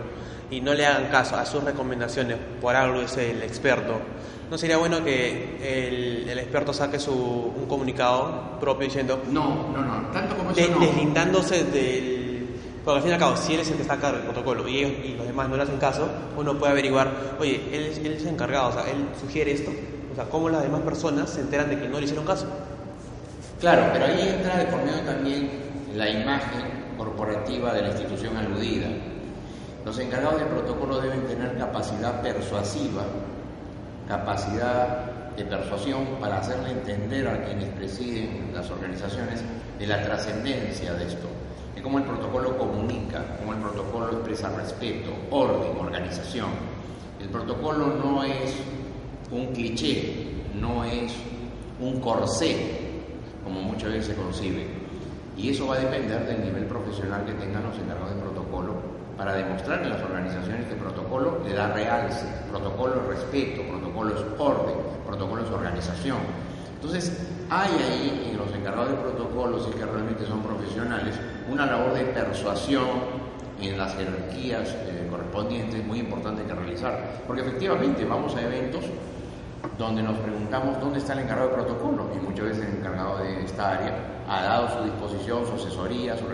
y 0.51 0.61
no 0.61 0.75
le 0.75 0.87
hagan 0.87 1.11
caso 1.11 1.37
a 1.37 1.47
sus 1.47 1.63
recomendaciones, 1.63 2.39
por 2.61 2.75
algo 2.75 3.03
es 3.03 3.17
el 3.19 3.43
experto. 3.43 4.01
¿No 4.51 4.59
sería 4.59 4.79
bueno 4.79 5.05
que 5.05 6.25
el, 6.27 6.39
experto 6.39 6.73
saque 6.73 6.99
su, 6.99 7.15
un 7.15 7.67
comunicado 7.67 8.59
propio 8.59 8.87
diciendo... 8.87 9.23
No, 9.31 9.71
no, 9.73 9.85
no, 9.85 10.09
tanto 10.09 10.37
como 10.37 10.51
eso 10.51 10.71
no. 10.71 10.81
Deslindándose 10.81 11.65
del 11.65 12.20
porque 12.85 12.97
al 12.97 13.03
fin 13.03 13.11
y 13.11 13.15
al 13.15 13.21
cabo, 13.21 13.37
si 13.37 13.55
él 13.55 13.61
es 13.61 13.69
el 13.71 13.77
que 13.77 13.83
está 13.83 13.95
a 13.95 14.01
cargo 14.01 14.17
del 14.19 14.27
protocolo 14.27 14.67
y, 14.67 14.79
ellos, 14.79 14.93
y 15.05 15.15
los 15.15 15.27
demás 15.27 15.49
no 15.49 15.57
le 15.57 15.65
hacen 15.65 15.77
caso, 15.77 16.09
uno 16.37 16.59
puede 16.59 16.73
averiguar, 16.73 17.11
oye, 17.39 17.63
él, 17.73 17.93
él 18.05 18.13
es 18.13 18.25
encargado, 18.25 18.71
o 18.71 18.73
sea, 18.73 18.91
él 18.91 19.07
sugiere 19.21 19.53
esto, 19.53 19.71
o 20.11 20.15
sea, 20.15 20.25
¿cómo 20.25 20.49
las 20.49 20.63
demás 20.63 20.81
personas 20.81 21.29
se 21.29 21.43
enteran 21.43 21.69
de 21.69 21.79
que 21.79 21.89
no 21.89 21.99
le 21.99 22.05
hicieron 22.05 22.25
caso? 22.25 22.47
Claro, 23.61 23.91
pero 23.93 24.07
ahí 24.07 24.35
entra 24.35 24.57
de 24.57 24.65
por 24.67 24.83
medio 24.83 25.01
también 25.01 25.51
la 25.95 26.09
imagen 26.09 26.95
corporativa 26.97 27.75
de 27.75 27.83
la 27.83 27.89
institución 27.89 28.37
aludida. 28.37 28.89
Los 29.85 29.99
encargados 29.99 30.41
del 30.41 30.49
protocolo 30.49 31.01
deben 31.01 31.27
tener 31.27 31.59
capacidad 31.59 32.23
persuasiva, 32.23 33.03
capacidad 34.09 35.35
de 35.37 35.45
persuasión 35.45 36.07
para 36.19 36.39
hacerle 36.39 36.71
entender 36.71 37.29
a 37.29 37.45
quienes 37.45 37.69
presiden 37.75 38.51
las 38.55 38.71
organizaciones 38.71 39.43
de 39.79 39.87
la 39.87 40.03
trascendencia 40.03 40.95
de 40.95 41.07
esto 41.07 41.29
de 41.81 41.85
cómo 41.85 41.99
el 41.99 42.05
protocolo 42.05 42.59
comunica, 42.59 43.25
cómo 43.39 43.55
el 43.55 43.61
protocolo 43.61 44.13
expresa 44.13 44.51
respeto, 44.51 45.13
orden, 45.31 45.79
organización. 45.79 46.51
El 47.19 47.31
protocolo 47.31 47.87
no 47.87 48.23
es 48.23 48.55
un 49.31 49.47
cliché, 49.55 50.27
no 50.61 50.85
es 50.85 51.11
un 51.81 51.99
corsé, 52.01 52.57
como 53.43 53.63
muchas 53.63 53.93
veces 53.93 54.07
se 54.09 54.15
concibe. 54.15 54.67
Y 55.39 55.49
eso 55.49 55.69
va 55.69 55.77
a 55.77 55.79
depender 55.79 56.27
del 56.27 56.45
nivel 56.45 56.67
profesional 56.67 57.25
que 57.25 57.33
tengan 57.33 57.63
los 57.63 57.79
encargados 57.79 58.15
de 58.15 58.21
protocolo 58.21 58.75
para 59.17 59.35
demostrar 59.35 59.83
en 59.83 59.89
las 59.89 60.03
organizaciones 60.03 60.67
que 60.67 60.75
el 60.75 60.81
protocolo 60.81 61.41
le 61.47 61.55
da 61.55 61.73
realce, 61.73 62.27
protocolo 62.51 62.97
es 62.97 63.07
respeto, 63.07 63.63
protocolo 63.63 64.15
es 64.15 64.25
orden, 64.39 64.75
protocolo 65.07 65.43
es 65.45 65.51
organización. 65.51 66.19
Entonces, 66.75 67.27
hay 67.51 67.73
ahí 67.73 68.31
en 68.31 68.39
los 68.39 68.55
encargados 68.55 68.91
de 68.91 68.97
protocolos 68.97 69.69
y 69.69 69.77
que 69.77 69.85
realmente 69.85 70.25
son 70.25 70.41
profesionales 70.41 71.17
una 71.51 71.67
labor 71.67 71.95
de 71.95 72.05
persuasión 72.05 72.87
en 73.61 73.77
las 73.77 73.95
jerarquías 73.97 74.69
eh, 74.69 75.09
correspondientes 75.11 75.85
muy 75.85 75.99
importante 75.99 76.45
que 76.45 76.55
realizar. 76.55 77.23
Porque 77.27 77.43
efectivamente 77.43 78.05
vamos 78.05 78.37
a 78.37 78.43
eventos 78.43 78.85
donde 79.77 80.03
nos 80.03 80.17
preguntamos 80.19 80.81
dónde 80.81 81.01
está 81.01 81.13
el 81.15 81.21
encargado 81.21 81.49
de 81.49 81.55
protocolo 81.57 82.11
y 82.15 82.25
muchas 82.25 82.47
veces 82.47 82.67
el 82.67 82.79
encargado 82.79 83.19
de 83.19 83.45
esta 83.45 83.73
área 83.73 83.95
ha 84.29 84.43
dado 84.43 84.79
su 84.79 84.85
disposición, 84.85 85.45
su 85.45 85.55
asesoría, 85.55 86.17
su 86.17 86.27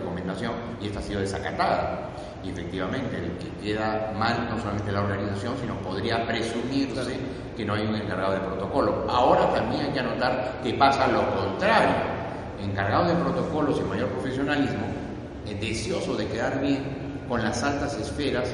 y 0.80 0.86
esta 0.86 0.98
ha 0.98 1.02
sido 1.02 1.20
desacatada. 1.20 2.10
Y 2.44 2.50
efectivamente, 2.50 3.16
el 3.16 3.32
que 3.38 3.50
queda 3.62 4.12
mal 4.16 4.48
no 4.50 4.58
solamente 4.58 4.92
la 4.92 5.02
organización, 5.02 5.54
sino 5.60 5.74
podría 5.76 6.26
presumirse 6.26 7.16
que 7.56 7.64
no 7.64 7.74
hay 7.74 7.86
un 7.86 7.96
encargado 7.96 8.34
de 8.34 8.40
protocolo. 8.40 9.06
Ahora 9.08 9.52
también 9.52 9.86
hay 9.86 9.92
que 9.92 10.00
anotar 10.00 10.60
que 10.62 10.74
pasa 10.74 11.06
lo 11.08 11.22
contrario. 11.34 11.94
Encargados 12.62 13.08
de 13.08 13.14
protocolos 13.14 13.80
y 13.80 13.88
mayor 13.88 14.08
profesionalismo, 14.10 14.86
es 15.46 15.60
deseoso 15.60 16.16
de 16.16 16.26
quedar 16.26 16.60
bien 16.60 16.84
con 17.28 17.42
las 17.42 17.62
altas 17.62 17.94
esferas 17.98 18.48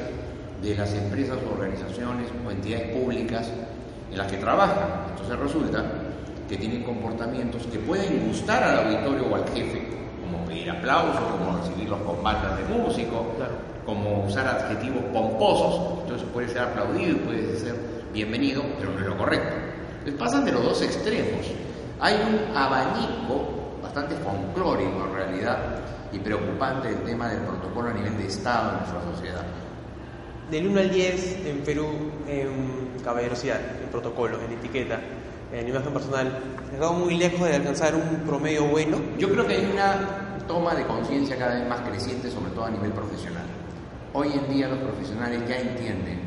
de 0.62 0.74
las 0.74 0.92
empresas 0.94 1.38
organizaciones 1.50 2.28
o 2.46 2.50
entidades 2.50 2.96
públicas 2.96 3.50
en 4.10 4.18
las 4.18 4.30
que 4.30 4.38
trabajan. 4.38 5.06
Entonces 5.10 5.38
resulta 5.38 5.84
que 6.48 6.56
tienen 6.56 6.82
comportamientos 6.82 7.66
que 7.66 7.78
pueden 7.78 8.26
gustar 8.28 8.62
al 8.62 8.86
auditorio 8.86 9.26
o 9.26 9.34
al 9.36 9.48
jefe, 9.54 10.01
pedir 10.52 10.70
aplausos, 10.70 11.22
como 11.38 11.58
recibir 11.58 11.88
los 11.88 12.00
combates 12.02 12.50
de 12.58 12.74
músico, 12.74 13.26
como 13.86 14.24
usar 14.26 14.46
adjetivos 14.46 15.02
pomposos, 15.12 16.00
entonces 16.02 16.28
puede 16.32 16.48
ser 16.48 16.62
aplaudido 16.62 17.12
y 17.12 17.14
puede 17.14 17.56
ser 17.56 17.74
bienvenido, 18.12 18.62
pero 18.78 18.92
no 18.92 19.00
es 19.00 19.06
lo 19.06 19.16
correcto. 19.16 19.54
Entonces 19.98 20.20
pasan 20.20 20.44
de 20.44 20.52
los 20.52 20.62
dos 20.62 20.82
extremos. 20.82 21.46
Hay 22.00 22.14
un 22.14 22.56
abanico 22.56 23.78
bastante 23.82 24.14
folclórico 24.16 25.06
en 25.08 25.14
realidad 25.14 25.58
y 26.12 26.18
preocupante 26.18 26.88
el 26.88 27.02
tema 27.02 27.28
del 27.28 27.40
protocolo 27.40 27.88
a 27.88 27.94
nivel 27.94 28.18
de 28.18 28.26
Estado 28.26 28.72
en 28.72 28.76
nuestra 28.78 29.12
sociedad. 29.14 29.44
Del 30.50 30.66
1 30.66 30.80
al 30.80 30.90
10 30.90 31.46
en 31.46 31.58
Perú, 31.60 31.86
en 32.28 33.02
caballerosidad, 33.02 33.58
en 33.82 33.88
protocolo, 33.88 34.38
en 34.42 34.52
etiqueta, 34.52 35.00
en 35.52 35.68
imagen 35.68 35.92
personal, 35.92 36.38
estamos 36.72 36.98
muy 36.98 37.16
lejos 37.16 37.48
de 37.48 37.54
alcanzar 37.54 37.94
un 37.94 38.26
promedio 38.26 38.64
bueno. 38.64 38.98
Yo 39.18 39.30
creo 39.30 39.46
que 39.46 39.54
hay 39.54 39.70
una 39.72 40.21
toma 40.52 40.74
de 40.74 40.84
conciencia 40.84 41.38
cada 41.38 41.54
vez 41.54 41.66
más 41.66 41.80
creciente, 41.80 42.30
sobre 42.30 42.50
todo 42.50 42.66
a 42.66 42.70
nivel 42.70 42.92
profesional. 42.92 43.46
Hoy 44.12 44.32
en 44.34 44.52
día 44.52 44.68
los 44.68 44.80
profesionales 44.80 45.40
ya 45.48 45.56
entienden 45.56 46.20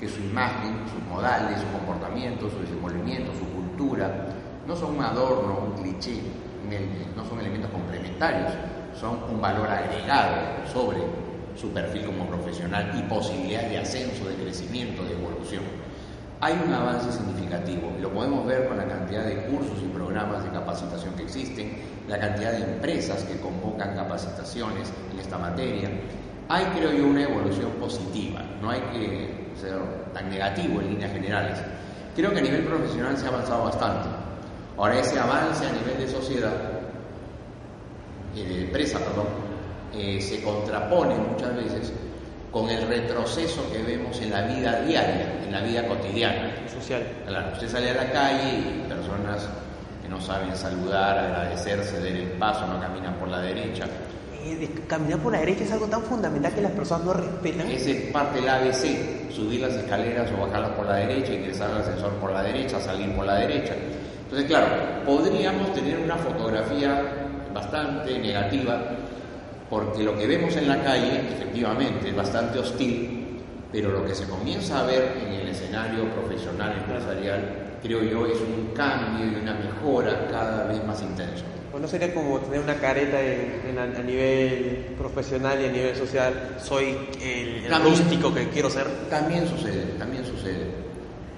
que 0.00 0.08
su 0.08 0.18
imagen, 0.18 0.80
sus 0.90 1.02
modales, 1.06 1.60
su 1.60 1.66
comportamiento, 1.76 2.48
su 2.48 2.58
desenvolvimiento, 2.60 3.32
su 3.34 3.44
cultura, 3.52 4.28
no 4.66 4.74
son 4.74 4.96
un 4.96 5.04
adorno, 5.04 5.58
un 5.66 5.82
cliché, 5.82 6.22
no 7.14 7.22
son 7.26 7.38
elementos 7.38 7.70
complementarios, 7.70 8.50
son 8.98 9.18
un 9.30 9.42
valor 9.42 9.68
agregado 9.68 10.66
sobre 10.72 10.96
su 11.54 11.68
perfil 11.68 12.06
como 12.06 12.26
profesional 12.28 12.90
y 12.98 13.02
posibilidad 13.02 13.68
de 13.68 13.76
ascenso, 13.76 14.26
de 14.26 14.36
crecimiento, 14.36 15.04
de 15.04 15.12
evolución. 15.12 15.64
Hay 16.40 16.60
un 16.66 16.72
avance 16.72 17.10
significativo 17.12 17.36
lo 18.00 18.12
podemos 18.12 18.46
ver 18.46 18.68
con 18.68 18.76
la 18.76 18.86
cantidad 18.86 19.24
de 19.24 19.36
cursos 19.46 19.78
y 19.82 19.88
programas 19.88 20.44
de 20.44 20.50
capacitación 20.50 21.14
que 21.14 21.24
existen, 21.24 21.72
la 22.08 22.18
cantidad 22.18 22.52
de 22.52 22.64
empresas 22.64 23.22
que 23.24 23.38
convocan 23.40 23.94
capacitaciones 23.94 24.92
en 25.12 25.20
esta 25.20 25.38
materia, 25.38 25.90
hay, 26.48 26.64
creo 26.66 26.92
yo, 26.92 27.06
una 27.06 27.22
evolución 27.22 27.70
positiva, 27.72 28.40
no 28.62 28.70
hay 28.70 28.80
que 28.92 29.46
ser 29.60 29.78
tan 30.12 30.30
negativo 30.30 30.80
en 30.80 30.90
líneas 30.90 31.12
generales. 31.12 31.58
Creo 32.14 32.32
que 32.32 32.38
a 32.38 32.42
nivel 32.42 32.64
profesional 32.64 33.16
se 33.16 33.26
ha 33.26 33.28
avanzado 33.28 33.64
bastante. 33.64 34.08
Ahora, 34.76 35.00
ese 35.00 35.18
avance 35.18 35.66
a 35.66 35.72
nivel 35.72 35.98
de 35.98 36.08
sociedad, 36.08 36.54
eh, 38.36 38.44
de 38.44 38.64
empresa, 38.66 38.98
perdón, 39.00 39.26
eh, 39.92 40.20
se 40.20 40.42
contrapone 40.42 41.16
muchas 41.16 41.56
veces 41.56 41.92
con 42.56 42.70
el 42.70 42.88
retroceso 42.88 43.70
que 43.70 43.82
vemos 43.82 44.18
en 44.18 44.30
la 44.30 44.40
vida 44.40 44.80
diaria, 44.80 45.42
en 45.44 45.52
la 45.52 45.60
vida 45.60 45.86
cotidiana. 45.86 46.54
Social. 46.72 47.06
Claro, 47.26 47.52
usted 47.52 47.68
sale 47.68 47.90
a 47.90 47.94
la 47.94 48.10
calle 48.10 48.48
y 48.48 48.88
personas 48.88 49.46
que 50.02 50.08
no 50.08 50.18
saben 50.22 50.56
saludar, 50.56 51.18
agradecer, 51.18 51.84
ceder 51.84 52.16
el 52.16 52.28
paso, 52.38 52.66
no 52.66 52.80
caminan 52.80 53.14
por 53.16 53.28
la 53.28 53.42
derecha 53.42 53.84
caminar 54.86 55.18
por 55.18 55.32
la 55.32 55.40
derecha 55.40 55.64
es 55.64 55.72
algo 55.72 55.86
tan 55.86 56.02
fundamental 56.02 56.54
que 56.54 56.60
las 56.60 56.70
personas 56.70 57.04
no 57.04 57.12
respetan. 57.14 57.68
Esa 57.68 57.90
es 57.90 58.12
parte 58.12 58.40
del 58.40 58.48
ABC, 58.48 59.32
subir 59.32 59.60
las 59.60 59.74
escaleras 59.74 60.30
o 60.30 60.40
bajarlas 60.46 60.70
por 60.70 60.86
la 60.86 60.94
derecha, 60.96 61.32
ingresar 61.32 61.68
al 61.72 61.80
ascensor 61.80 62.12
por 62.12 62.32
la 62.32 62.44
derecha, 62.44 62.80
salir 62.80 63.10
por 63.16 63.26
la 63.26 63.34
derecha. 63.38 63.74
Entonces, 64.22 64.46
claro, 64.46 64.68
podríamos 65.04 65.74
tener 65.74 65.98
una 65.98 66.14
fotografía 66.14 67.02
bastante 67.52 68.16
negativa, 68.20 68.80
porque 69.68 70.02
lo 70.02 70.16
que 70.16 70.26
vemos 70.26 70.54
en 70.56 70.68
la 70.68 70.82
calle, 70.82 71.22
efectivamente, 71.32 72.08
es 72.08 72.16
bastante 72.16 72.58
hostil, 72.58 73.40
pero 73.72 73.90
lo 73.90 74.06
que 74.06 74.14
se 74.14 74.26
comienza 74.28 74.80
a 74.80 74.86
ver 74.86 75.16
en 75.26 75.32
el 75.32 75.48
escenario 75.48 76.04
profesional, 76.10 76.76
empresarial, 76.78 77.78
creo 77.82 78.02
yo, 78.02 78.26
es 78.26 78.38
un 78.40 78.72
cambio 78.74 79.26
y 79.26 79.42
una 79.42 79.54
mejora 79.54 80.28
cada 80.30 80.66
vez 80.66 80.84
más 80.84 81.02
intenso. 81.02 81.44
Pues 81.70 81.82
no 81.82 81.88
sería 81.88 82.14
como 82.14 82.38
tener 82.38 82.60
una 82.60 82.76
careta 82.76 83.18
a 83.18 84.02
nivel 84.02 84.94
profesional 84.96 85.60
y 85.60 85.66
a 85.66 85.72
nivel 85.72 85.96
social, 85.96 86.56
soy 86.62 86.96
el, 87.20 87.66
rústico 87.82 88.32
que 88.32 88.48
quiero 88.48 88.70
ser. 88.70 88.86
También 89.10 89.46
sucede, 89.46 89.82
también 89.98 90.24
sucede. 90.24 90.86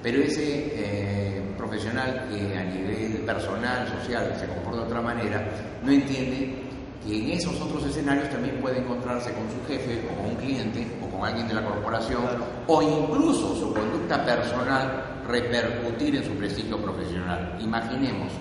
Pero 0.03 0.23
ese 0.23 0.71
eh, 0.75 1.43
profesional 1.57 2.29
que 2.31 2.57
a 2.57 2.63
nivel 2.63 3.23
personal, 3.27 3.89
social, 4.01 4.33
se 4.39 4.47
comporta 4.47 4.83
de 4.83 4.87
otra 4.87 5.01
manera, 5.01 5.45
no 5.83 5.91
entiende 5.91 6.68
que 7.05 7.17
en 7.17 7.31
esos 7.31 7.61
otros 7.61 7.85
escenarios 7.85 8.29
también 8.31 8.61
puede 8.61 8.79
encontrarse 8.79 9.33
con 9.33 9.45
su 9.51 9.67
jefe 9.67 10.05
o 10.07 10.17
con 10.17 10.31
un 10.31 10.37
cliente 10.37 10.87
o 11.03 11.09
con 11.11 11.27
alguien 11.27 11.49
de 11.49 11.55
la 11.55 11.65
corporación 11.65 12.25
o 12.67 12.83
incluso 12.83 13.55
su 13.57 13.73
conducta 13.73 14.25
personal 14.25 15.23
repercutir 15.27 16.17
en 16.17 16.25
su 16.25 16.33
prestigio 16.33 16.79
profesional. 16.79 17.57
Imaginemos 17.61 18.33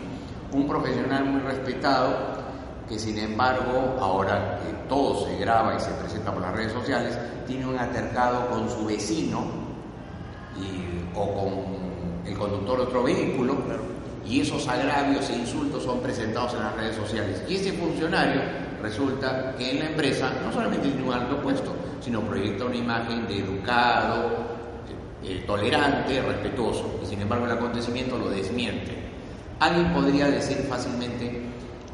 un 0.52 0.68
profesional 0.68 1.26
muy 1.26 1.42
respetado 1.42 2.38
que 2.88 2.98
sin 2.98 3.18
embargo, 3.18 3.98
ahora 4.00 4.60
que 4.64 4.88
todo 4.88 5.26
se 5.26 5.38
graba 5.38 5.76
y 5.76 5.80
se 5.80 5.92
presenta 5.92 6.32
por 6.32 6.42
las 6.42 6.56
redes 6.56 6.72
sociales, 6.72 7.18
tiene 7.46 7.68
un 7.68 7.78
altercado 7.78 8.50
con 8.50 8.70
su 8.70 8.86
vecino 8.86 9.46
o 11.14 11.34
con 11.34 12.26
el 12.26 12.38
conductor 12.38 12.78
de 12.78 12.84
otro 12.84 13.04
vehículo, 13.04 13.58
y 14.30 14.42
esos 14.42 14.68
agravios 14.68 15.30
e 15.30 15.36
insultos 15.36 15.84
son 15.84 16.02
presentados 16.02 16.54
en 16.54 16.60
las 16.60 16.76
redes 16.76 16.96
sociales. 16.96 17.44
Y 17.48 17.56
ese 17.56 17.74
funcionario 17.74 18.42
resulta 18.82 19.56
que 19.58 19.72
en 19.72 19.80
la 19.80 19.86
empresa 19.88 20.32
no 20.44 20.52
solamente 20.52 20.90
tiene 20.90 21.08
un 21.08 21.14
alto 21.14 21.42
puesto, 21.42 21.74
sino 22.02 22.22
proyecta 22.22 22.66
una 22.66 22.76
imagen 22.76 23.28
de 23.28 23.40
educado, 23.40 24.58
eh, 25.24 25.44
tolerante, 25.48 26.22
respetuoso, 26.22 27.00
y 27.04 27.06
sin 27.06 27.22
embargo 27.22 27.46
el 27.46 27.52
acontecimiento 27.54 28.18
lo 28.18 28.30
desmiente. 28.30 28.96
Alguien 29.60 29.94
podría 29.94 30.28
decir 30.28 30.58
fácilmente, 30.70 31.42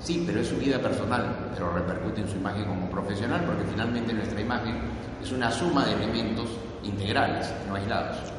sí, 0.01 0.23
pero 0.25 0.41
es 0.41 0.47
su 0.47 0.57
vida 0.57 0.79
personal, 0.79 1.51
pero 1.53 1.73
repercute 1.73 2.21
en 2.21 2.27
su 2.27 2.37
imagen 2.37 2.65
como 2.65 2.89
profesional, 2.89 3.43
porque 3.45 3.63
finalmente 3.69 4.11
nuestra 4.11 4.41
imagen 4.41 4.75
es 5.21 5.31
una 5.31 5.51
suma 5.51 5.85
de 5.85 5.93
elementos 5.93 6.49
integrales, 6.83 7.53
no 7.69 7.75
aislados. 7.75 8.32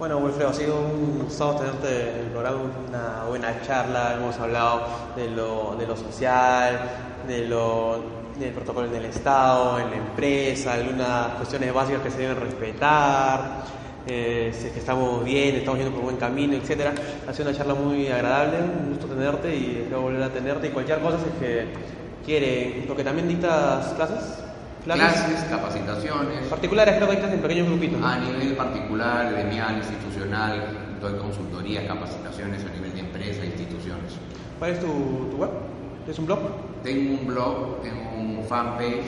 Bueno, 0.00 0.16
Wilfredo, 0.16 0.48
ha 0.48 0.54
sido 0.54 0.80
un 0.80 1.24
gusto 1.24 1.56
tenerte 1.56 2.12
en 2.12 2.18
el 2.20 2.26
programa, 2.28 2.58
una 2.88 3.24
buena 3.28 3.60
charla, 3.60 4.14
hemos 4.14 4.34
hablado 4.38 4.86
de 5.14 5.28
lo, 5.28 5.76
de 5.78 5.86
lo 5.86 5.94
social, 5.94 6.80
de 7.28 7.44
lo, 7.46 8.02
del 8.38 8.50
protocolo 8.54 8.86
en 8.86 9.04
Estado, 9.04 9.78
en 9.78 9.90
la 9.90 9.96
empresa, 9.96 10.72
algunas 10.72 11.34
cuestiones 11.34 11.74
básicas 11.74 12.00
que 12.00 12.10
se 12.10 12.16
deben 12.16 12.40
respetar, 12.40 13.62
eh, 14.06 14.50
si 14.58 14.68
es 14.68 14.72
que 14.72 14.78
estamos 14.78 15.22
bien, 15.22 15.56
estamos 15.56 15.78
yendo 15.78 15.94
por 15.94 16.04
buen 16.04 16.16
camino, 16.16 16.54
etcétera. 16.54 16.94
Ha 17.28 17.34
sido 17.34 17.50
una 17.50 17.58
charla 17.58 17.74
muy 17.74 18.08
agradable, 18.08 18.56
un 18.62 18.94
gusto 18.94 19.06
tenerte 19.06 19.54
y 19.54 19.80
espero 19.82 20.00
volver 20.00 20.22
a 20.22 20.30
tenerte 20.30 20.68
y 20.68 20.70
cualquier 20.70 21.00
cosa 21.00 21.18
si 21.18 21.28
es 21.28 21.34
que 21.34 21.66
quiere, 22.24 22.84
porque 22.88 23.04
también 23.04 23.28
dictas 23.28 23.92
clases. 23.92 24.49
Clases, 24.94 25.44
capacitaciones. 25.44 26.46
Particulares 26.48 26.96
creo 26.96 27.08
que 27.08 27.14
estás 27.14 27.32
en 27.32 27.40
pequeños 27.40 27.68
grupitos. 27.68 28.02
A 28.02 28.18
nivel 28.18 28.54
particular, 28.54 29.32
gremial, 29.32 29.76
institucional, 29.76 30.96
doy 31.00 31.14
consultorías, 31.18 31.84
capacitaciones 31.84 32.64
a 32.64 32.74
nivel 32.74 32.92
de 32.94 33.00
empresa, 33.00 33.44
instituciones. 33.44 34.14
¿Cuál 34.58 34.72
es 34.72 34.80
tu, 34.80 34.86
tu 35.30 35.36
web? 35.36 35.50
¿Es 36.08 36.18
un 36.18 36.26
blog? 36.26 36.40
Tengo 36.82 37.20
un 37.20 37.26
blog, 37.26 37.82
tengo 37.82 38.10
un 38.16 38.44
fanpage, 38.48 39.04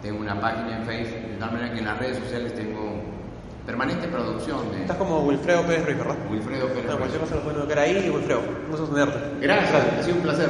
tengo 0.00 0.20
una 0.20 0.40
página 0.40 0.78
en 0.78 0.84
Facebook, 0.84 1.28
de 1.28 1.36
tal 1.38 1.52
manera 1.52 1.72
que 1.72 1.78
en 1.80 1.84
las 1.84 1.98
redes 1.98 2.18
sociales 2.18 2.54
tengo 2.54 3.02
permanente 3.66 4.08
producción. 4.08 4.72
De... 4.72 4.80
Estás 4.82 4.96
como 4.96 5.20
Wilfredo 5.20 5.62
Pérez 5.62 5.84
Ruiz, 5.84 5.98
¿verdad? 5.98 6.16
Wilfredo 6.30 6.68
Pérez 6.68 6.86
Ruiz. 6.86 6.96
cualquier 6.96 7.20
cosa 7.20 7.34
lo 7.36 7.42
pueden 7.42 7.68
ver 7.68 7.78
ahí, 7.78 8.10
Wilfredo. 8.10 8.40
Vamos 8.70 8.88
a 8.88 8.94
tenerte. 8.94 9.18
Gracias, 9.40 9.84
ha 9.98 10.02
sido 10.02 10.16
un 10.16 10.22
placer. 10.22 10.48